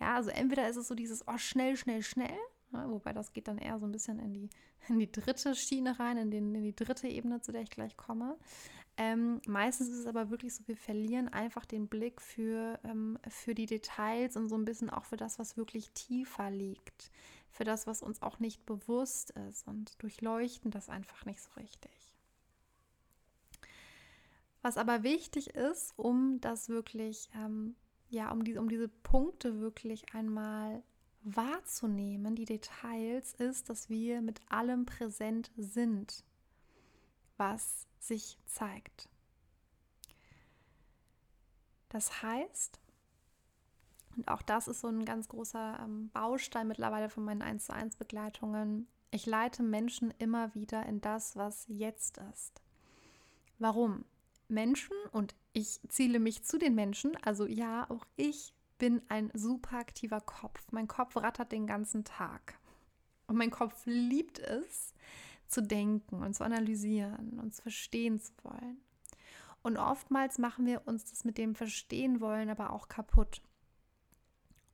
Ja, 0.00 0.14
also 0.14 0.30
entweder 0.30 0.68
ist 0.68 0.76
es 0.76 0.86
so 0.86 0.94
dieses, 0.94 1.26
oh, 1.26 1.38
schnell, 1.38 1.76
schnell, 1.76 2.02
schnell, 2.02 2.38
ja, 2.72 2.88
wobei 2.88 3.12
das 3.12 3.32
geht 3.32 3.48
dann 3.48 3.58
eher 3.58 3.78
so 3.78 3.86
ein 3.86 3.92
bisschen 3.92 4.18
in 4.18 4.32
die, 4.32 4.50
in 4.88 4.98
die 4.98 5.10
dritte 5.10 5.54
Schiene 5.54 5.98
rein, 5.98 6.16
in, 6.16 6.30
den, 6.30 6.54
in 6.54 6.62
die 6.62 6.76
dritte 6.76 7.08
Ebene, 7.08 7.40
zu 7.40 7.52
der 7.52 7.62
ich 7.62 7.70
gleich 7.70 7.96
komme. 7.96 8.36
Ähm, 8.98 9.40
meistens 9.46 9.88
ist 9.88 10.00
es 10.00 10.06
aber 10.06 10.30
wirklich 10.30 10.54
so, 10.54 10.66
wir 10.66 10.76
verlieren 10.76 11.28
einfach 11.28 11.64
den 11.64 11.88
Blick 11.88 12.20
für, 12.20 12.78
ähm, 12.84 13.18
für 13.26 13.54
die 13.54 13.66
Details 13.66 14.36
und 14.36 14.48
so 14.48 14.56
ein 14.56 14.66
bisschen 14.66 14.90
auch 14.90 15.04
für 15.04 15.16
das, 15.16 15.38
was 15.38 15.56
wirklich 15.56 15.90
tiefer 15.92 16.50
liegt, 16.50 17.10
für 17.52 17.64
das, 17.64 17.86
was 17.86 18.02
uns 18.02 18.22
auch 18.22 18.38
nicht 18.38 18.64
bewusst 18.66 19.30
ist 19.48 19.66
und 19.68 20.02
durchleuchten 20.02 20.70
das 20.70 20.88
einfach 20.88 21.24
nicht 21.26 21.40
so 21.40 21.50
richtig. 21.56 21.90
Was 24.62 24.78
aber 24.78 25.02
wichtig 25.02 25.54
ist, 25.54 25.92
um 25.96 26.40
das 26.40 26.68
wirklich, 26.68 27.28
ähm, 27.34 27.76
ja, 28.08 28.30
um, 28.30 28.42
die, 28.42 28.56
um 28.56 28.68
diese 28.68 28.88
Punkte 28.88 29.60
wirklich 29.60 30.14
einmal 30.14 30.82
wahrzunehmen, 31.24 32.34
die 32.34 32.44
Details, 32.44 33.34
ist, 33.34 33.68
dass 33.68 33.90
wir 33.90 34.22
mit 34.22 34.40
allem 34.50 34.86
präsent 34.86 35.50
sind, 35.56 36.24
was 37.36 37.86
sich 37.98 38.38
zeigt. 38.46 39.08
Das 41.88 42.22
heißt, 42.22 42.80
und 44.16 44.28
auch 44.28 44.42
das 44.42 44.68
ist 44.68 44.80
so 44.80 44.88
ein 44.88 45.04
ganz 45.04 45.28
großer 45.28 45.80
ähm, 45.82 46.10
Baustein 46.12 46.68
mittlerweile 46.68 47.08
von 47.08 47.24
meinen 47.24 47.42
1 47.42 47.66
zu 47.66 47.72
1 47.72 47.96
Begleitungen, 47.96 48.86
ich 49.10 49.26
leite 49.26 49.62
Menschen 49.62 50.12
immer 50.18 50.54
wieder 50.54 50.86
in 50.86 51.00
das, 51.00 51.36
was 51.36 51.66
jetzt 51.68 52.18
ist. 52.32 52.62
Warum? 53.58 54.04
Menschen 54.48 54.96
und 55.12 55.34
ich 55.52 55.80
ziele 55.88 56.18
mich 56.18 56.44
zu 56.44 56.58
den 56.58 56.74
Menschen, 56.74 57.16
also 57.22 57.46
ja, 57.46 57.88
auch 57.90 58.06
ich 58.16 58.54
bin 58.78 59.02
ein 59.08 59.30
super 59.34 59.76
aktiver 59.76 60.20
Kopf. 60.20 60.60
Mein 60.72 60.88
Kopf 60.88 61.16
rattert 61.16 61.52
den 61.52 61.66
ganzen 61.66 62.04
Tag. 62.04 62.58
Und 63.26 63.36
mein 63.36 63.50
Kopf 63.50 63.82
liebt 63.84 64.38
es, 64.38 64.94
zu 65.46 65.62
denken 65.62 66.22
und 66.22 66.34
zu 66.34 66.44
analysieren 66.44 67.38
und 67.38 67.54
zu 67.54 67.62
verstehen 67.62 68.18
zu 68.18 68.32
wollen. 68.42 68.78
Und 69.62 69.76
oftmals 69.76 70.38
machen 70.38 70.66
wir 70.66 70.86
uns 70.86 71.04
das 71.04 71.24
mit 71.24 71.38
dem 71.38 71.54
Verstehen 71.54 72.20
wollen 72.20 72.48
aber 72.50 72.72
auch 72.72 72.88
kaputt. 72.88 73.42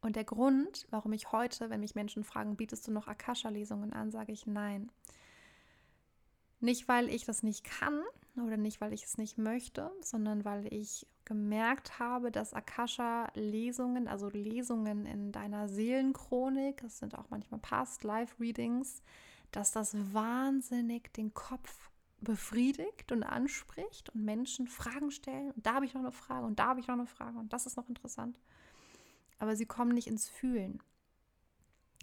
Und 0.08 0.16
der 0.16 0.24
Grund, 0.24 0.86
warum 0.88 1.12
ich 1.12 1.32
heute, 1.32 1.68
wenn 1.68 1.80
mich 1.80 1.94
Menschen 1.94 2.24
fragen, 2.24 2.56
bietest 2.56 2.88
du 2.88 2.92
noch 2.92 3.08
Akasha-Lesungen 3.08 3.92
an, 3.92 4.10
sage 4.10 4.32
ich 4.32 4.46
nein. 4.46 4.90
Nicht, 6.60 6.88
weil 6.88 7.10
ich 7.10 7.26
das 7.26 7.42
nicht 7.42 7.62
kann 7.62 8.00
oder 8.42 8.56
nicht, 8.56 8.80
weil 8.80 8.94
ich 8.94 9.04
es 9.04 9.18
nicht 9.18 9.36
möchte, 9.36 9.90
sondern 10.00 10.46
weil 10.46 10.72
ich 10.72 11.06
gemerkt 11.26 11.98
habe, 11.98 12.30
dass 12.30 12.54
Akasha-Lesungen, 12.54 14.08
also 14.08 14.30
Lesungen 14.30 15.04
in 15.04 15.30
deiner 15.30 15.68
Seelenchronik, 15.68 16.80
das 16.80 17.00
sind 17.00 17.14
auch 17.14 17.28
manchmal 17.28 17.60
Past-Life-Readings, 17.60 19.02
dass 19.50 19.72
das 19.72 19.94
wahnsinnig 20.14 21.12
den 21.12 21.34
Kopf 21.34 21.90
befriedigt 22.22 23.12
und 23.12 23.24
anspricht 23.24 24.08
und 24.14 24.24
Menschen 24.24 24.68
Fragen 24.68 25.10
stellen. 25.10 25.50
Und 25.50 25.66
da 25.66 25.74
habe 25.74 25.84
ich 25.84 25.92
noch 25.92 26.00
eine 26.00 26.12
Frage 26.12 26.46
und 26.46 26.58
da 26.58 26.68
habe 26.68 26.80
ich 26.80 26.86
noch 26.86 26.94
eine 26.94 27.06
Frage 27.06 27.38
und 27.38 27.52
das 27.52 27.66
ist 27.66 27.76
noch 27.76 27.90
interessant. 27.90 28.38
Aber 29.38 29.56
sie 29.56 29.66
kommen 29.66 29.92
nicht 29.92 30.06
ins 30.06 30.28
Fühlen. 30.28 30.82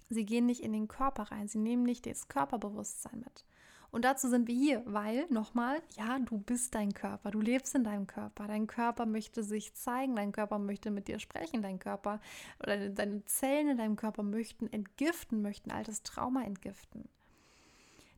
Sie 0.08 0.24
gehen 0.24 0.46
nicht 0.46 0.62
in 0.62 0.72
den 0.72 0.88
Körper 0.88 1.24
rein. 1.24 1.48
Sie 1.48 1.58
nehmen 1.58 1.82
nicht 1.82 2.06
das 2.06 2.28
Körperbewusstsein 2.28 3.20
mit. 3.20 3.44
Und 3.90 4.04
dazu 4.04 4.28
sind 4.28 4.46
wir 4.46 4.54
hier, 4.54 4.82
weil, 4.84 5.26
nochmal, 5.30 5.80
ja, 5.96 6.18
du 6.18 6.38
bist 6.38 6.74
dein 6.74 6.92
Körper, 6.92 7.30
du 7.30 7.40
lebst 7.40 7.74
in 7.74 7.84
deinem 7.84 8.06
Körper. 8.06 8.46
Dein 8.46 8.66
Körper 8.66 9.06
möchte 9.06 9.42
sich 9.42 9.74
zeigen, 9.74 10.16
dein 10.16 10.32
Körper 10.32 10.58
möchte 10.58 10.90
mit 10.90 11.08
dir 11.08 11.18
sprechen, 11.18 11.62
dein 11.62 11.78
Körper 11.78 12.20
oder 12.62 12.90
deine 12.90 13.24
Zellen 13.24 13.68
in 13.68 13.78
deinem 13.78 13.96
Körper 13.96 14.22
möchten 14.22 14.66
entgiften, 14.66 15.40
möchten 15.40 15.70
altes 15.70 16.02
Trauma 16.02 16.42
entgiften. 16.42 17.08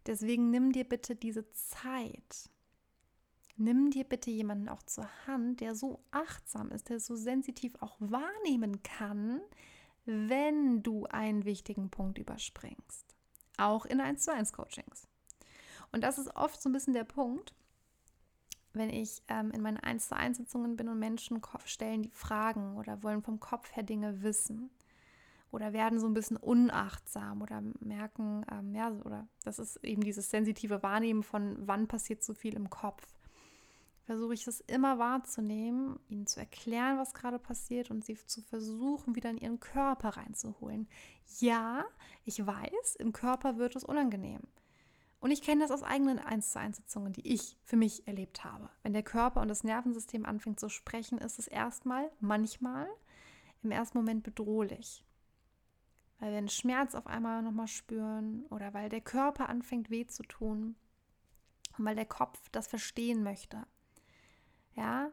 Deswegen 0.07 0.51
nimm 0.51 0.73
dir 0.73 0.85
bitte 0.85 1.15
diese 1.15 1.51
Zeit. 1.53 2.51
Nimm 3.61 3.91
dir 3.91 4.05
bitte 4.05 4.31
jemanden 4.31 4.69
auch 4.69 4.83
zur 4.85 5.09
Hand, 5.27 5.61
der 5.61 5.75
so 5.75 5.99
achtsam 6.13 6.71
ist, 6.71 6.89
der 6.89 7.01
so 7.01 7.17
sensitiv 7.17 7.75
auch 7.81 7.97
wahrnehmen 7.99 8.85
kann, 8.85 9.41
wenn 10.07 10.83
du 10.85 11.07
einen 11.07 11.45
wichtigen 11.45 11.91
Punkt 11.91 12.19
überspringst. 12.19 13.17
Auch 13.57 13.85
in 13.85 14.01
1 14.01 14.23
zu 14.23 14.33
1 14.33 14.53
Coachings. 14.53 15.09
Und 15.91 16.05
das 16.05 16.19
ist 16.19 16.35
oft 16.37 16.63
so 16.63 16.69
ein 16.69 16.73
bisschen 16.73 16.95
der 16.95 17.03
Punkt, 17.05 17.53
wenn 18.75 18.91
ich 18.91 19.23
ähm, 19.27 19.51
in 19.51 19.61
meinen 19.61 19.79
1 19.79 20.09
zu 20.09 20.17
1 20.17 20.37
Sitzungen 20.37 20.77
bin 20.77 20.89
und 20.89 21.01
Menschen 21.01 21.43
stellen 21.65 22.03
die 22.03 22.11
Fragen 22.11 22.77
oder 22.77 23.03
wollen 23.03 23.23
vom 23.23 23.41
Kopf 23.41 23.75
her 23.75 23.83
Dinge 23.83 24.23
wissen 24.23 24.71
oder 25.51 25.73
werden 25.73 25.99
so 25.99 26.07
ein 26.07 26.15
bisschen 26.15 26.37
unachtsam 26.37 27.43
oder 27.43 27.61
merken, 27.81 28.47
ähm, 28.53 28.75
ja, 28.75 28.93
oder 29.05 29.27
das 29.43 29.59
ist 29.59 29.83
eben 29.83 30.05
dieses 30.05 30.31
sensitive 30.31 30.83
Wahrnehmen 30.85 31.25
von, 31.25 31.57
wann 31.67 31.89
passiert 31.89 32.23
so 32.23 32.35
viel 32.35 32.55
im 32.55 32.71
Kopf. 32.71 33.18
Versuche 34.09 34.33
ich 34.33 34.47
es 34.47 34.61
immer 34.61 34.99
wahrzunehmen, 34.99 36.01
ihnen 36.09 36.27
zu 36.27 36.41
erklären, 36.41 36.97
was 36.97 37.13
gerade 37.13 37.39
passiert 37.39 37.91
und 37.91 38.07
sie 38.07 38.17
zu 38.17 38.41
versuchen, 38.41 39.15
wieder 39.15 39.29
in 39.29 39.37
ihren 39.37 39.61
Körper 39.61 40.17
reinzuholen. 40.17 40.89
Ja, 41.41 41.85
ich 42.25 42.47
weiß, 42.47 42.97
im 42.99 43.13
Körper 43.13 43.59
wird 43.59 43.77
es 43.77 43.85
unangenehm. 43.85 44.41
Und 45.21 45.31
ich 45.31 45.43
kenne 45.43 45.61
das 45.61 45.71
aus 45.71 45.83
eigenen 45.83 46.19
1 46.19 46.53
zu 46.53 46.59
1 46.59 46.79
Sitzungen, 46.79 47.13
die 47.13 47.29
ich 47.29 47.59
für 47.65 47.77
mich 47.77 48.09
erlebt 48.09 48.45
habe. 48.45 48.71
Wenn 48.83 48.95
der 48.95 49.03
Körper 49.03 49.43
und 49.43 49.49
das 49.49 49.63
Nervensystem 49.63 50.25
anfängt 50.25 50.59
zu 50.59 50.71
sprechen, 50.71 51.19
ist 51.19 51.39
es 51.39 51.47
erstmal, 51.47 52.11
manchmal, 52.19 52.89
im 53.63 53.73
ersten 53.73 53.99
Moment 53.99 54.23
bedrohlich 54.23 55.05
weil 56.19 56.33
wir 56.33 56.39
einen 56.39 56.49
Schmerz 56.49 56.95
auf 56.95 57.07
einmal 57.07 57.43
nochmal 57.43 57.69
spüren 57.69 58.45
oder 58.51 58.75
weil 58.75 58.89
der 58.89 59.01
Körper 59.01 59.49
anfängt 59.49 59.91
weh 59.91 60.07
zu 60.07 60.23
tun 60.23 60.75
und 61.77 61.85
weil 61.85 61.95
der 61.95 62.07
Kopf 62.07 62.49
das 62.51 62.67
verstehen 62.67 63.23
möchte. 63.23 63.67
Ja, 64.79 65.11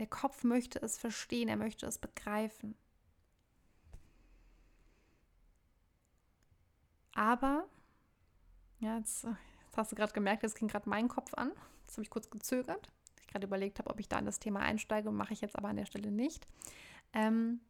der 0.00 0.08
Kopf 0.08 0.42
möchte 0.42 0.82
es 0.82 0.98
verstehen, 0.98 1.48
er 1.48 1.56
möchte 1.56 1.86
es 1.86 1.98
begreifen. 1.98 2.74
Aber, 7.14 7.68
ja, 8.80 8.98
jetzt, 8.98 9.22
jetzt 9.22 9.76
hast 9.76 9.92
du 9.92 9.96
gerade 9.96 10.12
gemerkt, 10.12 10.42
jetzt 10.42 10.56
ging 10.56 10.66
gerade 10.66 10.90
mein 10.90 11.06
Kopf 11.06 11.32
an. 11.34 11.52
Jetzt 11.84 11.92
habe 11.92 12.02
ich 12.02 12.10
kurz 12.10 12.28
gezögert. 12.28 12.92
Ich 13.20 13.28
gerade 13.28 13.46
überlegt 13.46 13.78
habe, 13.78 13.88
ob 13.88 14.00
ich 14.00 14.08
da 14.08 14.18
in 14.18 14.26
das 14.26 14.40
Thema 14.40 14.60
einsteige, 14.60 15.12
mache 15.12 15.32
ich 15.32 15.40
jetzt 15.40 15.56
aber 15.56 15.68
an 15.68 15.76
der 15.76 15.86
Stelle 15.86 16.10
nicht. 16.10 16.48
Ähm, 17.12 17.60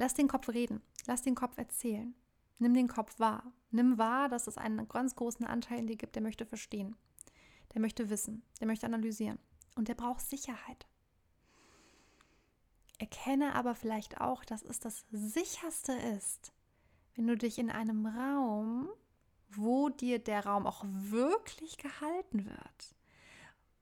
Lass 0.00 0.14
den 0.14 0.28
Kopf 0.28 0.48
reden, 0.50 0.80
lass 1.06 1.22
den 1.22 1.34
Kopf 1.34 1.58
erzählen. 1.58 2.14
Nimm 2.60 2.72
den 2.72 2.86
Kopf 2.86 3.18
wahr. 3.18 3.52
Nimm 3.72 3.98
wahr, 3.98 4.28
dass 4.28 4.46
es 4.46 4.56
einen 4.56 4.86
ganz 4.86 5.16
großen 5.16 5.44
Anteil 5.44 5.80
in 5.80 5.88
dir 5.88 5.96
gibt, 5.96 6.14
der 6.14 6.22
möchte 6.22 6.46
verstehen, 6.46 6.94
der 7.74 7.80
möchte 7.80 8.08
wissen, 8.08 8.44
der 8.60 8.68
möchte 8.68 8.86
analysieren 8.86 9.40
und 9.78 9.88
der 9.88 9.94
braucht 9.94 10.20
Sicherheit. 10.20 10.86
Erkenne 12.98 13.54
aber 13.54 13.74
vielleicht 13.74 14.20
auch, 14.20 14.44
dass 14.44 14.62
es 14.62 14.80
das 14.80 15.06
sicherste 15.10 15.92
ist, 15.92 16.52
wenn 17.14 17.26
du 17.26 17.36
dich 17.36 17.58
in 17.58 17.70
einem 17.70 18.06
Raum, 18.06 18.88
wo 19.50 19.88
dir 19.88 20.18
der 20.18 20.44
Raum 20.44 20.66
auch 20.66 20.84
wirklich 20.84 21.78
gehalten 21.78 22.44
wird, 22.44 22.94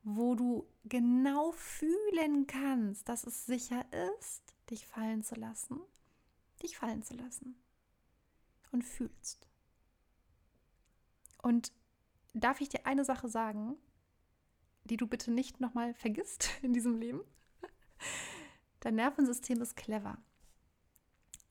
wo 0.05 0.35
du 0.35 0.67
genau 0.85 1.51
fühlen 1.53 2.47
kannst, 2.47 3.09
dass 3.09 3.25
es 3.25 3.47
sicher 3.47 3.85
ist, 4.19 4.55
dich 4.71 4.87
fallen 4.87 5.25
zu 5.25 5.35
lassen 5.35 5.81
dich 6.63 6.77
fallen 6.77 7.03
zu 7.03 7.15
lassen 7.15 7.57
und 8.73 8.83
fühlst. 8.83 9.49
Und 11.43 11.73
darf 12.35 12.61
ich 12.61 12.69
dir 12.69 12.87
eine 12.87 13.05
Sache 13.05 13.29
sagen, 13.29 13.77
die 14.87 14.97
du 14.97 15.07
bitte 15.07 15.31
nicht 15.31 15.61
nochmal 15.61 15.95
vergisst 15.95 16.51
in 16.63 16.73
diesem 16.73 16.97
Leben? 16.97 17.21
Dein 18.81 18.97
Nervensystem 18.97 19.61
ist 19.61 19.77
clever. 19.77 20.19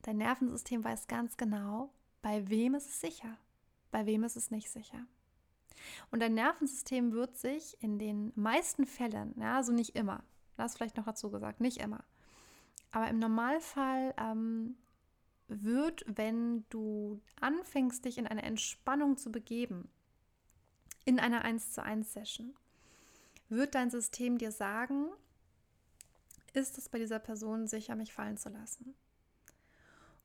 Dein 0.02 0.18
Nervensystem 0.18 0.84
weiß 0.84 1.08
ganz 1.08 1.36
genau, 1.36 1.92
Bei 2.22 2.48
wem 2.48 2.74
ist 2.74 2.88
es 2.88 3.00
sicher? 3.00 3.36
Bei 3.90 4.06
wem 4.06 4.24
ist 4.24 4.36
es 4.36 4.50
nicht 4.50 4.70
sicher? 4.70 5.06
Und 6.10 6.20
dein 6.20 6.34
Nervensystem 6.34 7.12
wird 7.12 7.36
sich 7.36 7.76
in 7.82 7.98
den 7.98 8.32
meisten 8.34 8.86
Fällen, 8.86 9.34
ja, 9.38 9.56
also 9.56 9.72
nicht 9.72 9.96
immer, 9.96 10.24
das 10.56 10.74
vielleicht 10.74 10.96
noch 10.96 11.04
dazu 11.04 11.30
gesagt, 11.30 11.60
nicht 11.60 11.78
immer, 11.78 12.04
aber 12.90 13.08
im 13.08 13.18
Normalfall 13.18 14.14
ähm, 14.16 14.76
wird, 15.48 16.04
wenn 16.08 16.64
du 16.70 17.20
anfängst, 17.40 18.04
dich 18.04 18.18
in 18.18 18.26
eine 18.26 18.42
Entspannung 18.42 19.16
zu 19.16 19.30
begeben, 19.30 19.88
in 21.04 21.20
einer 21.20 21.44
1 21.44 21.72
zu 21.72 21.82
1 21.82 22.12
Session, 22.12 22.54
wird 23.48 23.74
dein 23.74 23.90
System 23.90 24.38
dir 24.38 24.52
sagen, 24.52 25.08
ist 26.52 26.78
es 26.78 26.88
bei 26.88 26.98
dieser 26.98 27.18
Person 27.18 27.66
sicher, 27.66 27.94
mich 27.94 28.12
fallen 28.12 28.36
zu 28.36 28.48
lassen? 28.48 28.94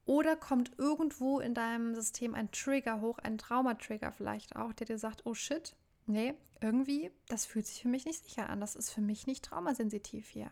Oder 0.06 0.36
kommt 0.36 0.72
irgendwo 0.78 1.40
in 1.40 1.54
deinem 1.54 1.94
System 1.94 2.34
ein 2.34 2.52
Trigger 2.52 3.02
hoch, 3.02 3.20
ein 3.20 3.38
Traumatrigger 3.38 4.12
vielleicht 4.12 4.56
auch, 4.56 4.74
der 4.74 4.88
dir 4.88 4.98
sagt, 4.98 5.26
oh 5.26 5.34
shit, 5.34 5.76
nee, 6.08 6.34
irgendwie, 6.60 7.12
das 7.28 7.46
fühlt 7.46 7.68
sich 7.68 7.82
für 7.82 7.88
mich 7.88 8.06
nicht 8.06 8.24
sicher 8.24 8.50
an, 8.50 8.60
das 8.60 8.76
ist 8.76 8.90
für 8.90 9.02
mich 9.02 9.28
nicht 9.28 9.46
traumasensitiv 9.46 10.28
hier. 10.28 10.52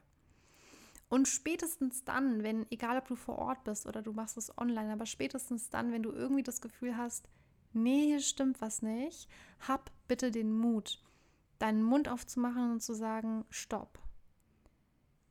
Und 1.10 1.28
spätestens 1.28 2.04
dann, 2.04 2.44
wenn, 2.44 2.68
egal 2.70 2.98
ob 2.98 3.08
du 3.08 3.16
vor 3.16 3.40
Ort 3.40 3.64
bist 3.64 3.88
oder 3.88 4.04
du 4.04 4.14
machst 4.14 4.38
es 4.38 4.56
online, 4.58 4.94
aber 4.94 5.08
spätestens 5.08 5.70
dann, 5.70 5.92
wenn 5.92 6.04
du 6.04 6.12
irgendwie 6.12 6.44
das 6.44 6.62
Gefühl 6.62 6.98
hast, 6.98 7.28
nee, 7.74 8.06
hier 8.06 8.20
stimmt 8.20 8.62
was 8.62 8.84
nicht, 8.84 9.28
hab 9.68 9.90
bitte 10.08 10.30
den 10.30 10.56
Mut, 10.56 11.04
deinen 11.60 11.84
Mund 11.84 12.10
aufzumachen 12.10 12.72
und 12.72 12.82
zu 12.82 12.94
sagen, 12.94 13.46
stopp. 13.50 14.00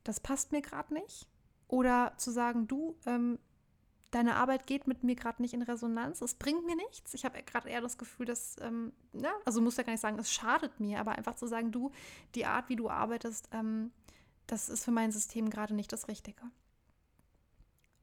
Das 0.03 0.19
passt 0.19 0.51
mir 0.51 0.61
gerade 0.61 0.93
nicht. 0.93 1.27
Oder 1.67 2.13
zu 2.17 2.31
sagen, 2.31 2.67
du, 2.67 2.95
ähm, 3.05 3.37
deine 4.11 4.35
Arbeit 4.37 4.65
geht 4.65 4.87
mit 4.87 5.03
mir 5.03 5.15
gerade 5.15 5.41
nicht 5.41 5.53
in 5.53 5.61
Resonanz, 5.61 6.21
es 6.21 6.33
bringt 6.33 6.65
mir 6.65 6.75
nichts. 6.75 7.13
Ich 7.13 7.25
habe 7.25 7.41
gerade 7.43 7.69
eher 7.69 7.81
das 7.81 7.97
Gefühl, 7.97 8.25
dass, 8.25 8.55
ähm, 8.61 8.91
ja, 9.13 9.31
also 9.45 9.61
muss 9.61 9.77
ja 9.77 9.83
gar 9.83 9.93
nicht 9.93 10.01
sagen, 10.01 10.17
es 10.17 10.31
schadet 10.31 10.79
mir, 10.79 10.99
aber 10.99 11.11
einfach 11.11 11.35
zu 11.35 11.47
sagen, 11.47 11.71
du, 11.71 11.91
die 12.35 12.45
Art, 12.45 12.69
wie 12.69 12.75
du 12.75 12.89
arbeitest, 12.89 13.49
ähm, 13.51 13.91
das 14.47 14.69
ist 14.69 14.83
für 14.83 14.91
mein 14.91 15.11
System 15.11 15.49
gerade 15.49 15.75
nicht 15.75 15.93
das 15.93 16.07
Richtige. 16.07 16.41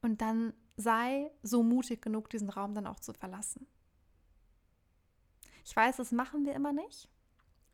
Und 0.01 0.21
dann 0.21 0.53
sei 0.77 1.33
so 1.43 1.63
mutig 1.65 2.03
genug, 2.03 2.31
diesen 2.31 2.51
Raum 2.51 2.75
dann 2.75 2.87
auch 2.87 3.01
zu 3.01 3.13
verlassen. 3.13 3.67
Ich 5.65 5.75
weiß, 5.75 5.97
das 5.97 6.13
machen 6.13 6.45
wir 6.45 6.55
immer 6.55 6.73
nicht, 6.73 7.09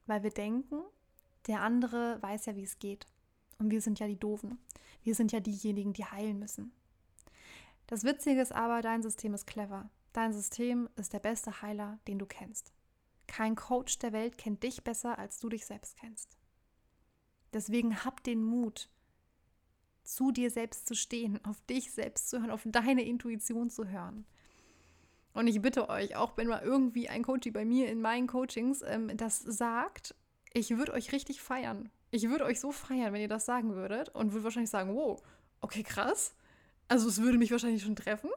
weil 0.07 0.23
wir 0.23 0.31
denken, 0.31 0.83
der 1.47 1.63
andere 1.63 2.21
weiß 2.23 2.47
ja, 2.47 2.57
wie 2.57 2.63
es 2.63 2.79
geht. 2.79 3.07
Und 3.59 3.71
wir 3.71 3.81
sind 3.81 4.01
ja 4.01 4.07
die 4.07 4.19
Doofen. 4.19 4.59
Wir 5.03 5.15
sind 5.15 5.33
ja 5.33 5.41
diejenigen, 5.41 5.93
die 5.93 6.05
heilen 6.05 6.39
müssen. 6.39 6.73
Das 7.87 8.05
Witzige 8.05 8.41
ist 8.41 8.53
aber, 8.53 8.83
dein 8.83 9.03
System 9.03 9.35
ist 9.35 9.47
clever. 9.47 9.91
Dein 10.13 10.33
System 10.33 10.89
ist 10.97 11.13
der 11.13 11.21
beste 11.21 11.63
Heiler, 11.63 11.99
den 12.07 12.19
du 12.19 12.27
kennst. 12.27 12.73
Kein 13.27 13.57
Coach 13.57 13.99
der 13.99 14.13
Welt 14.13 14.37
kennt 14.37 14.63
dich 14.63 14.85
besser, 14.85 15.19
als 15.19 15.39
du 15.41 15.49
dich 15.49 15.65
selbst 15.65 15.97
kennst. 15.97 16.37
Deswegen 17.53 18.05
hab 18.05 18.23
den 18.25 18.43
Mut, 18.43 18.89
zu 20.05 20.33
dir 20.33 20.51
selbst 20.51 20.87
zu 20.87 20.95
stehen, 20.95 21.43
auf 21.45 21.61
dich 21.63 21.93
selbst 21.93 22.29
zu 22.29 22.41
hören, 22.41 22.51
auf 22.51 22.63
deine 22.67 23.03
Intuition 23.03 23.71
zu 23.71 23.89
hören. 23.89 24.27
Und 25.35 25.47
ich 25.47 25.61
bitte 25.63 25.89
euch, 25.89 26.17
auch 26.17 26.37
wenn 26.37 26.49
mal 26.49 26.63
irgendwie 26.63 27.09
ein 27.09 27.23
Coach 27.23 27.51
bei 27.53 27.65
mir 27.65 27.89
in 27.89 28.03
meinen 28.03 28.27
Coachings 28.27 28.83
ähm, 28.87 29.17
das 29.17 29.41
sagt, 29.41 30.15
ich 30.53 30.77
würde 30.77 30.93
euch 30.93 31.13
richtig 31.13 31.41
feiern. 31.41 31.91
Ich 32.11 32.29
würde 32.29 32.45
euch 32.45 32.61
so 32.61 32.73
feiern, 32.73 33.13
wenn 33.13 33.23
ihr 33.23 33.29
das 33.29 33.47
sagen 33.47 33.75
würdet 33.75 34.11
und 34.11 34.33
würde 34.33 34.45
wahrscheinlich 34.45 34.71
sagen, 34.71 34.95
wow, 34.95 35.23
okay, 35.63 35.83
krass. 35.83 36.35
Also 36.89 37.09
es 37.09 37.23
würde 37.23 37.39
mich 37.39 37.51
wahrscheinlich 37.51 37.83
schon 37.83 37.97
treffen. 37.97 38.31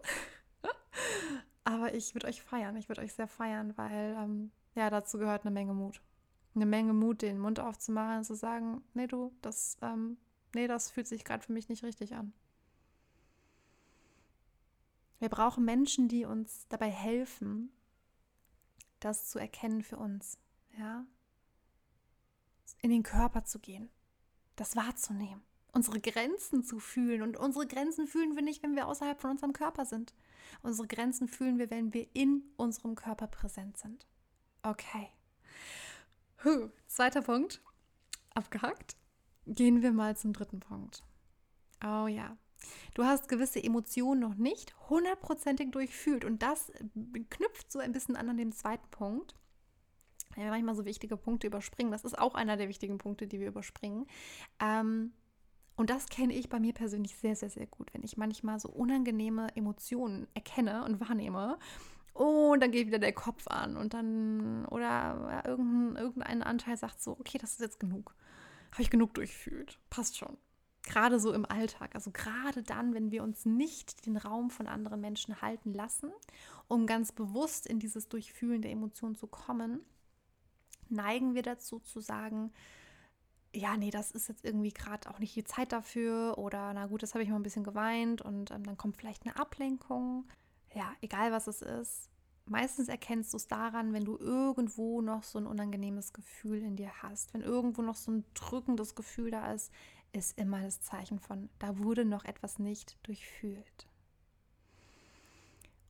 Aber 1.66 1.93
ich 1.93 2.16
würde 2.16 2.28
euch 2.28 2.41
feiern. 2.41 2.78
Ich 2.78 2.88
würde 2.88 3.02
euch 3.02 3.14
sehr 3.14 3.28
feiern, 3.28 3.74
weil 3.76 4.16
ähm, 4.18 4.52
ja, 4.76 4.89
dazu 4.89 5.18
gehört 5.18 5.41
eine 5.41 5.52
Menge 5.52 5.74
Mut 5.74 6.02
eine 6.56 6.66
Menge 6.66 6.93
Mut, 6.93 7.22
den 7.22 7.39
Mund 7.39 7.60
aufzumachen 7.60 8.18
und 8.18 8.24
zu 8.24 8.36
sagen, 8.36 8.82
nee, 8.93 9.08
du, 9.08 9.32
das, 9.41 9.78
ähm, 9.82 10.18
nee, 10.54 10.68
das 10.68 10.89
fühlt 10.89 11.08
sich 11.08 11.24
gerade 11.24 11.43
für 11.43 11.54
mich 11.54 11.70
nicht 11.70 11.84
richtig 11.84 12.16
an. 12.16 12.34
Wir 15.26 15.30
brauchen 15.32 15.65
Menschen, 15.65 16.07
die 16.07 16.23
uns 16.23 16.67
dabei 16.69 16.91
helfen, 16.91 17.71
das 18.99 19.28
zu 19.28 19.39
erkennen 19.39 19.82
für 19.82 19.97
uns, 19.97 20.38
ja, 20.78 21.03
in 22.84 22.91
den 22.91 23.01
Körper 23.01 23.43
zu 23.43 23.57
gehen, 23.57 23.89
das 24.55 24.76
wahrzunehmen, 24.76 25.41
unsere 25.71 25.99
Grenzen 25.99 26.63
zu 26.63 26.78
fühlen. 26.78 27.23
Und 27.23 27.38
unsere 27.38 27.65
Grenzen 27.65 28.05
fühlen 28.05 28.36
wir 28.36 28.43
nicht, 28.43 28.61
wenn 28.61 28.76
wir 28.76 28.86
außerhalb 28.86 29.19
von 29.19 29.32
unserem 29.32 29.53
Körper 29.53 29.86
sind. 29.86 30.13
Unsere 30.61 30.88
Grenzen 30.88 31.28
fühlen 31.28 31.57
wir, 31.57 31.71
wenn 31.71 31.91
wir 31.91 32.07
in 32.15 32.43
unserem 32.55 32.93
Körper 32.93 33.26
präsent 33.26 33.78
sind. 33.78 34.05
Okay. 34.61 35.09
Huh, 36.43 36.69
zweiter 36.86 37.23
Punkt. 37.23 37.63
Abgehakt. 38.36 38.95
Gehen 39.47 39.82
wir 39.82 39.91
mal 39.91 40.15
zum 40.15 40.34
dritten 40.34 40.59
Punkt. 40.59 41.01
Oh 41.84 42.05
ja. 42.05 42.38
Du 42.93 43.03
hast 43.03 43.28
gewisse 43.28 43.64
Emotionen 43.64 44.22
noch 44.22 44.36
nicht 44.36 44.74
hundertprozentig 44.89 45.72
durchfühlt. 45.72 46.26
Und 46.26 46.41
das 46.41 46.72
knüpft 47.30 47.72
so 47.72 47.80
ein 47.80 47.91
bisschen 47.91 48.16
an 48.16 48.30
an 48.30 48.38
den 48.38 48.51
zweiten 48.51 48.89
Punkt. 48.91 49.36
Wenn 50.36 50.45
wir 50.45 50.51
manchmal 50.51 50.76
so 50.76 50.86
wichtige 50.86 51.18
Punkte 51.18 51.47
überspringen. 51.47 51.91
Das 51.91 52.03
ist 52.03 52.18
auch 52.18 52.36
einer 52.36 52.58
der 52.58 52.70
wichtigen 52.70 52.97
Punkte, 52.97 53.28
die 53.28 53.39
wir 53.39 53.47
überspringen. 53.47 54.06
Ähm, 54.60 55.14
und 55.78 55.89
das 55.89 56.08
kenne 56.08 56.34
ich 56.34 56.49
bei 56.49 56.60
mir 56.60 56.74
persönlich 56.74 57.16
sehr, 57.18 57.36
sehr, 57.36 57.49
sehr 57.49 57.68
gut, 57.68 57.93
wenn 57.93 58.03
ich 58.03 58.16
manchmal 58.16 58.60
so 58.60 58.70
unangenehme 58.70 59.47
Emotionen 59.56 60.28
erkenne 60.34 60.86
und 60.86 61.01
wahrnehme 61.01 61.58
und 62.16 62.62
dann 62.62 62.72
geht 62.72 62.88
wieder 62.88 62.97
der 62.97 63.12
Kopf 63.12 63.45
an 63.47 63.76
und 63.76 63.93
dann, 63.93 64.66
oder 64.68 65.43
irgendein, 65.45 66.01
irgendein 66.01 66.43
Anteil 66.43 66.78
sagt 66.78 67.01
so, 67.01 67.12
okay, 67.20 67.38
das 67.38 67.51
ist 67.51 67.60
jetzt 67.60 67.80
genug. 67.80 68.16
Habe 68.72 68.84
ich 68.84 68.89
genug 68.89 69.14
durchfühlt. 69.16 69.80
Passt 69.89 70.18
schon. 70.18 70.38
Gerade 70.86 71.20
so 71.20 71.34
im 71.34 71.46
Alltag. 71.46 71.96
Also 71.96 72.12
gerade 72.12 72.62
dann, 72.62 72.94
wenn 72.94 73.12
wir 73.12 73.24
uns 73.24 73.46
nicht 73.46 74.06
den 74.06 74.18
Raum 74.18 74.50
von 74.50 74.68
anderen 74.68 75.02
Menschen 75.02 75.42
halten 75.42 75.74
lassen, 75.74 76.12
um 76.68 76.86
ganz 76.86 77.12
bewusst 77.12 77.66
in 77.66 77.80
dieses 77.80 78.08
Durchfühlen 78.08 78.62
der 78.62 78.72
Emotionen 78.72 79.16
zu 79.16 79.28
kommen, 79.28 79.82
neigen 80.90 81.34
wir 81.34 81.42
dazu 81.42 81.80
zu 81.80 82.00
sagen, 82.00 82.52
ja, 83.54 83.78
nee, 83.78 83.90
das 83.90 84.12
ist 84.12 84.28
jetzt 84.28 84.44
irgendwie 84.46 84.74
gerade 84.74 85.10
auch 85.10 85.20
nicht 85.20 85.36
die 85.36 85.44
Zeit 85.44 85.72
dafür 85.72 86.38
oder 86.38 86.74
na 86.74 86.88
gut, 86.88 87.02
das 87.02 87.14
habe 87.14 87.24
ich 87.24 87.30
mal 87.30 87.38
ein 87.38 87.44
bisschen 87.44 87.64
geweint 87.64 88.22
und 88.22 88.52
ähm, 88.52 88.64
dann 88.64 88.78
kommt 88.78 88.98
vielleicht 88.98 89.26
eine 89.26 89.38
Ablenkung 89.38 90.26
ja, 90.76 90.94
egal 91.02 91.32
was 91.32 91.48
es 91.48 91.62
ist, 91.62 92.10
meistens 92.46 92.90
erkennst 92.90 93.34
du 93.34 93.38
es 93.38 93.48
daran, 93.48 93.94
wenn 93.94 94.04
du 94.04 94.18
irgendwo 94.18 95.02
noch 95.02 95.24
so 95.24 95.40
ein 95.40 95.48
unangenehmes 95.48 96.14
Gefühl 96.14 96.62
in 96.62 96.76
dir 96.76 96.92
hast. 97.02 97.34
Wenn 97.34 97.42
irgendwo 97.42 97.82
noch 97.82 97.96
so 97.96 98.12
ein 98.12 98.26
drückendes 98.34 98.94
Gefühl 98.94 99.32
da 99.32 99.54
ist, 99.54 99.72
ist 100.16 100.39
immer 100.39 100.61
das 100.61 100.82
Zeichen 100.82 101.20
von, 101.20 101.49
da 101.59 101.78
wurde 101.78 102.05
noch 102.05 102.26
etwas 102.26 102.59
nicht 102.59 102.97
durchfühlt. 103.03 103.88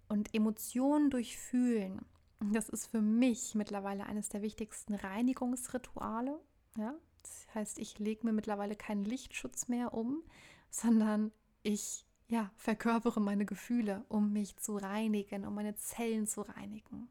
Und 0.07 0.33
Emotionen 0.33 1.09
durchfühlen, 1.09 2.01
das 2.39 2.69
ist 2.69 2.87
für 2.87 3.01
mich 3.01 3.55
mittlerweile 3.55 4.05
eines 4.05 4.29
der 4.29 4.41
wichtigsten 4.41 4.95
Reinigungsrituale. 4.95 6.39
Ja? 6.77 6.95
Das 7.21 7.47
heißt, 7.55 7.79
ich 7.79 7.99
lege 7.99 8.25
mir 8.25 8.33
mittlerweile 8.33 8.75
keinen 8.75 9.05
Lichtschutz 9.05 9.67
mehr 9.67 9.93
um, 9.93 10.23
sondern 10.69 11.31
ich 11.63 12.05
ja, 12.27 12.51
verkörpere 12.55 13.21
meine 13.21 13.45
Gefühle, 13.45 14.03
um 14.09 14.33
mich 14.33 14.57
zu 14.57 14.77
reinigen, 14.77 15.45
um 15.45 15.55
meine 15.55 15.75
Zellen 15.75 16.27
zu 16.27 16.41
reinigen. 16.41 17.07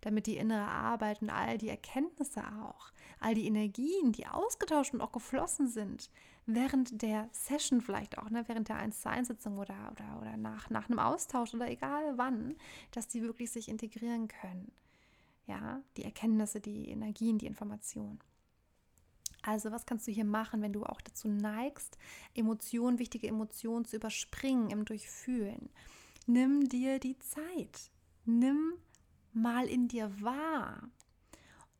Damit 0.00 0.26
die 0.26 0.36
innere 0.36 0.66
Arbeit 0.66 1.22
und 1.22 1.30
all 1.30 1.58
die 1.58 1.68
Erkenntnisse 1.68 2.42
auch, 2.62 2.90
all 3.20 3.34
die 3.34 3.46
Energien, 3.46 4.12
die 4.12 4.26
ausgetauscht 4.26 4.94
und 4.94 5.00
auch 5.00 5.12
geflossen 5.12 5.68
sind, 5.68 6.10
während 6.46 7.02
der 7.02 7.28
Session 7.32 7.80
vielleicht 7.80 8.18
auch, 8.18 8.30
ne, 8.30 8.44
während 8.46 8.68
der 8.68 8.76
1 8.76 9.00
zu 9.00 9.10
1 9.10 9.28
Sitzung 9.28 9.58
oder, 9.58 9.92
oder, 9.92 10.20
oder 10.20 10.36
nach, 10.36 10.70
nach 10.70 10.88
einem 10.88 10.98
Austausch 10.98 11.54
oder 11.54 11.70
egal 11.70 12.16
wann, 12.16 12.56
dass 12.92 13.08
die 13.08 13.22
wirklich 13.22 13.50
sich 13.50 13.68
integrieren 13.68 14.28
können. 14.28 14.72
Ja, 15.46 15.82
die 15.96 16.04
Erkenntnisse, 16.04 16.60
die 16.60 16.88
Energien, 16.88 17.38
die 17.38 17.46
Informationen. 17.46 18.20
Also 19.42 19.72
was 19.72 19.86
kannst 19.86 20.06
du 20.06 20.12
hier 20.12 20.24
machen, 20.24 20.62
wenn 20.62 20.72
du 20.72 20.84
auch 20.84 21.00
dazu 21.00 21.28
neigst, 21.28 21.96
Emotionen, 22.34 22.98
wichtige 22.98 23.26
Emotionen 23.26 23.84
zu 23.84 23.96
überspringen 23.96 24.70
im 24.70 24.84
Durchfühlen? 24.84 25.70
Nimm 26.26 26.68
dir 26.68 26.98
die 26.98 27.18
Zeit. 27.18 27.90
Nimm 28.26 28.74
mal 29.32 29.66
in 29.66 29.88
dir 29.88 30.10
wahr, 30.20 30.88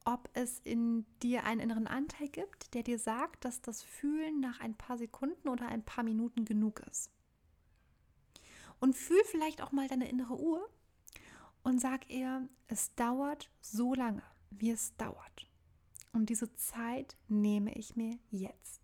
ob 0.05 0.29
es 0.33 0.61
in 0.61 1.05
dir 1.23 1.45
einen 1.45 1.61
inneren 1.61 1.87
Anteil 1.87 2.29
gibt, 2.29 2.75
der 2.75 2.83
dir 2.83 2.99
sagt, 2.99 3.45
dass 3.45 3.61
das 3.61 3.83
Fühlen 3.83 4.41
nach 4.41 4.61
ein 4.61 4.75
paar 4.75 4.99
Sekunden 4.99 5.49
oder 5.49 5.69
ein 5.69 5.85
paar 5.85 6.05
Minuten 6.05 6.45
genug 6.45 6.81
ist. 6.91 7.11
Und 8.81 8.97
fühl 8.97 9.23
vielleicht 9.27 9.63
auch 9.63 9.73
mal 9.73 9.89
deine 9.89 10.09
innere 10.09 10.41
Uhr 10.41 10.67
und 11.63 11.81
sag 11.81 12.09
ihr, 12.09 12.49
es 12.69 12.95
dauert 12.95 13.51
so 13.61 13.95
lange, 13.95 14.23
wie 14.51 14.71
es 14.71 14.97
dauert. 14.97 15.47
Und 16.13 16.31
diese 16.31 16.53
Zeit 16.55 17.17
nehme 17.29 17.75
ich 17.75 17.95
mir 17.95 18.19
jetzt. 18.31 18.81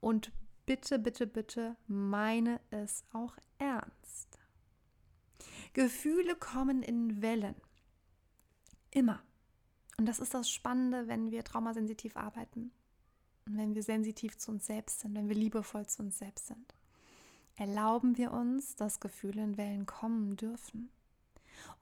Und 0.00 0.32
bitte, 0.66 0.98
bitte, 0.98 1.26
bitte 1.26 1.76
meine 1.86 2.60
es 2.70 3.04
auch 3.12 3.36
ernst. 3.58 4.01
Gefühle 5.72 6.36
kommen 6.36 6.82
in 6.82 7.22
Wellen. 7.22 7.54
Immer. 8.90 9.22
Und 9.98 10.06
das 10.06 10.20
ist 10.20 10.34
das 10.34 10.50
Spannende, 10.50 11.08
wenn 11.08 11.30
wir 11.30 11.44
traumasensitiv 11.44 12.16
arbeiten. 12.16 12.72
Und 13.46 13.56
wenn 13.56 13.74
wir 13.74 13.82
sensitiv 13.82 14.36
zu 14.36 14.52
uns 14.52 14.66
selbst 14.66 15.00
sind, 15.00 15.14
wenn 15.14 15.28
wir 15.28 15.36
liebevoll 15.36 15.86
zu 15.86 16.02
uns 16.02 16.18
selbst 16.18 16.46
sind. 16.46 16.74
Erlauben 17.56 18.16
wir 18.16 18.32
uns, 18.32 18.76
dass 18.76 19.00
Gefühle 19.00 19.42
in 19.42 19.56
Wellen 19.56 19.86
kommen 19.86 20.36
dürfen. 20.36 20.90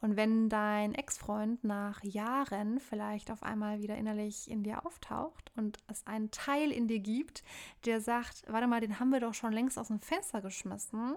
Und 0.01 0.17
wenn 0.17 0.49
dein 0.49 0.95
Ex-Freund 0.95 1.65
nach 1.65 2.03
Jahren 2.03 2.81
vielleicht 2.81 3.31
auf 3.31 3.43
einmal 3.43 3.81
wieder 3.81 3.97
innerlich 3.97 4.51
in 4.51 4.63
dir 4.63 4.85
auftaucht 4.85 5.53
und 5.57 5.79
es 5.87 6.07
einen 6.07 6.31
Teil 6.31 6.71
in 6.71 6.89
dir 6.89 7.01
gibt, 7.01 7.43
der 7.85 8.01
sagt, 8.01 8.45
warte 8.49 8.67
mal, 8.67 8.81
den 8.81 8.99
haben 8.99 9.11
wir 9.11 9.21
doch 9.21 9.35
schon 9.35 9.53
längst 9.53 9.79
aus 9.79 9.89
dem 9.89 10.01
Fenster 10.01 10.41
geschmissen, 10.41 11.17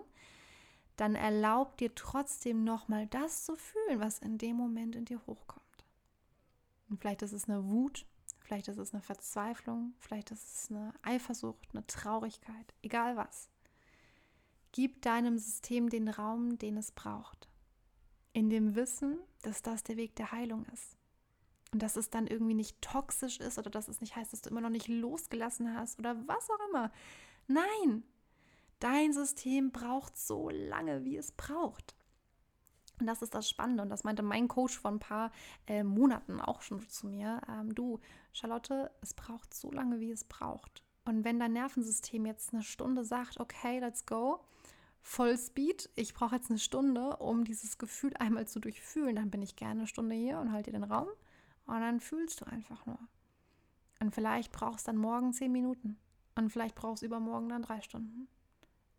dann 0.95 1.15
erlaub 1.15 1.77
dir 1.77 1.93
trotzdem 1.95 2.63
nochmal 2.63 3.07
das 3.07 3.45
zu 3.45 3.55
fühlen, 3.55 3.99
was 3.99 4.19
in 4.19 4.37
dem 4.37 4.55
Moment 4.55 4.95
in 4.95 5.05
dir 5.05 5.19
hochkommt. 5.25 5.63
Und 6.89 6.99
vielleicht 6.99 7.21
ist 7.21 7.33
es 7.33 7.49
eine 7.49 7.65
Wut, 7.65 8.05
vielleicht 8.39 8.67
ist 8.67 8.77
es 8.77 8.93
eine 8.93 9.01
Verzweiflung, 9.01 9.93
vielleicht 9.99 10.31
ist 10.31 10.53
es 10.53 10.71
eine 10.71 10.93
Eifersucht, 11.01 11.69
eine 11.73 11.85
Traurigkeit, 11.87 12.73
egal 12.81 13.15
was. 13.15 13.49
Gib 14.71 15.01
deinem 15.01 15.37
System 15.37 15.89
den 15.89 16.07
Raum, 16.07 16.57
den 16.57 16.77
es 16.77 16.91
braucht 16.91 17.47
in 18.33 18.49
dem 18.49 18.75
Wissen, 18.75 19.19
dass 19.43 19.61
das 19.61 19.83
der 19.83 19.95
Weg 19.95 20.15
der 20.15 20.31
Heilung 20.31 20.65
ist. 20.73 20.97
Und 21.71 21.81
dass 21.81 21.95
es 21.95 22.09
dann 22.09 22.27
irgendwie 22.27 22.53
nicht 22.55 22.81
toxisch 22.81 23.39
ist 23.39 23.57
oder 23.57 23.69
dass 23.69 23.87
es 23.87 24.01
nicht 24.01 24.15
heißt, 24.15 24.33
dass 24.33 24.41
du 24.41 24.49
immer 24.49 24.61
noch 24.61 24.69
nicht 24.69 24.87
losgelassen 24.87 25.75
hast 25.75 25.97
oder 25.97 26.27
was 26.27 26.49
auch 26.49 26.69
immer. 26.69 26.91
Nein, 27.47 28.03
dein 28.83 29.13
System 29.13 29.71
braucht 29.71 30.17
so 30.17 30.49
lange, 30.49 31.03
wie 31.03 31.17
es 31.17 31.31
braucht. 31.31 31.95
Und 32.99 33.07
das 33.07 33.21
ist 33.21 33.33
das 33.33 33.49
Spannende. 33.49 33.83
Und 33.83 33.89
das 33.89 34.03
meinte 34.03 34.23
mein 34.23 34.47
Coach 34.47 34.77
vor 34.77 34.91
ein 34.91 34.99
paar 34.99 35.31
äh, 35.67 35.83
Monaten 35.83 36.39
auch 36.39 36.61
schon 36.61 36.87
zu 36.87 37.07
mir. 37.07 37.41
Ähm, 37.49 37.73
du, 37.73 37.99
Charlotte, 38.33 38.91
es 39.01 39.13
braucht 39.13 39.53
so 39.53 39.71
lange, 39.71 39.99
wie 39.99 40.11
es 40.11 40.23
braucht. 40.23 40.83
Und 41.05 41.23
wenn 41.25 41.39
dein 41.39 41.53
Nervensystem 41.53 42.25
jetzt 42.25 42.53
eine 42.53 42.63
Stunde 42.63 43.03
sagt, 43.03 43.39
okay, 43.39 43.79
let's 43.79 44.05
go, 44.05 44.43
Vollspeed. 45.01 45.89
Ich 45.95 46.13
brauche 46.13 46.35
jetzt 46.35 46.49
eine 46.49 46.59
Stunde, 46.59 47.17
um 47.17 47.43
dieses 47.43 47.77
Gefühl 47.77 48.13
einmal 48.19 48.47
zu 48.47 48.59
durchfühlen. 48.59 49.15
Dann 49.15 49.31
bin 49.31 49.41
ich 49.41 49.55
gerne 49.55 49.81
eine 49.81 49.87
Stunde 49.87 50.15
hier 50.15 50.39
und 50.39 50.51
halte 50.51 50.71
dir 50.71 50.79
den 50.79 50.89
Raum. 50.89 51.09
Und 51.65 51.81
dann 51.81 51.99
fühlst 51.99 52.41
du 52.41 52.45
einfach 52.45 52.85
nur. 52.85 52.99
Und 53.99 54.13
vielleicht 54.13 54.51
brauchst 54.51 54.87
du 54.87 54.91
dann 54.91 55.01
morgen 55.01 55.33
zehn 55.33 55.51
Minuten. 55.51 55.97
Und 56.35 56.51
vielleicht 56.51 56.75
brauchst 56.75 57.03
du 57.03 57.05
übermorgen 57.05 57.49
dann 57.49 57.63
drei 57.63 57.81
Stunden. 57.81 58.27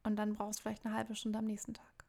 Und 0.05 0.17
dann 0.17 0.35
brauchst 0.35 0.61
du 0.61 0.63
vielleicht 0.63 0.85
eine 0.85 0.95
halbe 0.95 1.17
Stunde 1.17 1.39
am 1.39 1.47
nächsten 1.47 1.75
Tag. 1.75 2.05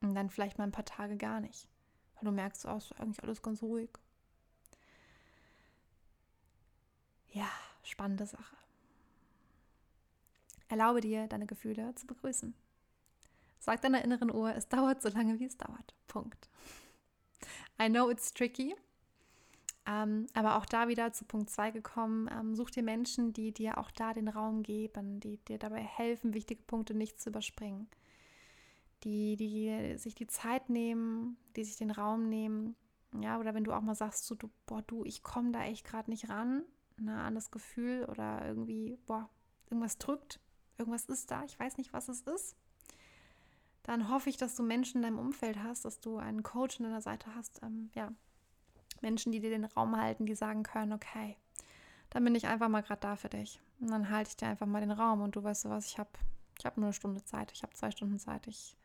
Und 0.00 0.14
dann 0.14 0.30
vielleicht 0.30 0.58
mal 0.58 0.64
ein 0.64 0.72
paar 0.72 0.84
Tage 0.84 1.16
gar 1.16 1.40
nicht. 1.40 1.68
Weil 2.14 2.24
du 2.24 2.32
merkst, 2.32 2.66
oh, 2.66 2.76
ist 2.76 2.98
eigentlich 2.98 3.22
alles 3.22 3.42
ganz 3.42 3.62
ruhig. 3.62 3.90
Ja, 7.30 7.48
spannende 7.82 8.26
Sache. 8.26 8.56
Erlaube 10.68 11.00
dir, 11.00 11.26
deine 11.28 11.46
Gefühle 11.46 11.94
zu 11.94 12.06
begrüßen. 12.06 12.54
Sag 13.58 13.82
deiner 13.82 14.04
inneren 14.04 14.32
Uhr, 14.32 14.54
es 14.54 14.68
dauert 14.68 15.02
so 15.02 15.08
lange, 15.08 15.38
wie 15.38 15.46
es 15.46 15.56
dauert. 15.56 15.94
Punkt. 16.06 16.48
I 17.80 17.88
know 17.88 18.10
it's 18.10 18.32
tricky. 18.32 18.74
Ähm, 19.88 20.26
aber 20.34 20.56
auch 20.56 20.66
da 20.66 20.88
wieder 20.88 21.12
zu 21.12 21.24
Punkt 21.24 21.48
2 21.48 21.70
gekommen. 21.70 22.28
Ähm, 22.30 22.54
such 22.54 22.70
dir 22.70 22.82
Menschen, 22.82 23.32
die 23.32 23.52
dir 23.52 23.78
auch 23.78 23.90
da 23.90 24.12
den 24.12 24.28
Raum 24.28 24.62
geben, 24.62 25.18
die 25.18 25.38
dir 25.38 25.58
dabei 25.58 25.80
helfen, 25.80 26.34
wichtige 26.34 26.62
Punkte 26.62 26.94
nicht 26.94 27.18
zu 27.18 27.30
überspringen. 27.30 27.88
Die, 29.04 29.36
die 29.36 29.96
sich 29.96 30.14
die 30.14 30.26
Zeit 30.26 30.68
nehmen, 30.68 31.38
die 31.56 31.64
sich 31.64 31.76
den 31.76 31.90
Raum 31.90 32.28
nehmen. 32.28 32.76
Ja, 33.18 33.38
oder 33.38 33.54
wenn 33.54 33.64
du 33.64 33.72
auch 33.72 33.80
mal 33.80 33.94
sagst, 33.94 34.26
so, 34.26 34.34
du, 34.34 34.50
boah, 34.66 34.82
du, 34.82 35.04
ich 35.04 35.22
komme 35.22 35.52
da 35.52 35.64
echt 35.64 35.86
gerade 35.86 36.10
nicht 36.10 36.28
ran, 36.28 36.64
ne, 36.98 37.18
an 37.22 37.34
das 37.34 37.50
Gefühl 37.50 38.04
oder 38.04 38.44
irgendwie, 38.46 38.98
boah, 39.06 39.30
irgendwas 39.70 39.96
drückt, 39.96 40.40
irgendwas 40.76 41.06
ist 41.06 41.30
da, 41.30 41.42
ich 41.44 41.58
weiß 41.58 41.78
nicht, 41.78 41.94
was 41.94 42.08
es 42.08 42.20
ist, 42.20 42.54
dann 43.84 44.10
hoffe 44.10 44.28
ich, 44.28 44.36
dass 44.36 44.56
du 44.56 44.62
Menschen 44.62 44.98
in 44.98 45.02
deinem 45.04 45.18
Umfeld 45.18 45.62
hast, 45.62 45.86
dass 45.86 46.00
du 46.00 46.18
einen 46.18 46.42
Coach 46.42 46.78
an 46.78 46.84
deiner 46.84 47.00
Seite 47.00 47.34
hast, 47.34 47.62
ähm, 47.62 47.88
ja, 47.94 48.12
Menschen, 49.00 49.32
die 49.32 49.40
dir 49.40 49.50
den 49.50 49.64
Raum 49.64 49.96
halten, 49.96 50.26
die 50.26 50.34
sagen 50.34 50.62
können, 50.62 50.92
okay, 50.92 51.36
dann 52.10 52.24
bin 52.24 52.34
ich 52.34 52.46
einfach 52.46 52.68
mal 52.68 52.82
gerade 52.82 53.00
da 53.00 53.16
für 53.16 53.28
dich. 53.28 53.60
Und 53.80 53.90
dann 53.90 54.10
halte 54.10 54.30
ich 54.30 54.36
dir 54.36 54.48
einfach 54.48 54.66
mal 54.66 54.80
den 54.80 54.90
Raum 54.90 55.20
und 55.20 55.36
du 55.36 55.42
weißt 55.42 55.66
du 55.66 55.70
was, 55.70 55.86
ich 55.86 55.98
habe 55.98 56.10
ich 56.58 56.66
hab 56.66 56.76
nur 56.76 56.86
eine 56.86 56.92
Stunde 56.92 57.24
Zeit, 57.24 57.52
ich 57.52 57.62
habe 57.62 57.74
zwei 57.74 57.90
Stunden 57.90 58.18
Zeit, 58.18 58.46
ich, 58.46 58.76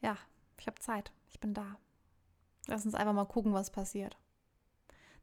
ja, 0.00 0.16
ich 0.58 0.66
habe 0.66 0.80
Zeit, 0.80 1.12
ich 1.28 1.38
bin 1.40 1.52
da. 1.52 1.76
Lass 2.66 2.86
uns 2.86 2.94
einfach 2.94 3.12
mal 3.12 3.26
gucken, 3.26 3.52
was 3.52 3.70
passiert. 3.70 4.16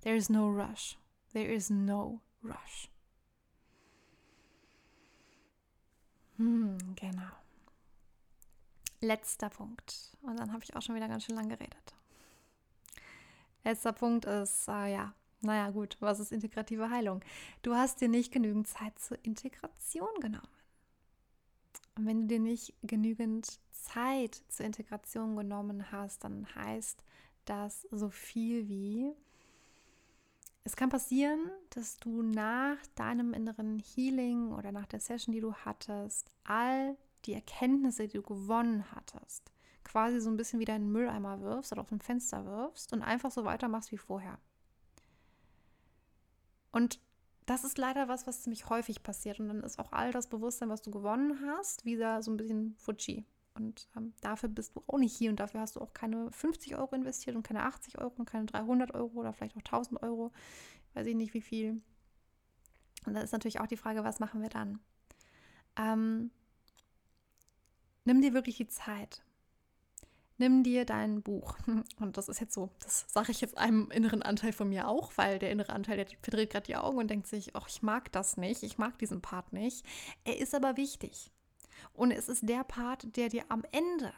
There 0.01 0.15
is 0.15 0.29
no 0.29 0.47
rush. 0.47 0.97
There 1.33 1.51
is 1.51 1.69
no 1.69 2.21
rush. 2.43 2.89
Hm, 6.37 6.77
genau. 6.95 7.31
Letzter 9.01 9.49
Punkt. 9.49 10.17
Und 10.21 10.39
dann 10.39 10.51
habe 10.51 10.63
ich 10.63 10.75
auch 10.75 10.81
schon 10.81 10.95
wieder 10.95 11.07
ganz 11.07 11.25
schön 11.25 11.35
lang 11.35 11.49
geredet. 11.49 11.95
Letzter 13.67 13.91
Punkt 13.91 14.23
ist, 14.23 14.69
äh, 14.69 14.93
ja, 14.93 15.13
naja, 15.41 15.71
gut, 15.71 15.97
was 15.99 16.21
ist 16.21 16.31
integrative 16.31 16.89
Heilung? 16.89 17.19
Du 17.63 17.75
hast 17.75 17.99
dir 17.99 18.07
nicht 18.07 18.31
genügend 18.31 18.65
Zeit 18.65 18.97
zur 18.97 19.17
Integration 19.25 20.07
genommen. 20.21 20.47
Und 21.97 22.05
wenn 22.05 22.21
du 22.21 22.27
dir 22.27 22.39
nicht 22.39 22.75
genügend 22.81 23.59
Zeit 23.71 24.41
zur 24.47 24.65
Integration 24.65 25.35
genommen 25.35 25.91
hast, 25.91 26.23
dann 26.23 26.47
heißt 26.55 27.03
das 27.43 27.85
so 27.91 28.09
viel 28.09 28.69
wie, 28.69 29.11
es 30.63 30.77
kann 30.77 30.87
passieren, 30.87 31.51
dass 31.71 31.97
du 31.97 32.21
nach 32.21 32.77
deinem 32.95 33.33
inneren 33.33 33.79
Healing 33.79 34.53
oder 34.53 34.71
nach 34.71 34.85
der 34.85 35.01
Session, 35.01 35.33
die 35.33 35.41
du 35.41 35.53
hattest, 35.53 36.31
all 36.45 36.95
die 37.25 37.33
Erkenntnisse, 37.33 38.07
die 38.07 38.15
du 38.15 38.23
gewonnen 38.23 38.85
hattest, 38.95 39.51
quasi 39.87 40.19
so 40.19 40.29
ein 40.29 40.37
bisschen 40.37 40.59
wieder 40.59 40.75
in 40.75 40.83
den 40.83 40.91
Mülleimer 40.91 41.41
wirfst 41.41 41.71
oder 41.71 41.81
auf 41.81 41.91
ein 41.91 42.01
Fenster 42.01 42.45
wirfst 42.45 42.93
und 42.93 43.01
einfach 43.01 43.31
so 43.31 43.45
weitermachst 43.45 43.91
wie 43.91 43.97
vorher. 43.97 44.37
Und 46.71 46.99
das 47.45 47.63
ist 47.63 47.77
leider 47.77 48.09
was, 48.09 48.27
was 48.27 48.43
ziemlich 48.43 48.69
häufig 48.69 49.01
passiert. 49.01 49.39
Und 49.39 49.47
dann 49.47 49.63
ist 49.63 49.79
auch 49.79 49.93
all 49.93 50.11
das 50.11 50.27
Bewusstsein, 50.27 50.69
was 50.69 50.81
du 50.81 50.91
gewonnen 50.91 51.39
hast, 51.47 51.85
wieder 51.85 52.21
so 52.21 52.29
ein 52.29 52.37
bisschen 52.37 52.75
Fuji. 52.75 53.25
Und 53.55 53.87
ähm, 53.95 54.13
dafür 54.21 54.49
bist 54.49 54.75
du 54.75 54.83
auch 54.85 54.99
nicht 54.99 55.15
hier 55.15 55.31
und 55.31 55.39
dafür 55.39 55.61
hast 55.61 55.77
du 55.77 55.81
auch 55.81 55.93
keine 55.93 56.31
50 56.31 56.75
Euro 56.75 56.93
investiert 56.93 57.35
und 57.35 57.43
keine 57.43 57.63
80 57.63 57.97
Euro 57.97 58.13
und 58.17 58.29
keine 58.29 58.45
300 58.45 58.93
Euro 58.93 59.19
oder 59.19 59.33
vielleicht 59.33 59.55
auch 59.55 59.61
1000 59.61 60.03
Euro. 60.03 60.31
Weiß 60.93 61.07
ich 61.07 61.15
nicht 61.15 61.33
wie 61.33 61.41
viel. 61.41 61.81
Und 63.05 63.13
da 63.13 63.21
ist 63.21 63.31
natürlich 63.31 63.61
auch 63.61 63.67
die 63.67 63.77
Frage, 63.77 64.03
was 64.03 64.19
machen 64.19 64.41
wir 64.41 64.49
dann? 64.49 64.79
Ähm, 65.77 66.29
nimm 68.03 68.21
dir 68.21 68.33
wirklich 68.33 68.57
die 68.57 68.67
Zeit. 68.67 69.23
Nimm 70.37 70.63
dir 70.63 70.85
dein 70.85 71.21
Buch. 71.21 71.57
Und 71.99 72.17
das 72.17 72.29
ist 72.29 72.39
jetzt 72.39 72.53
so, 72.53 72.69
das 72.79 73.05
sage 73.07 73.31
ich 73.31 73.41
jetzt 73.41 73.57
einem 73.57 73.89
inneren 73.91 74.21
Anteil 74.21 74.53
von 74.53 74.69
mir 74.69 74.87
auch, 74.87 75.11
weil 75.15 75.39
der 75.39 75.51
innere 75.51 75.73
Anteil, 75.73 75.97
der 75.97 76.07
verdreht 76.21 76.51
gerade 76.51 76.67
die 76.67 76.75
Augen 76.75 76.97
und 76.97 77.09
denkt 77.09 77.27
sich, 77.27 77.55
ach, 77.55 77.67
ich 77.67 77.81
mag 77.81 78.11
das 78.11 78.37
nicht, 78.37 78.63
ich 78.63 78.77
mag 78.77 78.97
diesen 78.99 79.21
Part 79.21 79.51
nicht. 79.53 79.85
Er 80.23 80.37
ist 80.37 80.53
aber 80.53 80.77
wichtig. 80.77 81.31
Und 81.93 82.11
es 82.11 82.29
ist 82.29 82.47
der 82.47 82.63
Part, 82.63 83.15
der 83.15 83.29
dir 83.29 83.45
am 83.49 83.63
Ende 83.71 84.13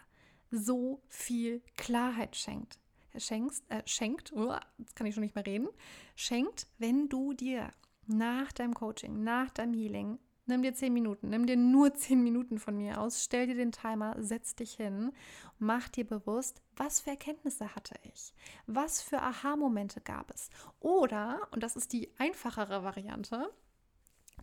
so 0.52 1.02
viel 1.08 1.62
Klarheit 1.78 2.36
schenkt. 2.36 2.80
Schenkst, 3.18 3.64
äh, 3.70 3.82
schenkt, 3.86 4.32
uh, 4.34 4.56
jetzt 4.78 4.96
kann 4.96 5.08
ich 5.08 5.16
schon 5.16 5.24
nicht 5.24 5.36
mehr 5.36 5.46
reden, 5.46 5.68
schenkt, 6.16 6.68
wenn 6.78 7.10
du 7.10 7.34
dir 7.34 7.72
nach 8.06 8.52
deinem 8.52 8.74
Coaching, 8.74 9.24
nach 9.24 9.50
deinem 9.50 9.74
Healing, 9.74 10.20
nimm 10.50 10.62
dir 10.62 10.74
zehn 10.74 10.94
Minuten, 10.94 11.30
nimm 11.30 11.46
dir 11.46 11.58
nur 11.58 11.94
zehn 11.96 12.22
Minuten 12.22 12.60
von 12.60 12.78
mir 12.78 13.00
aus, 13.00 13.24
stell 13.24 13.48
dir 13.48 13.56
den 13.56 13.72
Timer, 13.72 14.16
setz 14.20 14.56
dich 14.56 14.74
hin, 14.74 15.12
mach 15.58 15.88
dir 15.90 16.06
bewusst, 16.06 16.62
was 16.76 17.00
für 17.00 17.12
Erkenntnisse 17.12 17.76
hatte 17.76 17.96
ich, 18.04 18.34
was 18.68 19.02
für 19.02 19.22
Aha-Momente 19.22 20.02
gab 20.02 20.32
es. 20.32 20.50
Oder, 20.80 21.48
und 21.52 21.64
das 21.64 21.76
ist 21.76 21.94
die 21.94 22.12
einfachere 22.18 22.84
Variante, 22.84 23.50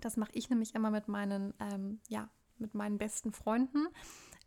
das 0.00 0.16
mache 0.16 0.32
ich 0.34 0.50
nämlich 0.50 0.74
immer 0.74 0.90
mit 0.90 1.08
meinen 1.08 1.54
ähm, 1.60 2.00
ja, 2.08 2.28
mit 2.58 2.74
meinen 2.74 2.98
besten 2.98 3.32
Freunden, 3.32 3.88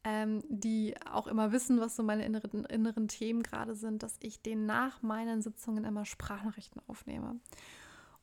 ähm, 0.03 0.43
die 0.47 0.95
auch 1.12 1.28
immer 1.28 1.51
wissen, 1.51 1.80
was 1.80 1.95
so 1.95 2.03
meine 2.03 2.26
inneren, 2.26 2.66
inneren 2.66 3.07
Themen 3.07 3.43
gerade 3.43 3.76
sind, 3.76 4.03
dass 4.03 4.18
ich 4.22 4.41
denen 4.41 4.66
nach 4.66 5.01
meinen 5.01 5.41
Sitzungen 5.41 5.84
immer 5.84 6.05
Sprachnachrichten 6.05 6.82
aufnehme. 6.88 7.39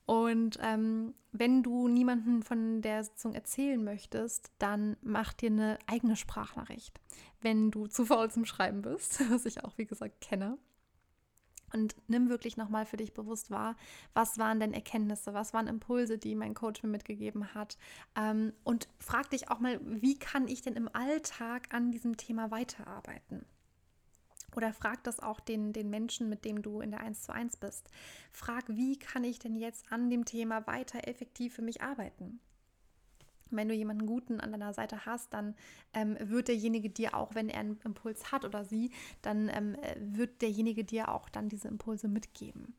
Und 0.06 0.58
ähm, 0.62 1.14
wenn 1.32 1.62
du 1.62 1.88
niemanden 1.88 2.42
von 2.42 2.80
der 2.80 3.02
Sitzung 3.04 3.34
erzählen 3.34 3.82
möchtest, 3.82 4.50
dann 4.58 4.96
mach 5.02 5.32
dir 5.32 5.50
eine 5.50 5.78
eigene 5.86 6.16
Sprachnachricht. 6.16 7.00
Wenn 7.40 7.70
du 7.70 7.88
zu 7.88 8.06
faul 8.06 8.30
zum 8.30 8.44
Schreiben 8.44 8.82
bist, 8.82 9.20
was 9.30 9.44
ich 9.44 9.64
auch 9.64 9.76
wie 9.76 9.86
gesagt 9.86 10.20
kenne, 10.20 10.58
und 11.72 11.96
nimm 12.06 12.28
wirklich 12.28 12.56
nochmal 12.56 12.86
für 12.86 12.96
dich 12.96 13.12
bewusst 13.12 13.50
wahr, 13.50 13.76
was 14.14 14.38
waren 14.38 14.60
denn 14.60 14.72
Erkenntnisse, 14.72 15.34
was 15.34 15.52
waren 15.52 15.66
Impulse, 15.66 16.16
die 16.16 16.36
mein 16.36 16.54
Coach 16.54 16.82
mir 16.84 16.88
mitgegeben 16.88 17.54
hat. 17.54 17.76
Ähm, 18.14 18.52
und 18.62 18.88
frag 18.98 19.30
dich 19.30 19.50
auch 19.50 19.58
mal, 19.58 19.80
wie 19.82 20.16
kann 20.16 20.46
ich 20.46 20.62
denn 20.62 20.74
im 20.74 20.88
Alltag 20.94 21.74
an 21.74 21.90
diesem 21.90 22.16
Thema 22.16 22.52
weiterarbeiten? 22.52 23.44
Oder 24.56 24.72
frag 24.72 25.04
das 25.04 25.20
auch 25.20 25.38
den, 25.38 25.72
den 25.72 25.90
Menschen, 25.90 26.28
mit 26.28 26.44
dem 26.44 26.62
du 26.62 26.80
in 26.80 26.90
der 26.90 27.00
1 27.00 27.22
zu 27.22 27.32
1 27.32 27.58
bist. 27.58 27.90
Frag, 28.32 28.64
wie 28.68 28.98
kann 28.98 29.22
ich 29.22 29.38
denn 29.38 29.54
jetzt 29.54 29.92
an 29.92 30.08
dem 30.08 30.24
Thema 30.24 30.66
weiter 30.66 31.06
effektiv 31.06 31.54
für 31.54 31.62
mich 31.62 31.82
arbeiten? 31.82 32.40
Wenn 33.50 33.68
du 33.68 33.74
jemanden 33.74 34.06
Guten 34.06 34.40
an 34.40 34.50
deiner 34.50 34.72
Seite 34.72 35.06
hast, 35.06 35.32
dann 35.32 35.54
ähm, 35.92 36.16
wird 36.18 36.48
derjenige 36.48 36.90
dir 36.90 37.14
auch, 37.14 37.34
wenn 37.34 37.48
er 37.48 37.60
einen 37.60 37.78
Impuls 37.84 38.32
hat 38.32 38.44
oder 38.44 38.64
sie, 38.64 38.90
dann 39.22 39.48
ähm, 39.50 39.76
wird 40.00 40.42
derjenige 40.42 40.84
dir 40.84 41.10
auch 41.10 41.28
dann 41.28 41.48
diese 41.48 41.68
Impulse 41.68 42.08
mitgeben. 42.08 42.74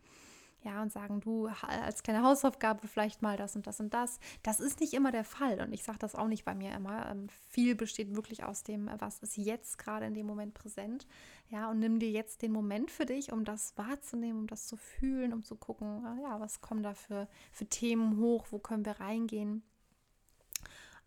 Ja, 0.64 0.82
und 0.82 0.92
sagen, 0.92 1.22
du 1.22 1.48
als 1.48 2.04
kleine 2.04 2.24
Hausaufgabe 2.24 2.88
vielleicht 2.88 3.22
mal 3.22 3.38
das 3.38 3.56
und 3.56 3.68
das 3.68 3.80
und 3.80 3.94
das. 3.94 4.20
Das 4.44 4.60
ist 4.60 4.80
nicht 4.80 4.94
immer 4.94 5.12
der 5.12 5.24
Fall 5.24 5.62
und 5.62 5.72
ich 5.72 5.84
sage 5.84 6.00
das 6.00 6.16
auch 6.16 6.28
nicht 6.28 6.46
bei 6.46 6.56
mir 6.56 6.74
immer. 6.74 7.10
Ähm, 7.10 7.30
viel 7.30 7.76
besteht 7.76 8.16
wirklich 8.16 8.44
aus 8.44 8.64
dem, 8.64 8.90
was 9.00 9.20
ist 9.20 9.38
jetzt 9.38 9.78
gerade 9.78 10.08
in 10.08 10.14
dem 10.14 10.26
Moment 10.26 10.56
präsent. 10.56 11.08
Ja, 11.50 11.70
und 11.70 11.80
nimm 11.80 12.00
dir 12.00 12.10
jetzt 12.10 12.42
den 12.42 12.52
Moment 12.52 12.92
für 12.92 13.06
dich, 13.06 13.32
um 13.32 13.46
das 13.46 13.78
wahrzunehmen, 13.78 14.42
um 14.42 14.48
das 14.48 14.68
zu 14.68 14.76
fühlen, 14.76 15.32
um 15.32 15.44
zu 15.44 15.56
gucken, 15.56 16.04
ja, 16.22 16.40
was 16.40 16.60
kommen 16.60 16.84
da 16.84 16.94
für, 16.94 17.28
für 17.52 17.68
Themen 17.68 18.18
hoch, 18.18 18.48
wo 18.50 18.60
können 18.60 18.86
wir 18.86 19.00
reingehen. 19.00 19.64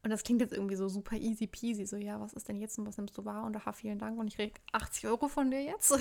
Und 0.02 0.10
das 0.10 0.22
klingt 0.22 0.40
jetzt 0.40 0.54
irgendwie 0.54 0.76
so 0.76 0.88
super 0.88 1.16
easy 1.16 1.46
peasy, 1.46 1.84
so 1.84 1.96
ja, 1.96 2.18
was 2.20 2.32
ist 2.32 2.48
denn 2.48 2.56
jetzt 2.56 2.78
und 2.78 2.86
was 2.86 2.96
nimmst 2.96 3.18
du 3.18 3.24
wahr? 3.26 3.44
Und 3.44 3.54
aha, 3.56 3.72
vielen 3.72 3.98
Dank 3.98 4.18
und 4.18 4.28
ich 4.28 4.36
krieg 4.36 4.60
80 4.72 5.06
Euro 5.08 5.28
von 5.28 5.50
dir 5.50 5.62
jetzt. 5.62 5.94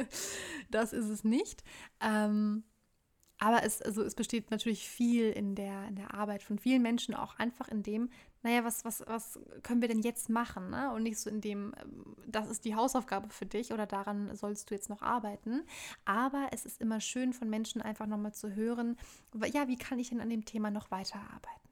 das 0.70 0.92
ist 0.92 1.08
es 1.08 1.24
nicht. 1.24 1.64
Ähm, 2.00 2.62
aber 3.42 3.64
es, 3.64 3.82
also 3.82 4.04
es 4.04 4.14
besteht 4.14 4.52
natürlich 4.52 4.88
viel 4.88 5.32
in 5.32 5.56
der, 5.56 5.88
in 5.88 5.96
der 5.96 6.14
Arbeit 6.14 6.44
von 6.44 6.60
vielen 6.60 6.80
Menschen 6.80 7.12
auch 7.12 7.36
einfach 7.40 7.66
in 7.66 7.82
dem, 7.82 8.08
naja, 8.44 8.62
was, 8.62 8.84
was, 8.84 9.02
was 9.08 9.36
können 9.64 9.80
wir 9.80 9.88
denn 9.88 9.98
jetzt 9.98 10.28
machen? 10.28 10.70
Ne? 10.70 10.92
Und 10.92 11.02
nicht 11.02 11.18
so 11.18 11.28
in 11.28 11.40
dem, 11.40 11.74
ähm, 11.82 12.14
das 12.28 12.48
ist 12.48 12.64
die 12.64 12.76
Hausaufgabe 12.76 13.30
für 13.30 13.44
dich 13.44 13.72
oder 13.72 13.84
daran 13.84 14.32
sollst 14.36 14.70
du 14.70 14.76
jetzt 14.76 14.88
noch 14.88 15.02
arbeiten. 15.02 15.64
Aber 16.04 16.50
es 16.52 16.64
ist 16.64 16.80
immer 16.80 17.00
schön 17.00 17.32
von 17.32 17.50
Menschen 17.50 17.82
einfach 17.82 18.06
nochmal 18.06 18.32
zu 18.32 18.54
hören, 18.54 18.96
ja, 19.52 19.66
wie 19.66 19.76
kann 19.76 19.98
ich 19.98 20.10
denn 20.10 20.20
an 20.20 20.30
dem 20.30 20.44
Thema 20.44 20.70
noch 20.70 20.92
weiterarbeiten? 20.92 21.68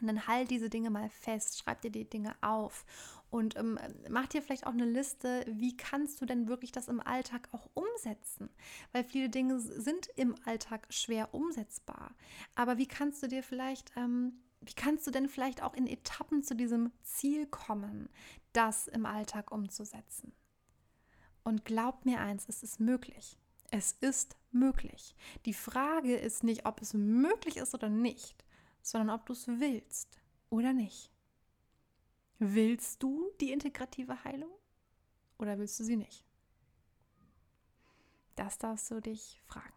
Und 0.00 0.06
dann 0.06 0.26
halt 0.28 0.50
diese 0.50 0.70
Dinge 0.70 0.88
mal 0.88 1.10
fest, 1.10 1.58
schreib 1.58 1.82
dir 1.82 1.90
die 1.90 2.08
Dinge 2.08 2.34
auf 2.40 2.86
und 3.30 3.56
ähm, 3.56 3.78
mach 4.08 4.26
dir 4.26 4.42
vielleicht 4.42 4.66
auch 4.66 4.72
eine 4.72 4.86
Liste, 4.86 5.44
wie 5.48 5.76
kannst 5.76 6.20
du 6.20 6.26
denn 6.26 6.48
wirklich 6.48 6.72
das 6.72 6.88
im 6.88 7.00
Alltag 7.00 7.48
auch 7.52 7.68
umsetzen? 7.74 8.48
Weil 8.92 9.04
viele 9.04 9.28
Dinge 9.28 9.58
sind 9.60 10.08
im 10.16 10.34
Alltag 10.44 10.86
schwer 10.90 11.34
umsetzbar. 11.34 12.14
Aber 12.54 12.78
wie 12.78 12.86
kannst 12.86 13.22
du 13.22 13.28
dir 13.28 13.42
vielleicht, 13.42 13.92
ähm, 13.96 14.40
wie 14.60 14.74
kannst 14.74 15.06
du 15.06 15.10
denn 15.10 15.28
vielleicht 15.28 15.62
auch 15.62 15.74
in 15.74 15.86
Etappen 15.86 16.42
zu 16.42 16.56
diesem 16.56 16.90
Ziel 17.02 17.46
kommen, 17.46 18.08
das 18.52 18.88
im 18.88 19.06
Alltag 19.06 19.52
umzusetzen? 19.52 20.32
Und 21.44 21.64
glaub 21.64 22.04
mir 22.04 22.20
eins, 22.20 22.46
es 22.48 22.62
ist 22.62 22.80
möglich. 22.80 23.38
Es 23.70 23.92
ist 24.00 24.36
möglich. 24.50 25.14
Die 25.44 25.54
Frage 25.54 26.16
ist 26.16 26.42
nicht, 26.42 26.66
ob 26.66 26.80
es 26.80 26.94
möglich 26.94 27.58
ist 27.58 27.74
oder 27.74 27.88
nicht 27.88 28.44
sondern 28.88 29.10
ob 29.10 29.26
du 29.26 29.32
es 29.32 29.46
willst 29.46 30.20
oder 30.50 30.72
nicht. 30.72 31.10
Willst 32.38 33.02
du 33.02 33.30
die 33.40 33.52
integrative 33.52 34.22
Heilung 34.24 34.50
oder 35.38 35.58
willst 35.58 35.78
du 35.80 35.84
sie 35.84 35.96
nicht? 35.96 36.24
Das 38.36 38.58
darfst 38.58 38.90
du 38.90 39.00
dich 39.00 39.40
fragen. 39.46 39.72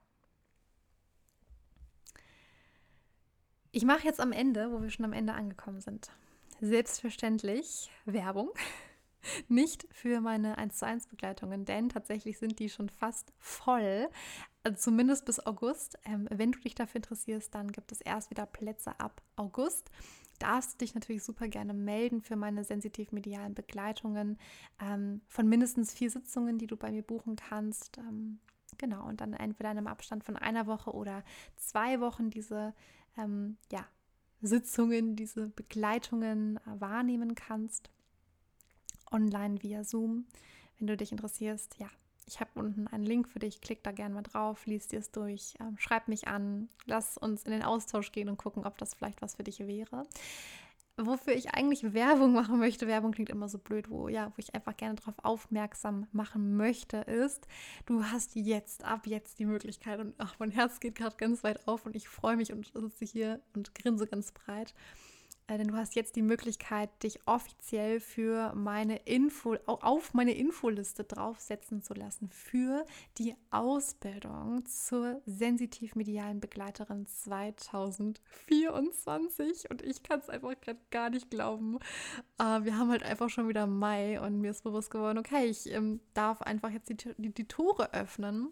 Ich 3.71 3.85
mache 3.85 4.05
jetzt 4.05 4.19
am 4.19 4.31
Ende, 4.31 4.71
wo 4.71 4.81
wir 4.81 4.89
schon 4.89 5.05
am 5.05 5.13
Ende 5.13 5.33
angekommen 5.33 5.81
sind, 5.81 6.11
selbstverständlich 6.59 7.89
Werbung. 8.05 8.51
Nicht 9.47 9.87
für 9.91 10.19
meine 10.19 10.57
1 10.57 10.77
zu 10.77 10.85
1 10.85 11.07
Begleitungen, 11.07 11.63
denn 11.63 11.89
tatsächlich 11.89 12.37
sind 12.37 12.59
die 12.59 12.69
schon 12.69 12.89
fast 12.89 13.31
voll 13.37 14.09
also 14.63 14.77
zumindest 14.77 15.25
bis 15.25 15.45
August. 15.45 15.97
Ähm, 16.05 16.27
wenn 16.29 16.51
du 16.51 16.59
dich 16.59 16.75
dafür 16.75 16.97
interessierst, 16.97 17.53
dann 17.53 17.71
gibt 17.71 17.91
es 17.91 18.01
erst 18.01 18.29
wieder 18.29 18.45
Plätze 18.45 18.99
ab 18.99 19.21
August. 19.35 19.89
Darfst 20.41 20.81
dich 20.81 20.95
natürlich 20.95 21.23
super 21.23 21.47
gerne 21.47 21.75
melden 21.75 22.19
für 22.19 22.35
meine 22.35 22.63
sensitiv-medialen 22.63 23.53
Begleitungen 23.53 24.39
ähm, 24.81 25.21
von 25.27 25.47
mindestens 25.47 25.93
vier 25.93 26.09
Sitzungen, 26.09 26.57
die 26.57 26.65
du 26.65 26.77
bei 26.77 26.91
mir 26.91 27.03
buchen 27.03 27.35
kannst. 27.35 27.99
Ähm, 27.99 28.39
genau, 28.79 29.07
und 29.07 29.21
dann 29.21 29.33
entweder 29.33 29.69
in 29.69 29.77
einem 29.77 29.85
Abstand 29.85 30.23
von 30.23 30.37
einer 30.37 30.65
Woche 30.65 30.93
oder 30.93 31.23
zwei 31.57 31.99
Wochen 31.99 32.31
diese 32.31 32.73
ähm, 33.19 33.57
ja, 33.71 33.85
Sitzungen, 34.41 35.15
diese 35.15 35.47
Begleitungen 35.49 36.57
äh, 36.57 36.81
wahrnehmen 36.81 37.35
kannst. 37.35 37.91
Online 39.11 39.61
via 39.61 39.83
Zoom. 39.83 40.25
Wenn 40.79 40.87
du 40.87 40.97
dich 40.97 41.11
interessierst, 41.11 41.77
ja, 41.77 41.91
ich 42.31 42.39
habe 42.39 42.51
unten 42.55 42.87
einen 42.87 43.05
Link 43.05 43.27
für 43.27 43.39
dich, 43.39 43.59
klick 43.59 43.83
da 43.83 43.91
gerne 43.91 44.15
mal 44.15 44.21
drauf, 44.21 44.65
lies 44.65 44.87
dir 44.87 44.99
es 44.99 45.11
durch, 45.11 45.55
äh, 45.59 45.77
schreib 45.77 46.07
mich 46.07 46.27
an, 46.27 46.69
lass 46.85 47.17
uns 47.17 47.43
in 47.43 47.51
den 47.51 47.63
Austausch 47.63 48.11
gehen 48.11 48.29
und 48.29 48.37
gucken, 48.37 48.65
ob 48.65 48.77
das 48.77 48.93
vielleicht 48.93 49.21
was 49.21 49.35
für 49.35 49.43
dich 49.43 49.59
wäre. 49.59 50.07
Wofür 50.97 51.33
ich 51.33 51.53
eigentlich 51.53 51.93
Werbung 51.93 52.31
machen 52.33 52.59
möchte, 52.59 52.87
Werbung 52.87 53.11
klingt 53.11 53.29
immer 53.29 53.49
so 53.49 53.57
blöd, 53.57 53.89
wo, 53.89 54.07
ja, 54.07 54.27
wo 54.27 54.33
ich 54.37 54.55
einfach 54.55 54.77
gerne 54.77 54.95
darauf 54.95 55.15
aufmerksam 55.23 56.07
machen 56.13 56.55
möchte, 56.55 56.97
ist, 56.97 57.47
du 57.85 58.05
hast 58.05 58.35
jetzt, 58.35 58.85
ab 58.85 59.07
jetzt 59.07 59.39
die 59.39 59.45
Möglichkeit 59.45 59.99
und 59.99 60.15
ach, 60.17 60.35
mein 60.39 60.51
Herz 60.51 60.79
geht 60.79 60.95
gerade 60.95 61.17
ganz 61.17 61.43
weit 61.43 61.67
auf 61.67 61.85
und 61.85 61.97
ich 61.97 62.07
freue 62.07 62.37
mich 62.37 62.53
und 62.53 62.71
sitze 62.73 63.05
hier 63.05 63.41
und 63.53 63.75
grinse 63.75 64.07
ganz 64.07 64.31
breit 64.31 64.73
denn 65.57 65.69
du 65.69 65.75
hast 65.75 65.95
jetzt 65.95 66.15
die 66.15 66.21
Möglichkeit, 66.21 66.89
dich 67.03 67.19
offiziell 67.25 67.99
für 67.99 68.53
meine 68.53 68.97
Info, 68.97 69.55
auf 69.65 70.13
meine 70.13 70.33
Infoliste 70.33 71.03
draufsetzen 71.03 71.81
zu 71.81 71.93
lassen 71.93 72.29
für 72.29 72.85
die 73.17 73.35
Ausbildung 73.49 74.65
zur 74.65 75.21
sensitiv-medialen 75.25 76.39
Begleiterin 76.39 77.05
2024. 77.07 79.69
Und 79.69 79.81
ich 79.81 80.03
kann 80.03 80.19
es 80.19 80.29
einfach 80.29 80.53
gerade 80.61 80.79
gar 80.89 81.09
nicht 81.09 81.29
glauben. 81.29 81.79
Äh, 82.39 82.63
wir 82.63 82.77
haben 82.77 82.91
halt 82.91 83.03
einfach 83.03 83.29
schon 83.29 83.49
wieder 83.49 83.67
Mai 83.67 84.21
und 84.21 84.39
mir 84.41 84.51
ist 84.51 84.63
bewusst 84.63 84.91
geworden, 84.91 85.17
okay, 85.17 85.45
ich 85.45 85.69
ähm, 85.71 86.01
darf 86.13 86.41
einfach 86.41 86.71
jetzt 86.71 86.89
die, 86.89 86.97
die, 87.17 87.33
die 87.33 87.47
Tore 87.47 87.93
öffnen 87.93 88.49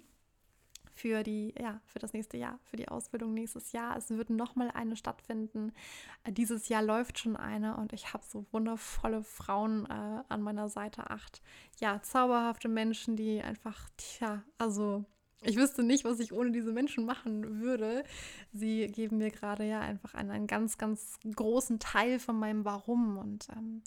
für 0.99 1.23
die, 1.23 1.53
ja, 1.59 1.79
für 1.85 1.99
das 1.99 2.13
nächste 2.13 2.37
Jahr, 2.37 2.59
für 2.63 2.75
die 2.75 2.89
Ausbildung 2.89 3.33
nächstes 3.33 3.71
Jahr. 3.71 3.95
Es 3.95 4.09
wird 4.09 4.29
nochmal 4.29 4.69
eine 4.73 4.97
stattfinden. 4.97 5.71
Äh, 6.23 6.33
dieses 6.33 6.67
Jahr 6.67 6.83
läuft 6.83 7.19
schon 7.19 7.37
eine 7.37 7.77
und 7.77 7.93
ich 7.93 8.13
habe 8.13 8.23
so 8.27 8.45
wundervolle 8.51 9.23
Frauen 9.23 9.85
äh, 9.85 10.23
an 10.27 10.41
meiner 10.41 10.67
Seite. 10.67 11.09
Acht, 11.09 11.41
ja, 11.79 12.01
zauberhafte 12.01 12.67
Menschen, 12.67 13.15
die 13.15 13.41
einfach, 13.41 13.89
tja, 13.95 14.43
also 14.57 15.05
ich 15.41 15.55
wüsste 15.55 15.83
nicht, 15.83 16.03
was 16.03 16.19
ich 16.19 16.33
ohne 16.33 16.51
diese 16.51 16.73
Menschen 16.73 17.05
machen 17.05 17.61
würde. 17.61 18.03
Sie 18.51 18.87
geben 18.87 19.19
mir 19.19 19.31
gerade 19.31 19.63
ja 19.63 19.79
einfach 19.79 20.13
einen, 20.13 20.31
einen 20.31 20.47
ganz, 20.47 20.77
ganz 20.77 21.17
großen 21.33 21.79
Teil 21.79 22.19
von 22.19 22.37
meinem 22.37 22.65
Warum 22.65 23.17
und 23.17 23.47
ähm, 23.55 23.81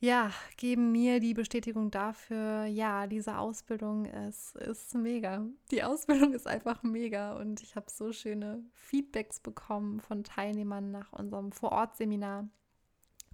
ja, 0.00 0.32
geben 0.56 0.92
mir 0.92 1.20
die 1.20 1.34
Bestätigung 1.34 1.90
dafür, 1.90 2.64
ja, 2.64 3.06
diese 3.06 3.36
Ausbildung 3.36 4.06
ist, 4.06 4.56
ist 4.56 4.94
mega. 4.94 5.44
Die 5.70 5.82
Ausbildung 5.82 6.32
ist 6.32 6.46
einfach 6.46 6.82
mega 6.82 7.36
und 7.36 7.62
ich 7.62 7.76
habe 7.76 7.90
so 7.90 8.10
schöne 8.12 8.64
Feedbacks 8.72 9.40
bekommen 9.40 10.00
von 10.00 10.24
Teilnehmern 10.24 10.90
nach 10.90 11.12
unserem 11.12 11.52
Vorortseminar, 11.52 12.48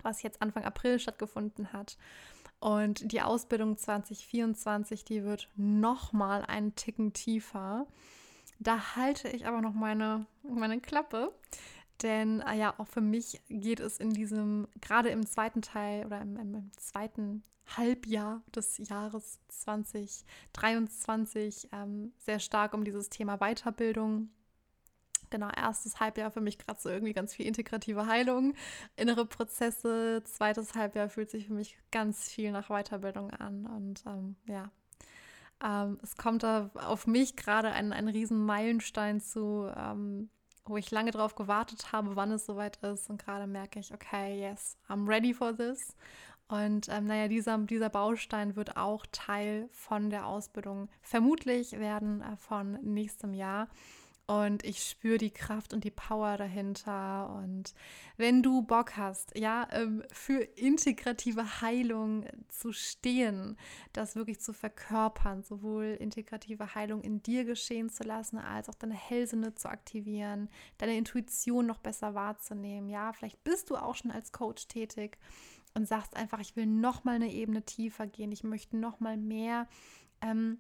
was 0.02 0.22
jetzt 0.22 0.42
Anfang 0.42 0.64
April 0.64 0.98
stattgefunden 0.98 1.72
hat. 1.72 1.96
Und 2.58 3.12
die 3.12 3.22
Ausbildung 3.22 3.76
2024, 3.76 5.04
die 5.04 5.22
wird 5.22 5.48
nochmal 5.54 6.42
einen 6.42 6.74
Ticken 6.74 7.12
tiefer. 7.12 7.86
Da 8.58 8.96
halte 8.96 9.28
ich 9.28 9.46
aber 9.46 9.60
noch 9.60 9.74
meine, 9.74 10.26
meine 10.42 10.80
Klappe, 10.80 11.32
denn 12.02 12.40
äh, 12.40 12.56
ja, 12.56 12.74
auch 12.78 12.88
für 12.88 13.00
mich 13.00 13.40
geht 13.48 13.80
es 13.80 13.98
in 13.98 14.10
diesem, 14.10 14.68
gerade 14.80 15.10
im 15.10 15.26
zweiten 15.26 15.62
Teil 15.62 16.06
oder 16.06 16.20
im, 16.20 16.36
im, 16.36 16.70
zweiten 16.76 17.42
Halbjahr 17.76 18.42
des 18.54 18.78
Jahres 18.78 19.40
2023 19.48 21.68
ähm, 21.72 22.12
sehr 22.18 22.38
stark 22.38 22.74
um 22.74 22.84
dieses 22.84 23.10
Thema 23.10 23.38
Weiterbildung. 23.38 24.28
Genau, 25.30 25.50
erstes 25.50 25.98
Halbjahr 25.98 26.30
für 26.30 26.40
mich 26.40 26.58
gerade 26.58 26.80
so 26.80 26.88
irgendwie 26.88 27.12
ganz 27.12 27.34
viel 27.34 27.46
integrative 27.46 28.06
Heilung, 28.06 28.54
innere 28.94 29.26
Prozesse. 29.26 30.22
Zweites 30.24 30.76
Halbjahr 30.76 31.08
fühlt 31.08 31.30
sich 31.30 31.48
für 31.48 31.54
mich 31.54 31.76
ganz 31.90 32.28
viel 32.28 32.52
nach 32.52 32.68
Weiterbildung 32.68 33.30
an. 33.30 33.66
Und 33.66 34.04
ähm, 34.06 34.36
ja, 34.46 34.70
ähm, 35.64 35.98
es 36.02 36.16
kommt 36.16 36.42
da 36.42 36.70
auf 36.74 37.06
mich 37.06 37.36
gerade 37.36 37.72
ein, 37.72 37.92
ein 37.92 38.08
riesen 38.08 38.44
Meilenstein 38.44 39.20
zu, 39.20 39.70
ähm, 39.74 40.28
wo 40.66 40.76
ich 40.76 40.90
lange 40.90 41.10
drauf 41.10 41.34
gewartet 41.34 41.92
habe, 41.92 42.16
wann 42.16 42.32
es 42.32 42.46
soweit 42.46 42.76
ist. 42.78 43.08
Und 43.10 43.24
gerade 43.24 43.46
merke 43.46 43.78
ich, 43.78 43.92
okay, 43.92 44.40
yes, 44.40 44.76
I'm 44.88 45.08
ready 45.08 45.32
for 45.32 45.56
this. 45.56 45.96
Und 46.48 46.88
ähm, 46.90 47.06
naja, 47.06 47.26
dieser, 47.28 47.58
dieser 47.58 47.88
Baustein 47.88 48.54
wird 48.54 48.76
auch 48.76 49.04
Teil 49.10 49.68
von 49.72 50.10
der 50.10 50.26
Ausbildung 50.26 50.88
vermutlich 51.02 51.72
werden 51.72 52.22
äh, 52.22 52.36
von 52.36 52.78
nächstem 52.82 53.34
Jahr. 53.34 53.68
Und 54.26 54.64
ich 54.64 54.82
spüre 54.82 55.18
die 55.18 55.30
Kraft 55.30 55.72
und 55.72 55.84
die 55.84 55.90
Power 55.92 56.36
dahinter. 56.36 57.30
Und 57.30 57.74
wenn 58.16 58.42
du 58.42 58.62
Bock 58.62 58.96
hast, 58.96 59.38
ja, 59.38 59.68
ähm, 59.70 60.02
für 60.10 60.40
integrative 60.40 61.60
Heilung 61.60 62.24
zu 62.48 62.72
stehen, 62.72 63.56
das 63.92 64.16
wirklich 64.16 64.40
zu 64.40 64.52
verkörpern, 64.52 65.44
sowohl 65.44 65.96
integrative 66.00 66.74
Heilung 66.74 67.02
in 67.02 67.22
dir 67.22 67.44
geschehen 67.44 67.88
zu 67.88 68.02
lassen, 68.02 68.38
als 68.38 68.68
auch 68.68 68.74
deine 68.74 68.94
Hellsinne 68.94 69.54
zu 69.54 69.68
aktivieren, 69.68 70.48
deine 70.78 70.96
Intuition 70.96 71.64
noch 71.66 71.78
besser 71.78 72.14
wahrzunehmen. 72.14 72.88
Ja, 72.88 73.12
vielleicht 73.12 73.44
bist 73.44 73.70
du 73.70 73.76
auch 73.76 73.94
schon 73.94 74.10
als 74.10 74.32
Coach 74.32 74.66
tätig 74.66 75.18
und 75.74 75.86
sagst 75.86 76.16
einfach, 76.16 76.40
ich 76.40 76.56
will 76.56 76.66
noch 76.66 77.04
mal 77.04 77.14
eine 77.14 77.32
Ebene 77.32 77.62
tiefer 77.62 78.08
gehen, 78.08 78.32
ich 78.32 78.42
möchte 78.42 78.76
noch 78.76 78.98
mal 78.98 79.16
mehr 79.16 79.68
ähm, 80.20 80.58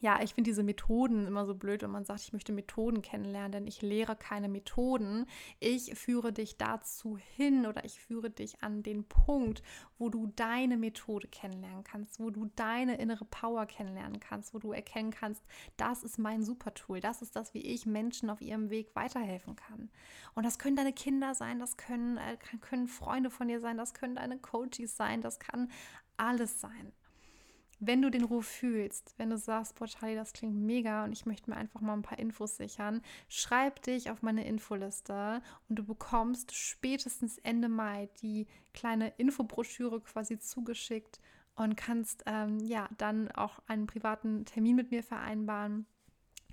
ja, 0.00 0.22
ich 0.22 0.34
finde 0.34 0.50
diese 0.50 0.62
Methoden 0.62 1.26
immer 1.26 1.46
so 1.46 1.54
blöd, 1.54 1.82
wenn 1.82 1.90
man 1.90 2.04
sagt, 2.04 2.20
ich 2.22 2.32
möchte 2.32 2.52
Methoden 2.52 3.02
kennenlernen, 3.02 3.52
denn 3.52 3.66
ich 3.66 3.82
lehre 3.82 4.16
keine 4.16 4.48
Methoden. 4.48 5.26
Ich 5.58 5.94
führe 5.94 6.32
dich 6.32 6.58
dazu 6.58 7.16
hin 7.16 7.66
oder 7.66 7.84
ich 7.84 8.00
führe 8.00 8.30
dich 8.30 8.62
an 8.62 8.82
den 8.82 9.04
Punkt, 9.04 9.62
wo 9.98 10.08
du 10.08 10.26
deine 10.36 10.76
Methode 10.76 11.28
kennenlernen 11.28 11.84
kannst, 11.84 12.20
wo 12.20 12.30
du 12.30 12.50
deine 12.56 12.96
innere 12.96 13.24
Power 13.24 13.66
kennenlernen 13.66 14.20
kannst, 14.20 14.54
wo 14.54 14.58
du 14.58 14.72
erkennen 14.72 15.10
kannst, 15.10 15.42
das 15.76 16.02
ist 16.02 16.18
mein 16.18 16.42
Supertool, 16.42 17.00
das 17.00 17.22
ist 17.22 17.36
das, 17.36 17.54
wie 17.54 17.62
ich 17.62 17.86
Menschen 17.86 18.30
auf 18.30 18.40
ihrem 18.40 18.70
Weg 18.70 18.94
weiterhelfen 18.94 19.56
kann. 19.56 19.90
Und 20.34 20.44
das 20.44 20.58
können 20.58 20.76
deine 20.76 20.92
Kinder 20.92 21.34
sein, 21.34 21.58
das 21.58 21.76
können, 21.76 22.18
äh, 22.18 22.36
können 22.60 22.88
Freunde 22.88 23.30
von 23.30 23.48
dir 23.48 23.60
sein, 23.60 23.76
das 23.76 23.94
können 23.94 24.16
deine 24.16 24.38
Coaches 24.38 24.96
sein, 24.96 25.22
das 25.22 25.38
kann 25.38 25.70
alles 26.16 26.60
sein 26.60 26.92
wenn 27.78 28.02
du 28.02 28.10
den 28.10 28.24
Ruf 28.24 28.46
fühlst, 28.46 29.14
wenn 29.18 29.30
du 29.30 29.38
sagst, 29.38 29.74
boah, 29.74 29.86
Charlie, 29.86 30.14
das 30.14 30.32
klingt 30.32 30.56
mega 30.56 31.04
und 31.04 31.12
ich 31.12 31.26
möchte 31.26 31.50
mir 31.50 31.56
einfach 31.56 31.80
mal 31.80 31.92
ein 31.92 32.02
paar 32.02 32.18
Infos 32.18 32.56
sichern, 32.56 33.02
schreib 33.28 33.82
dich 33.82 34.10
auf 34.10 34.22
meine 34.22 34.46
Infoliste 34.46 35.42
und 35.68 35.78
du 35.78 35.84
bekommst 35.84 36.54
spätestens 36.54 37.38
Ende 37.38 37.68
Mai 37.68 38.08
die 38.22 38.46
kleine 38.72 39.08
Infobroschüre 39.18 40.00
quasi 40.00 40.38
zugeschickt 40.38 41.20
und 41.54 41.76
kannst 41.76 42.22
ähm, 42.26 42.58
ja 42.60 42.88
dann 42.98 43.30
auch 43.32 43.60
einen 43.66 43.86
privaten 43.86 44.44
Termin 44.44 44.76
mit 44.76 44.90
mir 44.90 45.02
vereinbaren 45.02 45.86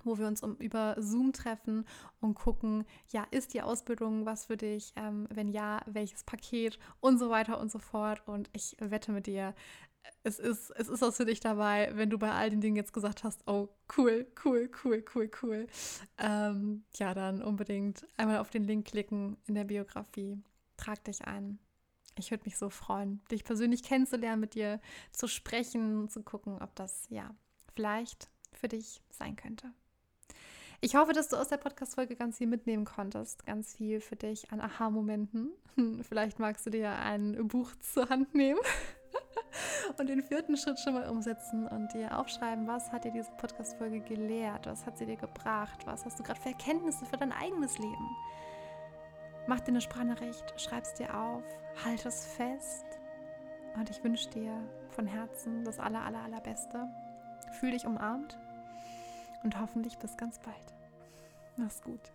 wo 0.04 0.18
wir 0.18 0.26
uns 0.26 0.42
um, 0.42 0.56
über 0.56 0.96
Zoom 0.98 1.32
treffen 1.32 1.84
und 2.20 2.34
gucken, 2.34 2.84
ja, 3.10 3.26
ist 3.30 3.54
die 3.54 3.62
Ausbildung 3.62 4.26
was 4.26 4.46
für 4.46 4.56
dich? 4.56 4.92
Ähm, 4.96 5.26
wenn 5.30 5.48
ja, 5.48 5.80
welches 5.86 6.24
Paket 6.24 6.78
und 7.00 7.18
so 7.18 7.30
weiter 7.30 7.60
und 7.60 7.70
so 7.70 7.78
fort. 7.78 8.22
Und 8.26 8.50
ich 8.52 8.76
wette 8.78 9.12
mit 9.12 9.26
dir, 9.26 9.54
es 10.22 10.38
ist, 10.38 10.70
es 10.70 10.88
ist 10.88 11.02
was 11.02 11.16
für 11.16 11.26
dich 11.26 11.40
dabei, 11.40 11.90
wenn 11.94 12.10
du 12.10 12.18
bei 12.18 12.32
all 12.32 12.50
den 12.50 12.60
Dingen 12.60 12.76
jetzt 12.76 12.92
gesagt 12.92 13.24
hast, 13.24 13.46
oh, 13.46 13.68
cool, 13.96 14.26
cool, 14.44 14.70
cool, 14.82 15.04
cool, 15.14 15.30
cool. 15.42 15.66
Ähm, 16.18 16.84
ja, 16.94 17.14
dann 17.14 17.42
unbedingt 17.42 18.06
einmal 18.16 18.38
auf 18.38 18.50
den 18.50 18.64
Link 18.64 18.86
klicken 18.86 19.36
in 19.46 19.54
der 19.54 19.64
Biografie. 19.64 20.42
Trag 20.76 21.04
dich 21.04 21.26
ein. 21.26 21.58
Ich 22.16 22.30
würde 22.30 22.44
mich 22.44 22.56
so 22.56 22.70
freuen, 22.70 23.22
dich 23.30 23.44
persönlich 23.44 23.82
kennenzulernen, 23.82 24.40
mit 24.40 24.54
dir 24.54 24.80
zu 25.12 25.28
sprechen, 25.28 26.08
zu 26.08 26.22
gucken, 26.22 26.62
ob 26.62 26.74
das 26.74 27.06
ja 27.10 27.34
vielleicht 27.74 28.30
für 28.52 28.68
dich 28.68 29.02
sein 29.10 29.36
könnte. 29.36 29.72
Ich 30.80 30.96
hoffe, 30.96 31.12
dass 31.12 31.28
du 31.28 31.36
aus 31.36 31.48
der 31.48 31.56
Podcast-Folge 31.56 32.14
ganz 32.14 32.38
viel 32.38 32.46
mitnehmen 32.46 32.84
konntest. 32.84 33.46
Ganz 33.46 33.74
viel 33.74 34.00
für 34.00 34.16
dich 34.16 34.52
an 34.52 34.60
Aha-Momenten. 34.60 35.50
Vielleicht 36.02 36.38
magst 36.38 36.66
du 36.66 36.70
dir 36.70 36.90
ein 36.90 37.48
Buch 37.48 37.70
zur 37.80 38.10
Hand 38.10 38.34
nehmen 38.34 38.60
und 39.98 40.08
den 40.08 40.22
vierten 40.22 40.56
Schritt 40.56 40.78
schon 40.80 40.94
mal 40.94 41.08
umsetzen 41.08 41.66
und 41.66 41.92
dir 41.92 42.18
aufschreiben, 42.18 42.66
was 42.66 42.92
hat 42.92 43.04
dir 43.04 43.12
diese 43.12 43.30
Podcast-Folge 43.32 44.00
gelehrt, 44.00 44.66
was 44.66 44.86
hat 44.86 44.98
sie 44.98 45.06
dir 45.06 45.16
gebracht, 45.16 45.86
was 45.86 46.04
hast 46.04 46.18
du 46.18 46.22
gerade 46.22 46.40
für 46.40 46.50
Erkenntnisse 46.50 47.06
für 47.06 47.16
dein 47.16 47.32
eigenes 47.32 47.78
Leben. 47.78 48.16
Mach 49.46 49.60
dir 49.60 49.68
eine 49.68 49.80
Sprachnachricht, 49.80 50.54
schreib 50.56 50.84
es 50.84 50.94
dir 50.94 51.14
auf, 51.14 51.44
halt 51.84 52.04
es 52.06 52.26
fest 52.26 52.86
und 53.76 53.90
ich 53.90 54.02
wünsche 54.02 54.30
dir 54.30 54.52
von 54.90 55.06
Herzen 55.06 55.64
das 55.64 55.78
aller, 55.78 56.02
aller, 56.02 56.22
allerbeste. 56.22 56.88
Fühl 57.60 57.72
dich 57.72 57.86
umarmt 57.86 58.38
und 59.42 59.60
hoffentlich 59.60 59.98
bis 59.98 60.16
ganz 60.16 60.38
bald. 60.38 60.74
Mach's 61.56 61.82
gut. 61.82 62.12